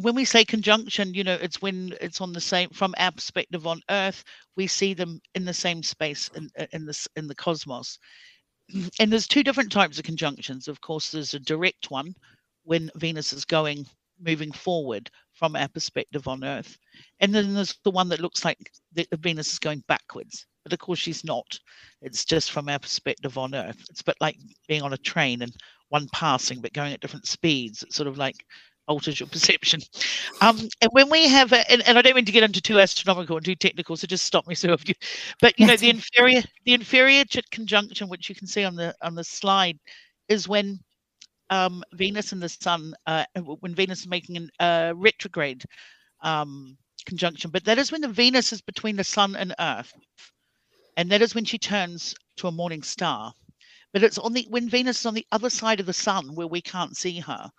when 0.01 0.13
we 0.13 0.25
say 0.25 0.45
conjunction 0.45 1.13
you 1.13 1.23
know 1.23 1.37
it's 1.41 1.61
when 1.61 1.93
it's 2.01 2.21
on 2.21 2.31
the 2.31 2.41
same 2.41 2.69
from 2.69 2.93
our 2.99 3.11
perspective 3.11 3.65
on 3.65 3.81
earth 3.89 4.23
we 4.57 4.67
see 4.67 4.93
them 4.93 5.21
in 5.35 5.45
the 5.45 5.53
same 5.53 5.81
space 5.81 6.29
in, 6.35 6.49
in 6.73 6.85
this 6.85 7.07
in 7.15 7.27
the 7.27 7.35
cosmos. 7.35 7.97
And 8.99 9.09
there's 9.09 9.27
two 9.27 9.43
different 9.43 9.71
types 9.71 9.97
of 9.97 10.03
conjunctions. 10.03 10.67
Of 10.67 10.81
course 10.81 11.11
there's 11.11 11.33
a 11.33 11.39
direct 11.39 11.89
one 11.89 12.13
when 12.63 12.91
venus 12.95 13.31
is 13.31 13.45
going 13.45 13.85
moving 14.19 14.51
forward 14.51 15.09
from 15.31 15.55
our 15.55 15.69
perspective 15.69 16.27
on 16.27 16.43
earth. 16.43 16.77
And 17.21 17.33
then 17.33 17.53
there's 17.53 17.75
the 17.85 17.91
one 17.91 18.09
that 18.09 18.19
looks 18.19 18.43
like 18.43 18.57
the, 18.91 19.07
venus 19.19 19.53
is 19.53 19.59
going 19.59 19.83
backwards. 19.87 20.45
But 20.63 20.73
of 20.73 20.79
course 20.79 20.99
she's 20.99 21.23
not. 21.23 21.57
It's 22.01 22.25
just 22.25 22.51
from 22.51 22.67
our 22.67 22.79
perspective 22.79 23.37
on 23.37 23.55
earth. 23.55 23.81
It's 23.89 24.01
a 24.01 24.05
bit 24.05 24.17
like 24.19 24.37
being 24.67 24.81
on 24.81 24.93
a 24.93 24.97
train 24.97 25.43
and 25.43 25.55
one 25.89 26.09
passing 26.11 26.59
but 26.59 26.73
going 26.73 26.91
at 26.91 26.99
different 26.99 27.27
speeds. 27.27 27.83
It's 27.83 27.95
sort 27.95 28.07
of 28.07 28.17
like 28.17 28.43
alters 28.87 29.19
your 29.19 29.27
perception. 29.31 29.81
Um 30.41 30.57
and 30.81 30.89
when 30.91 31.09
we 31.09 31.27
have 31.27 31.51
a, 31.53 31.69
and, 31.71 31.87
and 31.87 31.97
i 31.97 32.01
don't 32.01 32.15
mean 32.15 32.25
to 32.25 32.31
get 32.31 32.43
into 32.43 32.61
too 32.61 32.79
astronomical 32.79 33.37
and 33.37 33.45
too 33.45 33.55
technical 33.55 33.95
so 33.95 34.07
just 34.07 34.25
stop 34.25 34.47
me 34.47 34.55
so 34.55 34.73
if 34.73 34.87
you 34.87 34.95
but 35.41 35.57
you 35.59 35.65
know 35.65 35.75
the 35.77 35.89
inferior 35.97 36.41
the 36.65 36.73
inferior 36.73 37.23
conjunction 37.51 38.09
which 38.09 38.29
you 38.29 38.35
can 38.35 38.47
see 38.47 38.63
on 38.63 38.75
the 38.75 38.95
on 39.01 39.15
the 39.15 39.23
slide 39.23 39.77
is 40.29 40.47
when 40.47 40.79
um 41.49 41.83
venus 41.93 42.31
and 42.31 42.41
the 42.41 42.49
sun 42.49 42.93
uh 43.05 43.25
when 43.59 43.75
venus 43.75 44.01
is 44.01 44.07
making 44.07 44.49
a 44.59 44.63
uh 44.63 44.93
retrograde 44.95 45.63
um 46.21 46.77
conjunction. 47.07 47.49
But 47.49 47.63
that 47.65 47.79
is 47.79 47.91
when 47.91 48.01
the 48.01 48.07
venus 48.07 48.53
is 48.53 48.61
between 48.61 48.97
the 48.97 49.03
sun 49.03 49.35
and 49.35 49.55
earth. 49.59 49.93
And 50.97 51.09
that 51.11 51.21
is 51.21 51.33
when 51.33 51.45
she 51.45 51.57
turns 51.57 52.13
to 52.37 52.47
a 52.47 52.51
morning 52.51 52.83
star. 52.83 53.33
But 53.93 54.03
it's 54.03 54.19
on 54.19 54.33
the 54.33 54.45
when 54.49 54.69
venus 54.69 54.99
is 54.99 55.05
on 55.07 55.15
the 55.15 55.25
other 55.31 55.49
side 55.49 55.79
of 55.79 55.87
the 55.87 55.93
sun 55.93 56.35
where 56.35 56.47
we 56.47 56.61
can't 56.61 56.95
see 56.95 57.19
her 57.21 57.49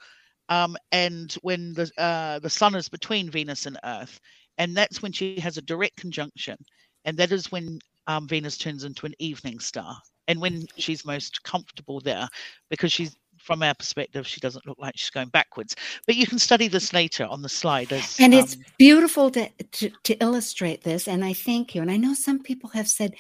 um, 0.49 0.77
and 0.93 1.33
when 1.43 1.73
the 1.75 1.91
uh, 1.99 2.39
the 2.39 2.51
sun 2.51 2.75
is 2.75 2.89
between 2.89 3.31
Venus 3.31 3.67
and 3.67 3.79
Earth, 3.85 4.21
and 4.59 4.77
that's 4.77 5.03
when 5.03 5.13
she 5.13 5.39
has 5.41 5.57
a 5.57 5.63
direct 5.63 5.97
conjunction, 5.97 6.57
and 7.05 7.17
that 7.19 7.33
is 7.33 7.53
when 7.53 7.79
um, 8.07 8.27
Venus 8.27 8.59
turns 8.59 8.85
into 8.85 9.07
an 9.07 9.15
evening 9.19 9.59
star, 9.61 9.97
and 10.27 10.41
when 10.41 10.67
she's 10.77 11.05
most 11.05 11.43
comfortable 11.43 12.01
there, 12.01 12.29
because 12.71 12.93
she's 12.93 13.17
from 13.39 13.63
our 13.63 13.75
perspective, 13.75 14.27
she 14.27 14.41
doesn't 14.41 14.67
look 14.67 14.79
like 14.79 14.95
she's 14.97 15.11
going 15.11 15.29
backwards. 15.29 15.77
But 16.07 16.17
you 16.17 16.27
can 16.27 16.39
study 16.39 16.69
this 16.69 16.93
later 16.93 17.25
on 17.25 17.41
the 17.41 17.49
slide. 17.49 17.93
As, 17.93 18.17
And 18.19 18.35
it's 18.35 18.57
um, 18.57 18.63
beautiful 18.79 19.31
to, 19.31 19.49
to 19.49 19.91
to 20.05 20.15
illustrate 20.15 20.83
this. 20.83 21.09
And 21.09 21.25
I 21.25 21.33
thank 21.33 21.75
you. 21.75 21.83
And 21.83 21.91
I 21.91 21.97
know 21.97 22.15
some 22.15 22.43
people 22.43 22.71
have 22.71 22.89
said 22.89 23.15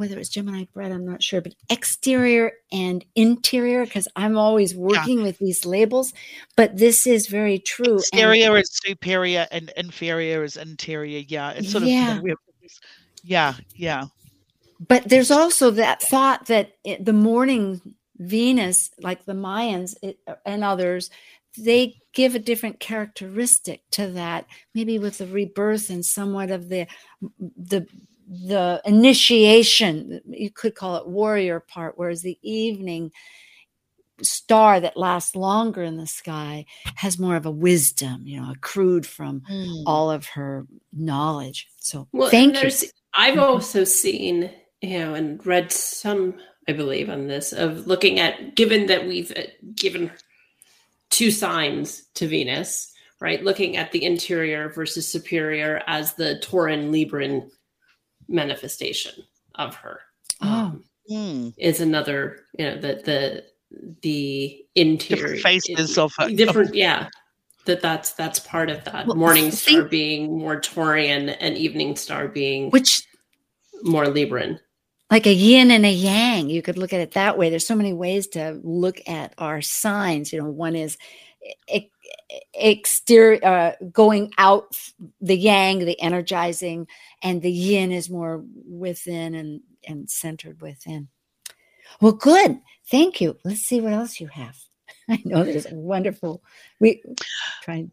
whether 0.00 0.18
it's 0.18 0.30
Gemini 0.30 0.64
bread, 0.72 0.92
I'm 0.92 1.04
not 1.04 1.22
sure, 1.22 1.42
but 1.42 1.54
exterior 1.68 2.52
and 2.72 3.04
interior, 3.14 3.84
because 3.84 4.08
I'm 4.16 4.38
always 4.38 4.74
working 4.74 5.22
with 5.22 5.38
these 5.38 5.66
labels. 5.66 6.14
But 6.56 6.78
this 6.78 7.06
is 7.06 7.26
very 7.26 7.58
true. 7.58 7.92
and- 7.92 7.98
exterior 7.98 8.56
is 8.56 8.70
superior 8.72 9.46
and 9.52 9.70
inferior 9.76 10.42
is 10.42 10.56
interior. 10.56 11.22
Yeah, 11.28 11.50
it's 11.50 11.70
sort 11.70 11.82
of 11.82 11.90
Yeah. 11.90 12.18
this- 12.62 12.80
yeah, 13.22 13.54
yeah. 13.76 14.06
but 14.88 15.06
there's 15.06 15.30
also 15.30 15.70
that 15.72 16.00
thought 16.00 16.46
that 16.46 16.72
it, 16.82 17.04
the 17.04 17.12
morning 17.12 17.82
Venus, 18.18 18.90
like 19.00 19.26
the 19.26 19.34
Mayans 19.34 19.94
it, 20.02 20.18
and 20.46 20.64
others, 20.64 21.10
they 21.58 21.96
give 22.14 22.34
a 22.34 22.38
different 22.38 22.80
characteristic 22.80 23.82
to 23.90 24.06
that, 24.08 24.46
maybe 24.74 24.98
with 24.98 25.18
the 25.18 25.26
rebirth 25.26 25.90
and 25.90 26.04
somewhat 26.04 26.50
of 26.50 26.70
the 26.70 26.86
the 27.58 27.86
the 28.30 28.80
initiation. 28.84 30.20
You 30.24 30.50
could 30.50 30.74
call 30.74 30.96
it 30.96 31.08
warrior 31.08 31.58
part, 31.60 31.98
whereas 31.98 32.22
the 32.22 32.38
evening 32.42 33.10
star 34.22 34.80
that 34.80 34.96
lasts 34.96 35.34
longer 35.34 35.82
in 35.82 35.96
the 35.96 36.06
sky 36.06 36.66
has 36.94 37.18
more 37.18 37.36
of 37.36 37.46
a 37.46 37.50
wisdom, 37.50 38.22
you 38.24 38.40
know, 38.40 38.50
accrued 38.52 39.06
from 39.06 39.42
all 39.86 40.10
of 40.10 40.26
her 40.26 40.66
knowledge. 40.92 41.68
So 41.78 42.06
Well, 42.12 42.30
thank 42.30 42.62
you. 42.62 42.70
I've 43.14 43.38
also 43.38 43.82
seen, 43.82 44.50
you 44.80 44.98
know, 44.98 45.14
and 45.14 45.44
read 45.44 45.72
some, 45.72 46.34
I 46.68 46.72
believe, 46.72 47.10
on 47.10 47.26
this 47.26 47.52
of 47.52 47.86
looking 47.86 48.20
at, 48.20 48.54
given 48.54 48.86
that 48.86 49.06
we've 49.06 49.32
uh, 49.36 49.42
given 49.74 50.12
two 51.08 51.32
signs 51.32 52.04
to 52.14 52.28
Venus, 52.28 52.92
right? 53.20 53.42
Looking 53.42 53.76
at 53.76 53.90
the 53.90 54.04
interior 54.04 54.68
versus 54.68 55.10
superior 55.10 55.82
as 55.88 56.14
the 56.14 56.40
Tauran 56.44 56.90
Libran 56.90 57.50
manifestation 58.30 59.12
of 59.56 59.74
her. 59.74 60.00
Oh. 60.40 60.78
Mm. 61.10 61.52
Is 61.58 61.80
another, 61.80 62.46
you 62.58 62.64
know, 62.66 62.76
the 62.80 63.02
the 63.04 63.44
the 64.02 64.64
interior 64.74 65.36
faces 65.36 65.98
of 65.98 66.12
her- 66.18 66.30
different, 66.30 66.74
yeah. 66.74 67.08
That 67.66 67.82
that's 67.82 68.12
that's 68.12 68.38
part 68.38 68.70
of 68.70 68.84
that. 68.84 69.06
Well, 69.06 69.16
Morning 69.16 69.50
star 69.50 69.80
think- 69.80 69.90
being 69.90 70.38
more 70.38 70.60
Taurian 70.60 71.36
and 71.40 71.58
evening 71.58 71.96
star 71.96 72.28
being 72.28 72.70
Which 72.70 73.02
more 73.82 74.06
Libran. 74.06 74.58
like 75.10 75.26
a 75.26 75.32
yin 75.32 75.70
and 75.70 75.84
a 75.84 75.90
yang. 75.92 76.48
You 76.48 76.62
could 76.62 76.78
look 76.78 76.92
at 76.92 77.00
it 77.00 77.12
that 77.12 77.36
way. 77.36 77.50
There's 77.50 77.66
so 77.66 77.74
many 77.74 77.92
ways 77.92 78.28
to 78.28 78.58
look 78.62 79.00
at 79.08 79.34
our 79.36 79.60
signs. 79.60 80.32
You 80.32 80.40
know, 80.42 80.48
one 80.50 80.76
is 80.76 80.96
e- 81.72 81.90
exterior, 82.54 83.44
uh, 83.44 83.72
going 83.92 84.32
out, 84.38 84.76
the 85.20 85.36
yang, 85.36 85.80
the 85.80 86.00
energizing, 86.00 86.86
and 87.22 87.42
the 87.42 87.52
yin 87.52 87.92
is 87.92 88.10
more 88.10 88.44
within 88.68 89.34
and 89.34 89.60
and 89.86 90.10
centered 90.10 90.60
within. 90.60 91.08
Well, 92.00 92.12
good. 92.12 92.60
Thank 92.90 93.20
you. 93.20 93.36
Let's 93.44 93.62
see 93.62 93.80
what 93.80 93.92
else 93.92 94.20
you 94.20 94.28
have. 94.28 94.56
I 95.08 95.20
know 95.24 95.44
there's 95.44 95.66
wonderful. 95.70 96.42
We 96.78 97.02
try. 97.62 97.88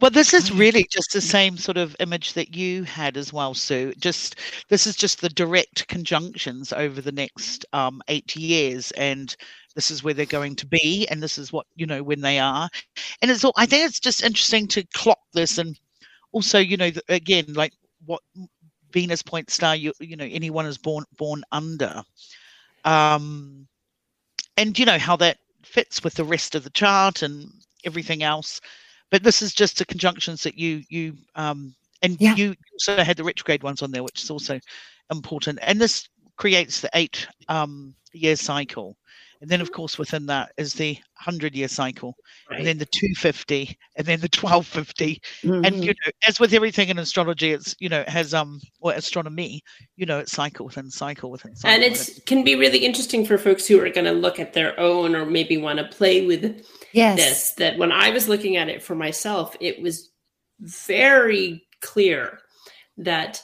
Well, 0.00 0.10
this 0.10 0.34
is 0.34 0.50
really 0.50 0.84
just 0.90 1.12
the 1.12 1.20
same 1.20 1.56
sort 1.56 1.76
of 1.76 1.94
image 2.00 2.32
that 2.32 2.56
you 2.56 2.82
had 2.82 3.16
as 3.16 3.32
well, 3.32 3.54
Sue. 3.54 3.92
Just 3.98 4.34
this 4.68 4.84
is 4.84 4.96
just 4.96 5.20
the 5.20 5.28
direct 5.28 5.86
conjunctions 5.86 6.72
over 6.72 7.00
the 7.00 7.12
next 7.12 7.64
um, 7.72 8.02
eight 8.08 8.34
years, 8.34 8.90
and 8.92 9.36
this 9.74 9.90
is 9.90 10.02
where 10.02 10.14
they're 10.14 10.26
going 10.26 10.56
to 10.56 10.66
be, 10.66 11.06
and 11.08 11.22
this 11.22 11.38
is 11.38 11.52
what 11.52 11.66
you 11.76 11.86
know 11.86 12.02
when 12.02 12.20
they 12.20 12.38
are. 12.38 12.68
And 13.22 13.30
it's 13.30 13.44
all. 13.44 13.54
I 13.56 13.66
think 13.66 13.86
it's 13.86 14.00
just 14.00 14.22
interesting 14.22 14.66
to 14.68 14.84
clock 14.94 15.18
this, 15.32 15.58
and 15.58 15.78
also 16.32 16.58
you 16.58 16.76
know 16.76 16.90
again 17.08 17.46
like 17.54 17.72
what 18.06 18.20
Venus 18.92 19.22
point 19.22 19.50
star 19.50 19.74
you 19.76 19.92
you 20.00 20.16
know 20.16 20.24
anyone 20.30 20.66
is 20.66 20.78
born 20.78 21.04
born 21.16 21.42
under, 21.52 22.02
um, 22.84 23.66
and 24.56 24.78
you 24.78 24.84
know 24.86 24.98
how 24.98 25.16
that 25.16 25.38
fits 25.64 26.02
with 26.04 26.14
the 26.14 26.24
rest 26.24 26.54
of 26.54 26.64
the 26.64 26.70
chart 26.70 27.22
and 27.22 27.48
everything 27.84 28.22
else 28.22 28.60
but 29.10 29.22
this 29.22 29.42
is 29.42 29.54
just 29.54 29.78
the 29.78 29.84
conjunctions 29.84 30.42
that 30.42 30.58
you 30.58 30.82
you 30.88 31.14
um, 31.34 31.74
and 32.02 32.18
Yeah. 32.18 32.34
you 32.34 32.54
also 32.74 33.02
had 33.04 33.16
the 33.16 33.24
retrograde 33.24 33.62
ones 33.62 33.82
on 33.82 33.92
there, 33.92 34.02
which 34.02 34.22
is 34.24 34.30
also 34.30 34.58
important. 35.10 35.58
And 35.62 35.80
this 35.80 36.08
creates 36.36 36.80
the 36.80 36.90
eight 36.94 37.26
um, 37.48 37.94
year 38.12 38.36
cycle. 38.36 38.96
And 39.42 39.50
then, 39.50 39.60
of 39.60 39.72
course, 39.72 39.98
within 39.98 40.24
that 40.26 40.52
is 40.56 40.72
the 40.72 40.92
100 40.94 41.54
year 41.56 41.66
cycle, 41.66 42.14
and 42.48 42.64
then 42.64 42.78
the 42.78 42.86
250, 42.86 43.76
and 43.96 44.06
then 44.06 44.20
the 44.20 44.28
1250. 44.28 45.20
And, 45.42 45.64
Mhm. 45.64 45.82
you 45.84 45.88
know, 45.88 46.12
as 46.28 46.38
with 46.38 46.54
everything 46.54 46.88
in 46.90 46.98
astrology, 47.00 47.50
it's, 47.50 47.74
you 47.80 47.88
know, 47.88 48.00
it 48.02 48.08
has, 48.08 48.34
um, 48.34 48.60
or 48.80 48.92
astronomy, 48.92 49.60
you 49.96 50.06
know, 50.06 50.20
it's 50.20 50.30
cycle 50.30 50.64
within 50.66 50.88
cycle 50.90 51.28
within 51.28 51.56
cycle. 51.56 51.74
and 51.74 51.82
it 51.82 52.20
can 52.24 52.44
be 52.44 52.54
really 52.54 52.78
interesting 52.78 53.26
for 53.26 53.36
folks 53.36 53.66
who 53.66 53.80
are 53.80 53.90
going 53.90 54.04
to 54.04 54.12
look 54.12 54.38
at 54.38 54.52
their 54.52 54.78
own 54.78 55.16
or 55.16 55.26
maybe 55.26 55.56
want 55.56 55.80
to 55.80 55.84
play 55.88 56.24
with 56.24 56.64
Yes. 56.92 57.16
this 57.16 57.52
that 57.54 57.76
when 57.78 57.90
i 57.90 58.10
was 58.10 58.28
looking 58.28 58.56
at 58.56 58.68
it 58.68 58.82
for 58.82 58.94
myself 58.94 59.56
it 59.60 59.80
was 59.82 60.10
very 60.60 61.66
clear 61.80 62.38
that 62.96 63.42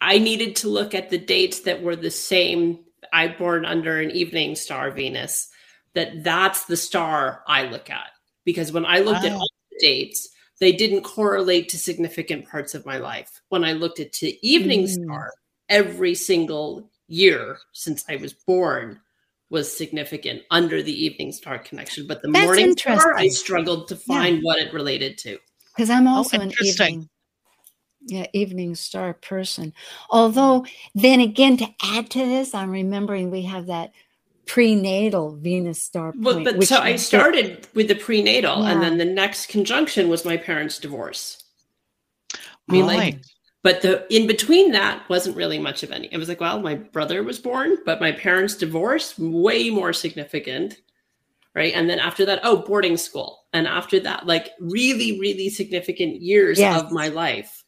i 0.00 0.18
needed 0.18 0.56
to 0.56 0.68
look 0.68 0.94
at 0.94 1.10
the 1.10 1.18
dates 1.18 1.60
that 1.60 1.82
were 1.82 1.96
the 1.96 2.10
same 2.10 2.78
i 3.12 3.28
born 3.28 3.64
under 3.64 4.00
an 4.00 4.10
evening 4.10 4.54
star 4.54 4.90
venus 4.90 5.48
that 5.94 6.22
that's 6.24 6.64
the 6.66 6.76
star 6.76 7.42
i 7.46 7.64
look 7.64 7.90
at 7.90 8.10
because 8.44 8.72
when 8.72 8.86
i 8.86 8.98
looked 9.00 9.24
at 9.24 9.32
Ah. 9.32 9.36
all 9.38 9.50
the 9.70 9.78
dates 9.80 10.28
they 10.60 10.72
didn't 10.72 11.02
correlate 11.02 11.68
to 11.70 11.78
significant 11.78 12.46
parts 12.48 12.74
of 12.74 12.84
my 12.86 12.98
life 12.98 13.40
when 13.48 13.64
i 13.64 13.72
looked 13.72 14.00
at 14.00 14.12
the 14.14 14.38
evening 14.42 14.84
Mm. 14.84 15.04
star 15.04 15.32
every 15.68 16.14
single 16.14 16.90
year 17.08 17.58
since 17.72 18.04
i 18.08 18.16
was 18.16 18.32
born 18.32 19.00
was 19.50 19.76
significant 19.76 20.42
under 20.52 20.80
the 20.82 21.04
evening 21.04 21.32
star 21.32 21.58
connection 21.58 22.06
but 22.06 22.22
the 22.22 22.30
That's 22.30 22.44
morning 22.44 22.76
star 22.76 23.14
i 23.16 23.26
struggled 23.28 23.88
to 23.88 23.96
find 23.96 24.42
what 24.42 24.58
it 24.60 24.72
related 24.72 25.18
to 25.18 25.38
because 25.76 25.88
I'm 25.90 26.06
also 26.08 26.36
an 26.36 26.42
Oh, 26.42 26.44
interesting. 26.50 26.86
evening, 26.94 27.08
yeah, 28.06 28.26
evening 28.32 28.74
star 28.74 29.14
person. 29.14 29.72
Although, 30.10 30.66
then 30.94 31.20
again, 31.20 31.56
to 31.58 31.68
add 31.82 32.10
to 32.10 32.18
this, 32.20 32.54
I'm 32.54 32.70
remembering 32.70 33.30
we 33.30 33.42
have 33.42 33.66
that 33.66 33.92
prenatal 34.46 35.36
Venus 35.36 35.82
star 35.82 36.12
point. 36.12 36.24
Well, 36.24 36.44
but 36.44 36.56
which 36.56 36.68
so 36.68 36.76
I 36.78 36.90
is- 36.90 37.06
started 37.06 37.68
with 37.74 37.88
the 37.88 37.94
prenatal, 37.94 38.64
and 38.64 38.82
then 38.82 38.98
the 38.98 39.04
next 39.04 39.46
conjunction 39.46 40.08
was 40.08 40.24
my 40.24 40.36
parents' 40.36 40.78
divorce. 40.78 41.44
I 42.34 42.72
mean, 42.72 42.86
like, 42.86 42.98
Right. 42.98 43.18
but 43.62 43.82
the 43.82 44.06
in 44.14 44.26
between 44.26 44.72
that 44.72 45.08
wasn't 45.08 45.36
really 45.36 45.58
much 45.58 45.82
of 45.82 45.92
any. 45.92 46.08
It 46.10 46.16
was 46.18 46.28
like, 46.28 46.40
well, 46.40 46.60
my 46.60 46.74
brother 46.76 47.22
was 47.22 47.38
born, 47.38 47.78
but 47.84 48.00
my 48.00 48.12
parents' 48.12 48.54
divorce 48.56 49.18
way 49.18 49.70
more 49.70 49.92
significant, 49.92 50.78
right? 51.54 51.74
And 51.74 51.88
then 51.90 51.98
after 51.98 52.24
that, 52.26 52.40
oh, 52.42 52.58
boarding 52.58 52.96
school, 52.96 53.44
and 53.52 53.66
after 53.66 54.00
that, 54.00 54.26
like 54.26 54.50
really, 54.60 55.18
really 55.20 55.48
significant 55.50 56.22
years 56.22 56.58
Yes. 56.58 56.80
of 56.82 56.92
my 56.92 57.08
life, 57.08 57.59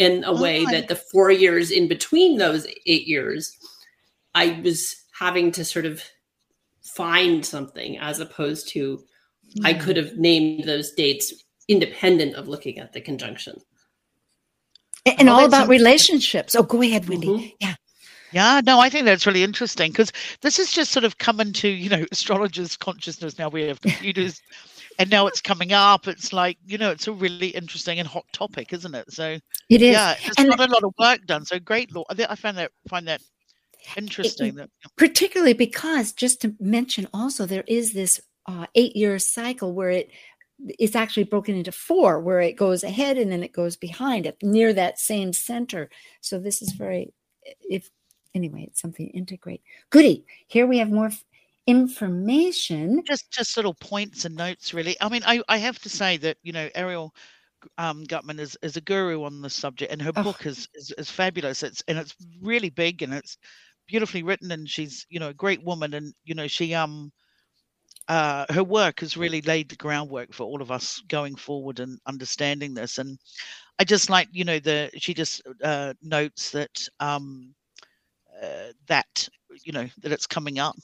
in 0.00 0.24
a 0.24 0.32
way 0.32 0.64
Oh, 0.64 0.68
I- 0.68 0.72
that 0.72 0.88
the 0.88 0.96
four 0.96 1.30
years 1.30 1.70
in 1.70 1.86
between 1.86 2.38
those 2.38 2.66
eight 2.86 3.06
years, 3.06 3.56
I 4.34 4.60
was 4.64 4.96
having 5.18 5.52
to 5.52 5.64
sort 5.64 5.84
of 5.86 6.02
find 6.82 7.44
something 7.44 7.98
as 7.98 8.18
opposed 8.18 8.68
to 8.70 9.04
I 9.64 9.74
could 9.74 9.96
have 9.96 10.16
named 10.16 10.64
those 10.64 10.92
dates 10.92 11.32
independent 11.68 12.34
of 12.36 12.46
looking 12.48 12.78
at 12.78 12.92
the 12.92 13.00
conjunction. 13.00 13.60
and 15.06 15.28
Oh, 15.28 15.32
all 15.32 15.44
about 15.46 15.68
relationships. 15.68 16.54
Oh, 16.54 16.62
go 16.62 16.82
ahead, 16.82 17.08
Wendy. 17.08 17.26
Mhm. 17.26 17.52
Yeah. 17.60 17.74
Yeah, 18.32 18.60
no, 18.64 18.78
I 18.78 18.88
think 18.90 19.06
that's 19.06 19.26
really 19.26 19.42
interesting 19.42 19.90
because 19.90 20.12
this 20.40 20.56
has 20.58 20.70
just 20.70 20.92
sort 20.92 21.04
of 21.04 21.18
come 21.18 21.40
into, 21.40 21.68
you 21.68 21.88
know, 21.88 22.04
astrologers' 22.12 22.76
consciousness 22.76 23.38
now. 23.38 23.48
We 23.48 23.62
have 23.62 23.80
computers 23.88 24.40
and 25.00 25.10
now 25.10 25.26
it's 25.26 25.40
coming 25.40 25.72
up. 25.72 26.06
It's 26.06 26.32
like, 26.32 26.58
you 26.66 26.78
know, 26.78 26.90
it's 26.90 27.08
a 27.08 27.12
really 27.12 27.48
interesting 27.48 27.98
and 27.98 28.06
hot 28.06 28.26
topic, 28.32 28.72
isn't 28.72 28.94
it? 28.94 29.10
So, 29.10 29.38
It 29.68 29.82
is. 29.82 29.92
yeah, 29.92 30.14
And- 30.38 30.48
not 30.48 30.60
a 30.60 30.72
lot 30.72 30.84
of 30.84 30.92
work 30.98 31.26
done. 31.26 31.44
So, 31.46 31.58
great. 31.58 31.92
Law. 31.94 32.04
I 32.10 32.34
find 32.36 32.56
that, 32.58 32.70
find 32.88 33.08
that 33.08 33.22
interesting. 33.96 34.54
that, 34.56 34.70
particularly 34.96 35.54
because 35.54 36.12
just 36.12 36.42
to 36.42 36.54
mention 36.60 37.08
also 37.14 37.46
there 37.46 37.64
is 37.66 37.92
this 37.92 38.20
uh, 38.46 38.66
eight 38.74 38.94
year 38.94 39.18
cycle 39.18 39.72
where 39.72 39.90
it 39.90 40.10
it's 40.78 40.94
actually 40.96 41.24
broken 41.24 41.54
into 41.56 41.72
four 41.72 42.20
where 42.20 42.40
it 42.40 42.56
goes 42.56 42.84
ahead 42.84 43.16
and 43.16 43.32
then 43.32 43.42
it 43.42 43.52
goes 43.52 43.76
behind 43.76 44.26
it 44.26 44.36
near 44.42 44.72
that 44.74 44.98
same 44.98 45.32
center 45.32 45.88
so 46.20 46.38
this 46.38 46.60
is 46.60 46.72
very 46.72 47.12
if 47.70 47.88
anyway 48.34 48.64
it's 48.68 48.80
something 48.80 49.06
to 49.08 49.16
integrate 49.16 49.62
goody 49.88 50.24
here 50.48 50.66
we 50.66 50.76
have 50.78 50.90
more 50.90 51.10
information 51.66 53.08
just 53.08 53.30
just 53.32 53.56
little 53.56 53.74
points 53.74 54.24
and 54.24 54.36
notes 54.36 54.74
really. 54.74 54.96
I 55.00 55.08
mean 55.08 55.22
i 55.24 55.42
i 55.48 55.56
have 55.58 55.78
to 55.80 55.88
say 55.88 56.16
that 56.18 56.36
you 56.42 56.52
know 56.52 56.68
Arielle 56.76 57.10
um 57.78 58.04
Guttman 58.04 58.40
is 58.40 58.58
is 58.62 58.76
a 58.76 58.80
guru 58.82 59.24
on 59.24 59.42
this 59.42 59.54
subject 59.54 59.92
and 59.92 60.02
her 60.02 60.12
Oh. 60.16 60.24
book 60.24 60.46
is, 60.46 60.68
is 60.74 60.92
is 60.98 61.10
fabulous. 61.10 61.62
It's 61.62 61.82
and 61.88 61.98
it's 61.98 62.16
really 62.42 62.70
big 62.70 63.02
and 63.02 63.14
it's 63.14 63.38
beautifully 63.88 64.22
written 64.22 64.52
and 64.52 64.68
she's 64.68 65.06
you 65.10 65.20
know 65.20 65.30
a 65.30 65.34
great 65.34 65.62
woman 65.64 65.94
and 65.94 66.14
you 66.24 66.34
know 66.34 66.48
she 66.48 66.74
um 66.74 67.12
uh 68.08 68.46
her 68.50 68.64
work 68.64 69.00
has 69.00 69.16
really 69.16 69.42
laid 69.42 69.68
the 69.68 69.76
groundwork 69.76 70.32
for 70.34 70.44
all 70.44 70.62
of 70.62 70.70
us 70.72 71.00
going 71.08 71.36
forward 71.36 71.80
and 71.80 71.98
understanding 72.06 72.74
this. 72.74 72.98
And 72.98 73.18
i 73.80 73.84
just 73.84 74.10
like 74.10 74.28
you 74.32 74.44
know 74.44 74.60
the 74.60 74.90
she 74.98 75.14
just 75.14 75.42
uh 75.64 75.94
notes 76.02 76.50
that 76.52 76.88
um 77.00 77.54
uh, 78.42 78.72
that 78.86 79.28
you 79.64 79.72
know 79.72 79.88
that 79.98 80.12
it's 80.12 80.26
coming 80.26 80.58
up 80.58 80.76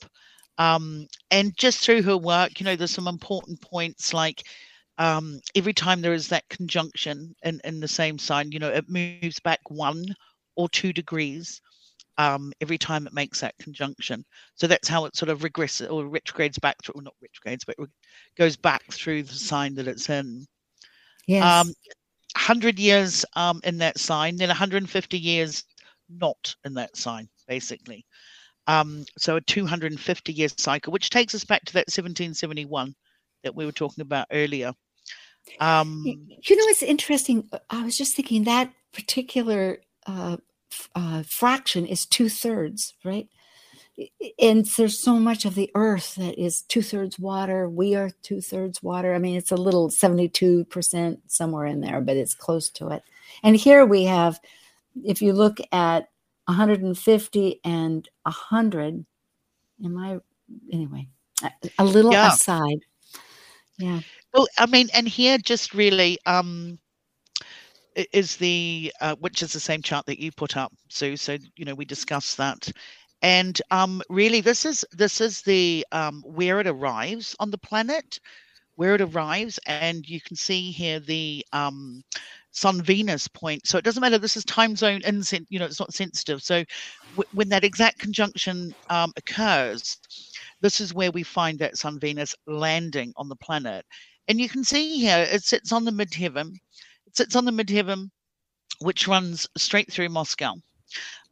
um, 0.57 1.07
and 1.31 1.55
just 1.57 1.79
through 1.79 2.01
her 2.01 2.17
work 2.17 2.59
you 2.59 2.65
know 2.65 2.75
there's 2.75 2.91
some 2.91 3.07
important 3.07 3.59
points 3.61 4.13
like 4.13 4.43
um, 4.99 5.39
every 5.55 5.73
time 5.73 6.01
there 6.01 6.13
is 6.13 6.27
that 6.27 6.47
conjunction 6.49 7.35
in, 7.43 7.61
in 7.63 7.79
the 7.79 7.87
same 7.87 8.17
sign 8.17 8.51
you 8.51 8.59
know 8.59 8.69
it 8.69 8.89
moves 8.89 9.39
back 9.39 9.59
one 9.69 10.05
or 10.55 10.67
two 10.69 10.91
degrees 10.91 11.61
um, 12.17 12.51
every 12.61 12.77
time 12.77 13.05
it 13.05 13.13
makes 13.13 13.41
that 13.41 13.57
conjunction. 13.59 14.25
So 14.55 14.67
that's 14.67 14.87
how 14.87 15.05
it 15.05 15.15
sort 15.15 15.29
of 15.29 15.41
regresses 15.41 15.91
or 15.91 16.05
retrogrades 16.07 16.57
back 16.57 16.75
through 16.83 16.93
well, 16.95 17.03
not 17.03 17.15
retrogrades 17.21 17.63
but 17.63 17.75
goes 18.37 18.57
back 18.57 18.83
through 18.91 19.23
the 19.23 19.33
sign 19.33 19.75
that 19.75 19.87
it's 19.87 20.09
in. 20.09 20.45
Yes. 21.27 21.43
Um, 21.43 21.67
100 22.35 22.79
years 22.79 23.25
um, 23.35 23.59
in 23.63 23.77
that 23.79 23.99
sign, 23.99 24.35
then 24.37 24.49
150 24.49 25.17
years 25.17 25.63
not 26.09 26.55
in 26.65 26.73
that 26.75 26.95
sign, 26.95 27.27
basically. 27.47 28.05
Um, 28.67 29.05
so 29.17 29.37
a 29.37 29.41
250 29.41 30.33
year 30.33 30.49
cycle, 30.57 30.91
which 30.93 31.09
takes 31.09 31.33
us 31.33 31.45
back 31.45 31.63
to 31.65 31.73
that 31.73 31.87
1771 31.87 32.93
that 33.43 33.55
we 33.55 33.65
were 33.65 33.71
talking 33.71 34.01
about 34.01 34.27
earlier. 34.31 34.73
Um, 35.61 36.03
you 36.05 36.55
know 36.57 36.65
it's 36.67 36.83
interesting 36.83 37.47
Uh, 37.53 37.59
i 37.69 37.81
was 37.85 37.97
just 37.97 38.15
thinking 38.17 38.43
that 38.43 38.73
particular 38.93 39.77
uh, 40.05 40.35
uh, 40.93 41.23
fraction 41.23 41.85
is 41.85 42.05
two-thirds 42.05 42.95
right? 43.05 43.29
I- 43.97 44.09
I- 44.21 44.33
and 44.39 44.65
there's 44.77 44.99
so 44.99 45.15
much 45.19 45.45
of 45.45 45.55
the 45.55 45.71
earth 45.73 46.15
that 46.15 46.37
is 46.37 46.63
two-thirds 46.63 47.17
water. 47.17 47.69
We 47.69 47.95
are 47.95 48.11
two-thirds 48.23 48.83
water. 48.83 49.15
I 49.15 49.19
mean 49.19 49.37
it's 49.37 49.51
a 49.51 49.55
little 49.55 49.89
72% 49.89 51.17
somewhere 51.27 51.65
in 51.65 51.79
there 51.79 52.01
but 52.01 52.17
it's 52.17 52.35
close 52.35 52.69
to 52.71 52.89
it. 52.89 53.03
And 53.43 53.55
here 53.55 53.85
we 53.85 54.03
have 54.03 54.39
if 55.05 55.21
you 55.21 55.31
look 55.31 55.59
at 55.71 56.09
150 56.47 57.59
and 57.63 58.09
100 58.23 59.05
am 59.83 59.97
i 59.97 60.17
anyway 60.71 61.07
a, 61.43 61.51
a 61.79 61.85
little 61.85 62.13
Yeah. 62.13 62.23
aside 62.23 62.79
yeah 63.77 64.01
Well, 64.33 64.47
I 64.57 64.65
mean, 64.67 64.89
and 64.93 65.07
here 65.07 65.37
just 65.37 65.73
really 65.73 66.17
um 66.25 66.79
is 68.13 68.37
the 68.37 68.93
uh, 69.01 69.15
which 69.19 69.41
is 69.41 69.53
the 69.53 69.59
same 69.59 69.81
chart 69.81 70.05
that 70.05 70.19
you 70.19 70.31
put 70.31 70.55
up, 70.57 70.71
Sue. 70.89 71.17
So 71.17 71.37
you 71.55 71.65
know 71.65 71.75
we 71.75 71.85
discussed 71.85 72.37
that, 72.37 72.71
and 73.21 73.59
um 73.71 74.01
really 74.09 74.41
this 74.41 74.65
is 74.65 74.85
this 74.91 75.21
is 75.21 75.41
the 75.41 75.85
um 75.91 76.23
where 76.25 76.59
it 76.59 76.67
arrives 76.67 77.35
on 77.39 77.51
the 77.51 77.57
planet, 77.57 78.19
where 78.77 78.95
it 78.95 79.01
arrives, 79.01 79.59
and 79.67 80.07
you 80.07 80.21
can 80.21 80.37
see 80.37 80.71
here 80.71 81.01
the 81.01 81.45
um 81.53 82.03
Sun 82.53 82.83
Venus 82.83 83.27
point. 83.27 83.67
So 83.67 83.77
it 83.77 83.85
doesn't 83.85 84.01
matter. 84.01 84.19
This 84.19 84.37
is 84.37 84.45
time 84.45 84.75
zone 84.75 85.01
and 85.05 85.29
You 85.49 85.59
know, 85.59 85.65
it's 85.65 85.79
not 85.81 85.93
sensitive. 85.93 86.41
So 86.43 86.65
when 87.31 87.49
that 87.49 87.63
exact 87.65 87.99
conjunction 87.99 88.73
um, 88.89 89.13
occurs, 89.17 89.97
this 90.61 90.79
is 90.81 90.93
where 90.93 91.11
we 91.11 91.23
find 91.23 91.59
that 91.59 91.77
Sun 91.77 91.99
Venus 91.99 92.35
landing 92.47 93.13
on 93.17 93.29
the 93.29 93.35
planet. 93.37 93.85
And 94.27 94.39
you 94.39 94.49
can 94.49 94.63
see 94.63 94.99
here 94.99 95.27
it 95.31 95.43
sits 95.43 95.71
on 95.71 95.85
the 95.85 95.91
midheaven. 95.91 96.53
It 97.07 97.17
sits 97.17 97.35
on 97.35 97.45
the 97.45 97.51
midheaven, 97.51 98.09
which 98.79 99.07
runs 99.07 99.47
straight 99.57 99.91
through 99.91 100.09
Moscow, 100.09 100.55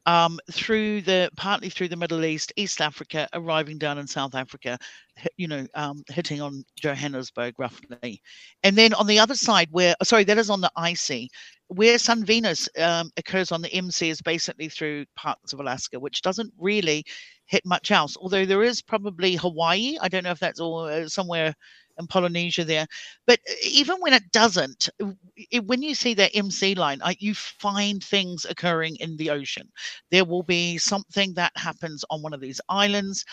um, 0.06 0.40
through 0.52 1.02
the 1.02 1.30
partly 1.36 1.70
through 1.70 1.88
the 1.88 1.96
Middle 1.96 2.26
East, 2.26 2.54
East 2.56 2.82
Africa, 2.82 3.28
arriving 3.34 3.78
down 3.78 3.98
in 3.98 4.08
South 4.08 4.36
Africa, 4.36 4.78
you 5.38 5.48
know, 5.48 5.66
um, 5.74 6.04
hitting 6.10 6.42
on 6.42 6.64
Johannesburg 6.80 7.56
roughly. 7.58 8.22
And 8.64 8.76
then 8.76 8.94
on 8.94 9.08
the 9.08 9.20
other 9.20 9.36
side, 9.36 9.68
where 9.72 9.96
sorry, 10.04 10.24
that 10.26 10.38
is 10.38 10.50
on 10.50 10.62
the 10.62 10.72
IC, 10.78 11.30
where 11.68 11.98
Sun 11.98 12.26
Venus 12.26 12.70
um, 12.80 13.10
occurs 13.18 13.52
on 13.52 13.62
the 13.62 13.74
MC 13.74 14.10
is 14.10 14.22
basically 14.22 14.70
through 14.70 15.06
parts 15.16 15.54
of 15.54 15.60
Alaska, 15.60 16.00
which 16.00 16.22
doesn't 16.22 16.54
really 16.60 17.04
hit 17.48 17.66
much 17.66 17.92
else. 17.92 18.16
Although 18.18 18.46
there 18.46 18.64
is 18.64 18.82
probably 18.82 19.36
Hawaii. 19.36 19.98
I 20.02 20.08
don't 20.08 20.24
know 20.24 20.32
if 20.32 20.40
that's 20.40 20.60
all 20.60 20.82
uh, 20.82 21.08
somewhere 21.08 21.56
in 22.00 22.08
Polynesia 22.08 22.64
there. 22.64 22.88
But 23.26 23.40
even 23.64 23.98
when 24.00 24.14
it 24.14 24.32
doesn't, 24.32 24.90
it, 25.52 25.66
when 25.66 25.82
you 25.82 25.96
see 25.96 26.14
that 26.16 26.36
MC 26.36 26.76
line, 26.76 27.02
I, 27.04 27.16
you 27.20 27.34
find 27.34 28.04
things 28.04 28.46
occurring 28.46 28.98
in 28.98 29.18
the 29.18 29.30
ocean. 29.30 29.70
There 30.12 30.26
will 30.26 30.44
be 30.44 30.78
something 30.78 31.34
that 31.36 31.52
happens 31.56 32.04
on 32.10 32.22
one 32.22 32.34
of 32.34 32.42
these 32.42 32.62
islands. 32.70 33.26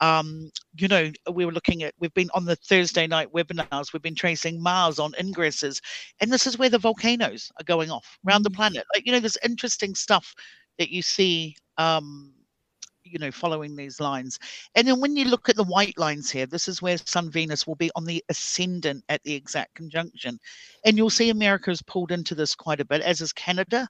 Um, 0.00 0.50
you 0.76 0.86
know, 0.86 1.10
we 1.32 1.44
were 1.44 1.52
looking 1.52 1.82
at, 1.82 1.94
we've 1.98 2.14
been 2.14 2.30
on 2.32 2.44
the 2.44 2.56
Thursday 2.56 3.06
night 3.06 3.32
webinars, 3.32 3.92
we've 3.92 4.02
been 4.02 4.14
tracing 4.14 4.62
Mars 4.62 5.00
on 5.00 5.12
ingresses, 5.12 5.80
and 6.20 6.32
this 6.32 6.46
is 6.46 6.56
where 6.56 6.68
the 6.68 6.78
volcanoes 6.78 7.50
are 7.58 7.64
going 7.64 7.90
off 7.90 8.18
around 8.26 8.44
the 8.44 8.50
mm. 8.50 8.54
planet. 8.54 8.84
Like, 8.94 9.06
you 9.06 9.12
know, 9.12 9.18
there's 9.18 9.38
interesting 9.44 9.96
stuff 9.96 10.34
that 10.78 10.90
you 10.90 11.02
see 11.02 11.56
um, 11.78 12.32
you 13.10 13.18
know 13.18 13.30
following 13.30 13.76
these 13.76 14.00
lines. 14.00 14.38
And 14.74 14.86
then 14.86 15.00
when 15.00 15.16
you 15.16 15.24
look 15.24 15.48
at 15.48 15.56
the 15.56 15.64
white 15.64 15.98
lines 15.98 16.30
here 16.30 16.46
this 16.46 16.68
is 16.68 16.82
where 16.82 16.98
sun 16.98 17.30
venus 17.30 17.66
will 17.66 17.74
be 17.76 17.90
on 17.96 18.04
the 18.04 18.22
ascendant 18.28 19.04
at 19.08 19.22
the 19.24 19.34
exact 19.34 19.74
conjunction. 19.74 20.38
And 20.84 20.96
you'll 20.96 21.10
see 21.10 21.30
america 21.30 21.70
is 21.70 21.82
pulled 21.82 22.12
into 22.12 22.34
this 22.34 22.54
quite 22.54 22.80
a 22.80 22.84
bit 22.84 23.02
as 23.02 23.20
is 23.20 23.32
canada. 23.32 23.88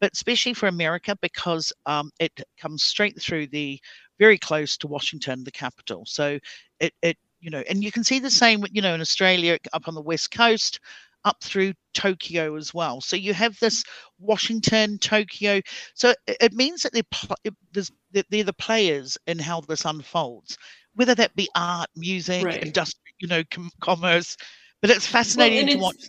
But 0.00 0.12
especially 0.14 0.54
for 0.54 0.68
america 0.68 1.16
because 1.20 1.72
um, 1.86 2.10
it 2.18 2.32
comes 2.58 2.84
straight 2.84 3.20
through 3.20 3.48
the 3.48 3.80
very 4.18 4.38
close 4.38 4.76
to 4.78 4.86
washington 4.88 5.44
the 5.44 5.52
capital. 5.52 6.04
So 6.06 6.38
it, 6.80 6.92
it 7.02 7.16
you 7.40 7.50
know 7.50 7.62
and 7.68 7.82
you 7.84 7.92
can 7.92 8.04
see 8.04 8.18
the 8.18 8.30
same 8.30 8.64
you 8.72 8.82
know 8.82 8.94
in 8.94 9.00
australia 9.00 9.58
up 9.72 9.86
on 9.86 9.94
the 9.94 10.00
west 10.02 10.30
coast 10.32 10.80
up 11.24 11.42
through 11.42 11.74
Tokyo 11.94 12.56
as 12.56 12.72
well. 12.72 13.00
So 13.00 13.16
you 13.16 13.34
have 13.34 13.58
this 13.58 13.82
mm-hmm. 13.82 14.26
Washington, 14.26 14.98
Tokyo. 14.98 15.60
So 15.94 16.14
it 16.26 16.52
means 16.52 16.82
that 16.82 16.92
they're, 16.92 18.24
they're 18.30 18.44
the 18.44 18.52
players 18.52 19.18
in 19.26 19.38
how 19.38 19.60
this 19.62 19.84
unfolds, 19.84 20.56
whether 20.94 21.14
that 21.14 21.34
be 21.34 21.48
art, 21.54 21.88
music, 21.96 22.44
right. 22.44 22.62
industry, 22.62 23.12
you 23.18 23.28
know, 23.28 23.42
com- 23.50 23.70
commerce. 23.80 24.36
But 24.80 24.90
it's 24.90 25.06
fascinating 25.06 25.66
well, 25.66 25.90
to 25.90 25.98
watch. 25.98 26.08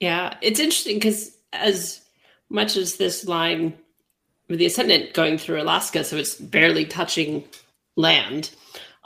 Yeah, 0.00 0.36
it's 0.40 0.60
interesting 0.60 0.96
because 0.96 1.36
as 1.52 2.00
much 2.48 2.76
as 2.76 2.96
this 2.96 3.26
line 3.26 3.74
with 4.48 4.58
the 4.58 4.66
ascendant 4.66 5.12
going 5.12 5.38
through 5.38 5.60
Alaska, 5.60 6.04
so 6.04 6.16
it's 6.16 6.34
barely 6.34 6.84
touching 6.84 7.44
land. 7.96 8.50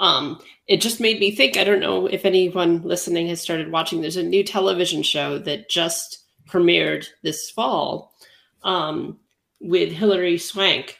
Um, 0.00 0.40
it 0.66 0.80
just 0.80 0.98
made 0.98 1.20
me 1.20 1.30
think. 1.30 1.56
I 1.56 1.64
don't 1.64 1.78
know 1.78 2.06
if 2.06 2.24
anyone 2.24 2.82
listening 2.82 3.28
has 3.28 3.40
started 3.40 3.70
watching. 3.70 4.00
There's 4.00 4.16
a 4.16 4.22
new 4.22 4.42
television 4.42 5.02
show 5.02 5.38
that 5.38 5.68
just 5.68 6.24
premiered 6.48 7.06
this 7.22 7.50
fall 7.50 8.14
um, 8.62 9.20
with 9.60 9.92
Hilary 9.92 10.38
Swank, 10.38 10.98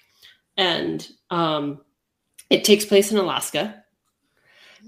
and 0.57 1.09
um, 1.30 1.80
it 2.51 2.62
takes 2.62 2.84
place 2.84 3.11
in 3.11 3.18
Alaska. 3.18 3.82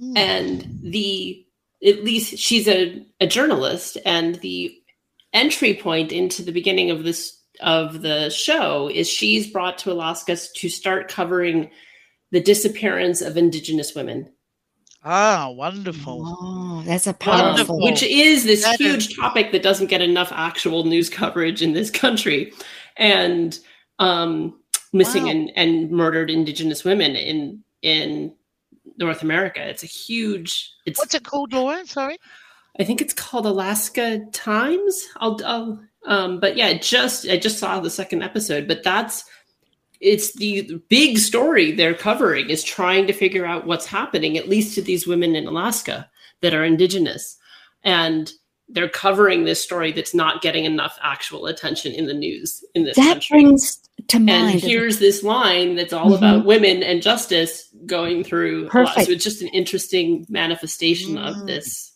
Mm. 0.00 0.18
And 0.18 0.78
the 0.82 1.44
at 1.84 2.04
least 2.04 2.38
she's 2.38 2.68
a, 2.68 3.04
a 3.18 3.26
journalist, 3.26 3.96
and 4.04 4.36
the 4.36 4.76
entry 5.32 5.74
point 5.74 6.12
into 6.12 6.42
the 6.42 6.52
beginning 6.52 6.90
of 6.90 7.02
this 7.02 7.38
of 7.60 8.02
the 8.02 8.28
show 8.28 8.90
is 8.92 9.08
she's 9.08 9.46
brought 9.50 9.78
to 9.78 9.92
Alaska 9.92 10.36
to 10.36 10.68
start 10.68 11.08
covering 11.08 11.70
the 12.32 12.40
disappearance 12.40 13.20
of 13.20 13.36
Indigenous 13.36 13.94
women. 13.94 14.28
Ah, 15.04 15.50
wonderful. 15.50 16.24
Oh, 16.26 16.82
that's 16.86 17.06
a 17.06 17.12
powerful. 17.12 17.80
which 17.80 18.02
is 18.02 18.44
this 18.44 18.62
that 18.62 18.80
huge 18.80 19.10
is... 19.10 19.16
topic 19.16 19.52
that 19.52 19.62
doesn't 19.62 19.88
get 19.88 20.00
enough 20.00 20.32
actual 20.32 20.84
news 20.84 21.08
coverage 21.08 21.62
in 21.62 21.72
this 21.72 21.90
country. 21.90 22.52
And 22.96 23.58
um, 23.98 24.58
missing 24.92 25.24
wow. 25.24 25.30
and, 25.30 25.52
and 25.56 25.90
murdered 25.90 26.30
Indigenous 26.30 26.84
women 26.84 27.16
in 27.16 27.62
in 27.82 28.34
North 28.96 29.22
America. 29.22 29.66
It's 29.66 29.82
a 29.82 29.86
huge. 29.86 30.72
It's 30.86 30.98
what's 30.98 31.14
it 31.14 31.24
called, 31.24 31.52
Laura? 31.52 31.84
Sorry, 31.86 32.18
I 32.78 32.84
think 32.84 33.00
it's 33.00 33.14
called 33.14 33.46
Alaska 33.46 34.24
Times. 34.32 35.08
I'll, 35.16 35.40
I'll 35.44 35.82
um, 36.06 36.40
but 36.40 36.56
yeah, 36.56 36.74
just 36.74 37.28
I 37.28 37.36
just 37.36 37.58
saw 37.58 37.80
the 37.80 37.90
second 37.90 38.22
episode, 38.22 38.68
but 38.68 38.82
that's 38.82 39.24
it's 40.02 40.34
the 40.34 40.82
big 40.88 41.18
story 41.18 41.70
they're 41.70 41.94
covering 41.94 42.50
is 42.50 42.64
trying 42.64 43.06
to 43.06 43.12
figure 43.12 43.46
out 43.46 43.66
what's 43.66 43.86
happening, 43.86 44.36
at 44.36 44.48
least 44.48 44.74
to 44.74 44.82
these 44.82 45.06
women 45.06 45.36
in 45.36 45.46
Alaska 45.46 46.10
that 46.40 46.54
are 46.54 46.64
indigenous. 46.64 47.38
And 47.84 48.30
they're 48.68 48.88
covering 48.88 49.44
this 49.44 49.62
story 49.62 49.92
that's 49.92 50.14
not 50.14 50.42
getting 50.42 50.64
enough 50.64 50.98
actual 51.02 51.46
attention 51.46 51.92
in 51.92 52.06
the 52.06 52.14
news 52.14 52.64
in 52.74 52.84
this 52.84 52.96
that 52.96 53.12
country. 53.12 53.42
brings 53.42 53.78
to 54.08 54.18
mind 54.18 54.54
and 54.54 54.62
here's 54.62 54.98
this 54.98 55.22
line 55.22 55.76
that's 55.76 55.92
all 55.92 56.06
mm-hmm. 56.06 56.14
about 56.14 56.44
women 56.44 56.82
and 56.82 57.02
justice 57.02 57.68
going 57.86 58.24
through 58.24 58.68
Perfect. 58.68 59.06
so 59.06 59.12
it's 59.12 59.22
just 59.22 59.42
an 59.42 59.48
interesting 59.48 60.26
manifestation 60.28 61.16
mm. 61.16 61.28
of 61.28 61.46
this 61.46 61.92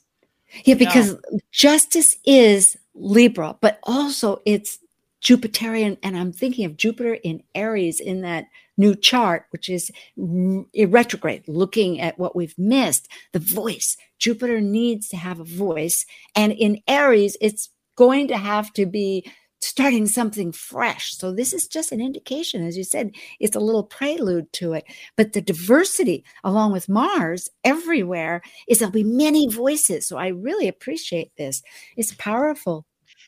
yeah 0.65 0.75
because 0.75 1.17
yeah. 1.33 1.39
justice 1.51 2.17
is 2.25 2.77
libra 2.95 3.57
but 3.61 3.81
also 3.85 4.41
it's 4.45 4.79
Jupiterian, 5.27 5.99
and 6.05 6.17
I'm 6.17 6.33
thinking 6.33 6.65
of 6.67 6.77
Jupiter 6.77 7.15
in 7.15 7.43
Aries 7.53 7.99
in 7.99 8.21
that 8.21 8.45
new 8.77 8.95
chart, 8.95 9.47
which 9.51 9.69
is 9.69 9.91
retrograde, 10.17 11.43
looking 11.49 12.01
at 12.01 12.17
what 12.17 12.37
we've 12.37 12.55
missed, 12.57 13.09
the 13.33 13.41
voice. 13.41 13.97
Jupiter 14.21 14.61
needs 14.61 15.09
to 15.09 15.17
have 15.17 15.41
a 15.41 15.45
voice. 15.45 16.07
And 16.37 16.53
in 16.53 16.79
Aries, 16.87 17.37
it's 17.41 17.71
going 17.97 18.29
to 18.29 18.37
have 18.37 18.73
to 18.75 18.87
be 18.87 19.29
starting 19.61 20.07
something 20.07 20.53
fresh. 20.53 21.17
So 21.17 21.33
this 21.33 21.53
is 21.53 21.67
just 21.67 21.91
an 21.91 22.01
indication, 22.01 22.65
as 22.65 22.77
you 22.77 22.85
said, 22.85 23.11
it's 23.41 23.57
a 23.57 23.61
little 23.61 23.83
prelude 23.83 24.53
to 24.53 24.75
it. 24.75 24.85
But 25.17 25.33
the 25.33 25.41
diversity, 25.41 26.25
along 26.45 26.71
with 26.71 26.89
Mars, 26.89 27.49
everywhere 27.65 28.43
is 28.69 28.79
there'll 28.79 28.93
be 28.93 29.03
many 29.03 29.49
voices. 29.49 30.07
So 30.07 30.19
I 30.19 30.29
really 30.29 30.69
appreciate 30.69 31.33
this. 31.37 31.63
It's 31.97 32.15
powerful. 32.15 32.87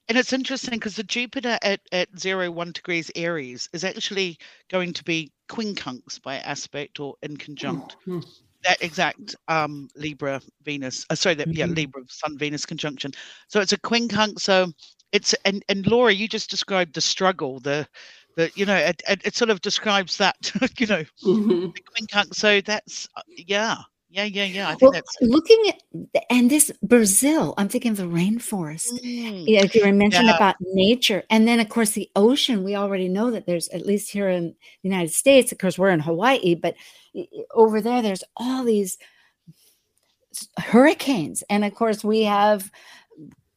And 0.08 0.16
it's 0.16 0.32
interesting 0.32 0.74
because 0.74 0.96
the 0.96 1.02
Jupiter 1.02 1.58
at, 1.62 1.80
at 1.92 2.18
zero 2.18 2.50
one 2.50 2.72
degrees 2.72 3.10
Aries 3.14 3.68
is 3.72 3.84
actually 3.84 4.38
going 4.70 4.92
to 4.94 5.04
be 5.04 5.30
quincunx 5.50 6.20
by 6.22 6.36
aspect 6.38 6.98
or 6.98 7.14
in 7.22 7.36
conjunct. 7.36 7.96
Mm-hmm. 8.06 8.20
That 8.64 8.82
exact 8.82 9.36
um, 9.48 9.88
Libra 9.94 10.40
Venus, 10.64 11.06
uh, 11.10 11.14
sorry, 11.14 11.34
that 11.36 11.48
mm-hmm. 11.48 11.58
yeah 11.58 11.66
Libra 11.66 12.02
Sun 12.08 12.38
Venus 12.38 12.64
conjunction. 12.64 13.12
So 13.48 13.60
it's 13.60 13.72
a 13.72 13.78
quincunx. 13.78 14.40
So 14.40 14.72
it's 15.12 15.34
and 15.44 15.62
and 15.68 15.86
Laura, 15.86 16.12
you 16.12 16.26
just 16.26 16.50
described 16.50 16.94
the 16.94 17.00
struggle, 17.00 17.60
the 17.60 17.86
the 18.36 18.50
you 18.54 18.64
know 18.64 18.76
it, 18.76 19.02
it, 19.08 19.20
it 19.24 19.36
sort 19.36 19.50
of 19.50 19.60
describes 19.60 20.16
that 20.16 20.52
you 20.78 20.86
know 20.86 21.04
mm-hmm. 21.22 21.70
the 21.72 21.82
quincunx. 21.82 22.34
So 22.34 22.60
that's 22.62 23.08
uh, 23.16 23.22
yeah 23.28 23.76
yeah, 24.10 24.24
yeah, 24.24 24.44
yeah. 24.44 24.66
I 24.68 24.70
think 24.70 24.82
well, 24.82 24.92
that's 24.92 25.16
looking 25.20 25.62
at 25.68 26.24
and 26.30 26.50
this 26.50 26.72
Brazil. 26.82 27.52
I'm 27.58 27.68
thinking 27.68 27.90
of 27.90 27.98
the 27.98 28.04
rainforest. 28.04 28.92
Mm. 29.02 29.44
Yeah, 29.46 29.64
if 29.64 29.74
you 29.74 29.84
were 29.84 29.92
mentioning 29.92 30.28
yeah. 30.28 30.36
about 30.36 30.56
nature, 30.60 31.24
and 31.28 31.46
then 31.46 31.60
of 31.60 31.68
course 31.68 31.90
the 31.90 32.10
ocean. 32.16 32.64
We 32.64 32.74
already 32.74 33.08
know 33.08 33.30
that 33.30 33.46
there's 33.46 33.68
at 33.68 33.84
least 33.84 34.10
here 34.10 34.30
in 34.30 34.54
the 34.82 34.88
United 34.88 35.12
States. 35.12 35.52
Of 35.52 35.58
course, 35.58 35.78
we're 35.78 35.90
in 35.90 36.00
Hawaii, 36.00 36.54
but 36.54 36.74
over 37.52 37.82
there, 37.82 38.00
there's 38.00 38.24
all 38.36 38.64
these 38.64 38.96
hurricanes, 40.58 41.42
and 41.50 41.64
of 41.64 41.74
course 41.74 42.02
we 42.02 42.22
have 42.22 42.70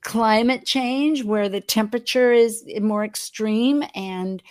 climate 0.02 0.66
change 0.66 1.24
where 1.24 1.48
the 1.48 1.62
temperature 1.62 2.34
is 2.34 2.66
more 2.82 3.06
extreme 3.06 3.84
and 3.96 4.42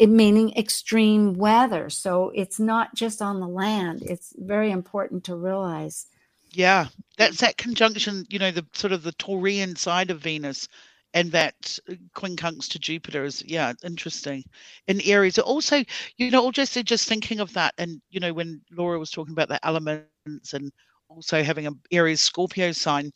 meaning 0.00 0.56
extreme 0.56 1.34
weather. 1.34 1.90
So 1.90 2.30
it's 2.34 2.60
not 2.60 2.94
just 2.94 3.22
on 3.22 3.40
the 3.40 3.48
land. 3.48 4.02
It's 4.02 4.34
very 4.36 4.70
important 4.70 5.24
to 5.24 5.36
realize. 5.36 6.06
Yeah, 6.52 6.86
that's 7.16 7.38
that 7.38 7.56
conjunction, 7.56 8.26
you 8.28 8.38
know, 8.38 8.50
the 8.50 8.64
sort 8.74 8.92
of 8.92 9.02
the 9.02 9.12
Taurian 9.12 9.76
side 9.76 10.10
of 10.10 10.20
Venus 10.20 10.68
and 11.14 11.30
that 11.30 11.78
uh, 11.88 11.94
quincunx 12.14 12.68
to 12.68 12.78
Jupiter 12.78 13.24
is 13.24 13.42
yeah 13.46 13.72
interesting 13.82 14.44
in 14.88 15.00
Aries. 15.02 15.38
Also, 15.38 15.82
you 16.16 16.30
know, 16.30 16.50
just 16.50 16.82
just 16.84 17.08
thinking 17.08 17.40
of 17.40 17.52
that, 17.54 17.74
and 17.78 18.02
you 18.10 18.20
know, 18.20 18.32
when 18.32 18.60
Laura 18.72 18.98
was 18.98 19.10
talking 19.10 19.32
about 19.32 19.48
the 19.48 19.64
elements 19.66 20.52
and 20.52 20.70
also 21.08 21.42
having 21.42 21.66
a 21.66 21.72
Aries 21.92 22.20
Scorpio 22.20 22.72
sign, 22.72 23.10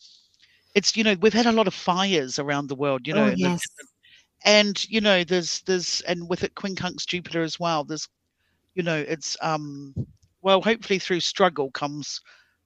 it's 0.75 0.95
you 0.97 1.03
know 1.03 1.15
we've 1.21 1.33
had 1.33 1.45
a 1.45 1.51
lot 1.51 1.67
of 1.67 1.73
fires 1.73 2.39
around 2.39 2.67
the 2.67 2.75
world, 2.75 3.07
you 3.07 3.13
know, 3.13 3.25
oh, 3.25 3.33
yes 3.35 3.61
and 4.45 4.89
you 4.89 5.01
know 5.01 5.23
there's 5.23 5.61
there's 5.61 6.01
and 6.01 6.29
with 6.29 6.43
it 6.43 6.55
quincunx 6.55 7.05
jupiter 7.05 7.41
as 7.43 7.59
well 7.59 7.83
there's 7.83 8.07
you 8.75 8.83
know 8.83 8.97
it's 8.97 9.35
um 9.41 9.93
well 10.41 10.61
hopefully 10.61 10.99
through 10.99 11.19
struggle 11.19 11.69
comes 11.71 12.21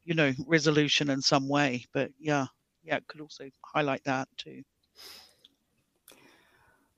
you 0.06 0.14
know 0.14 0.34
resolution 0.48 1.10
in 1.10 1.22
some 1.22 1.48
way. 1.48 1.86
But 1.94 2.12
yeah 2.20 2.46
yeah 2.84 2.98
it 2.98 3.08
could 3.08 3.22
also 3.22 3.46
highlight 3.64 4.04
that 4.06 4.28
too. 4.38 4.62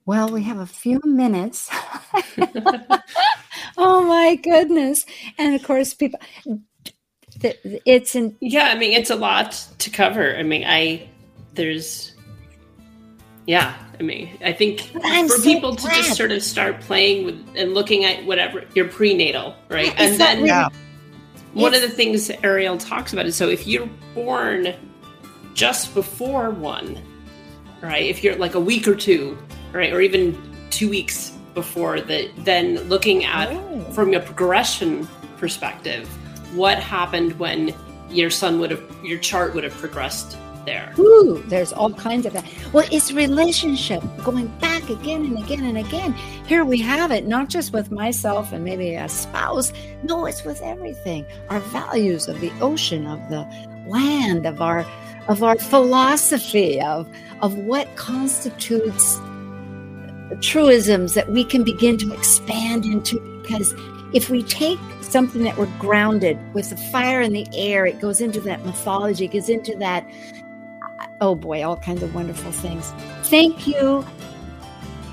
Well 0.05 0.30
we 0.30 0.43
have 0.43 0.59
a 0.59 0.65
few 0.65 0.99
minutes. 1.03 1.69
Oh 3.78 4.03
my 4.03 4.36
goodness. 4.36 5.05
And 5.38 5.53
of 5.55 5.63
course 5.63 5.93
people 5.93 6.19
it's 7.41 8.15
in 8.15 8.34
yeah 8.39 8.69
i 8.73 8.76
mean 8.78 8.93
it's 8.93 9.09
a 9.09 9.15
lot 9.15 9.51
to 9.80 9.89
cover. 9.89 10.36
I 10.38 10.43
mean 10.43 10.63
i 10.65 11.09
there's 11.53 12.14
yeah 13.45 13.75
I 13.99 14.03
mean, 14.03 14.37
I 14.43 14.51
think 14.51 14.81
for 14.81 15.27
so 15.27 15.43
people 15.43 15.75
glad. 15.75 15.93
to 15.93 16.01
just 16.01 16.17
sort 16.17 16.31
of 16.31 16.43
start 16.43 16.81
playing 16.81 17.25
with 17.25 17.55
and 17.55 17.73
looking 17.73 18.03
at 18.03 18.25
whatever 18.25 18.63
your 18.73 18.87
prenatal, 18.87 19.55
right? 19.69 19.93
and 19.97 20.19
then 20.19 20.45
yeah. 20.45 20.69
one 21.53 21.73
of 21.73 21.81
the 21.81 21.89
things 21.89 22.27
Arielle 22.29 22.79
talks 22.79 23.13
about 23.13 23.25
is 23.25 23.35
so 23.35 23.47
if 23.47 23.65
you're 23.65 23.89
born 24.13 24.73
just 25.53 25.93
before 25.93 26.49
one, 26.49 26.99
right? 27.81 28.05
If 28.05 28.23
you're 28.23 28.35
like 28.35 28.55
a 28.55 28.59
week 28.59 28.87
or 28.87 28.95
two, 28.95 29.37
right, 29.71 29.93
or 29.93 30.01
even 30.01 30.37
two 30.69 30.89
weeks 30.89 31.31
before 31.53 32.01
that, 32.01 32.29
then 32.39 32.77
looking 32.89 33.23
at 33.23 33.49
oh. 33.51 33.79
from 33.91 34.13
a 34.13 34.19
progression 34.19 35.07
perspective, 35.37 36.07
what 36.55 36.79
happened 36.79 37.39
when 37.39 37.73
your 38.09 38.29
sun 38.29 38.59
would 38.59 38.71
have 38.71 38.83
your 39.03 39.19
chart 39.19 39.55
would 39.55 39.63
have 39.63 39.73
progressed 39.73 40.37
there. 40.66 40.93
Ooh, 40.99 41.43
there's 41.47 41.72
all 41.72 41.93
kinds 41.93 42.26
of 42.26 42.34
that. 42.34 42.45
Well, 42.74 42.88
it's 42.91 43.11
relationship 43.11 44.03
going 44.24 44.47
back 44.59 44.89
again 44.89 45.26
and 45.26 45.38
again 45.38 45.63
and 45.63 45.78
again. 45.78 46.13
Here 46.45 46.66
we 46.66 46.80
have 46.82 47.11
it, 47.11 47.26
not 47.26 47.49
just 47.49 47.74
with 47.74 47.91
myself 47.91 48.51
and 48.51 48.63
maybe 48.63 48.95
a 48.95 49.07
spouse. 49.09 49.72
No, 50.03 50.26
it's 50.26 50.43
with 50.43 50.61
everything. 50.61 51.26
Our 51.49 51.59
values 51.59 52.28
of 52.28 52.39
the 52.41 52.51
ocean, 52.61 53.07
of 53.07 53.20
the 53.30 53.47
land, 53.88 54.45
of 54.45 54.61
our 54.61 54.86
of 55.28 55.43
our 55.43 55.57
philosophy, 55.57 56.82
of 56.82 57.09
of 57.41 57.57
what 57.57 57.95
constitutes 57.95 59.20
truisms 60.41 61.13
that 61.13 61.30
we 61.30 61.43
can 61.43 61.63
begin 61.63 61.97
to 61.97 62.11
expand 62.11 62.86
into 62.86 63.20
because 63.43 63.74
if 64.13 64.30
we 64.30 64.43
take 64.43 64.80
something 65.01 65.43
that 65.43 65.57
we're 65.57 65.72
grounded 65.78 66.38
with 66.53 66.70
the 66.70 66.78
fire 66.78 67.22
in 67.22 67.34
the 67.34 67.47
air, 67.53 67.86
it 67.86 67.99
goes 67.99 68.22
into 68.22 68.39
that 68.41 68.66
mythology, 68.66 69.26
it 69.26 69.34
goes 69.34 69.49
into 69.49 69.76
that 69.78 70.05
oh 71.22 71.36
boy, 71.36 71.63
all 71.63 71.78
kinds 71.78 72.03
of 72.03 72.13
wonderful 72.13 72.51
things. 72.51 72.91
Thank 73.24 73.68
you. 73.68 74.05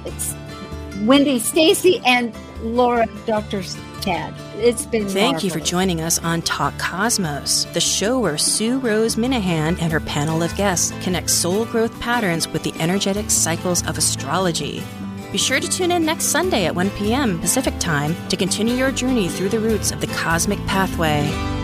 It's 0.05 0.35
Wendy, 1.03 1.39
Stacey, 1.39 2.01
and 2.05 2.35
Laura, 2.63 3.07
Dr. 3.27 3.61
Tadd. 4.03 4.35
It's 4.57 4.85
been 4.85 5.09
Thank 5.09 5.35
marvelous. 5.35 5.45
you 5.45 5.51
for 5.51 5.61
joining 5.61 6.01
us 6.01 6.19
on 6.19 6.43
Talk 6.43 6.77
Cosmos, 6.79 7.65
the 7.73 7.81
show 7.81 8.19
where 8.19 8.37
Sue 8.39 8.79
Rose 8.81 9.17
Minahan 9.17 9.81
and 9.81 9.93
her 9.93 10.01
panel 10.01 10.43
of 10.43 10.55
guests 10.57 10.93
connect 11.03 11.31
soul 11.31 11.65
growth 11.67 11.99
patterns 12.01 12.49
with 12.49 12.63
the 12.63 12.75
energetic 12.81 13.31
cycles 13.31 13.87
of 13.87 13.99
astrology. 13.99 14.83
Be 15.31 15.39
sure 15.39 15.61
to 15.61 15.69
tune 15.69 15.93
in 15.93 16.05
next 16.05 16.27
Sunday 16.27 16.67
at 16.67 16.75
1 16.75 16.91
p.m. 16.91 17.41
Pacific 17.41 17.75
Time 17.79 18.15
to 18.29 18.37
continue 18.37 18.75
your 18.75 18.93
journey 18.93 19.29
through 19.29 19.49
the 19.49 19.61
roots 19.61 19.91
of 19.91 20.01
the 20.01 20.09
cosmic 20.09 20.59
pathway. 20.67 21.62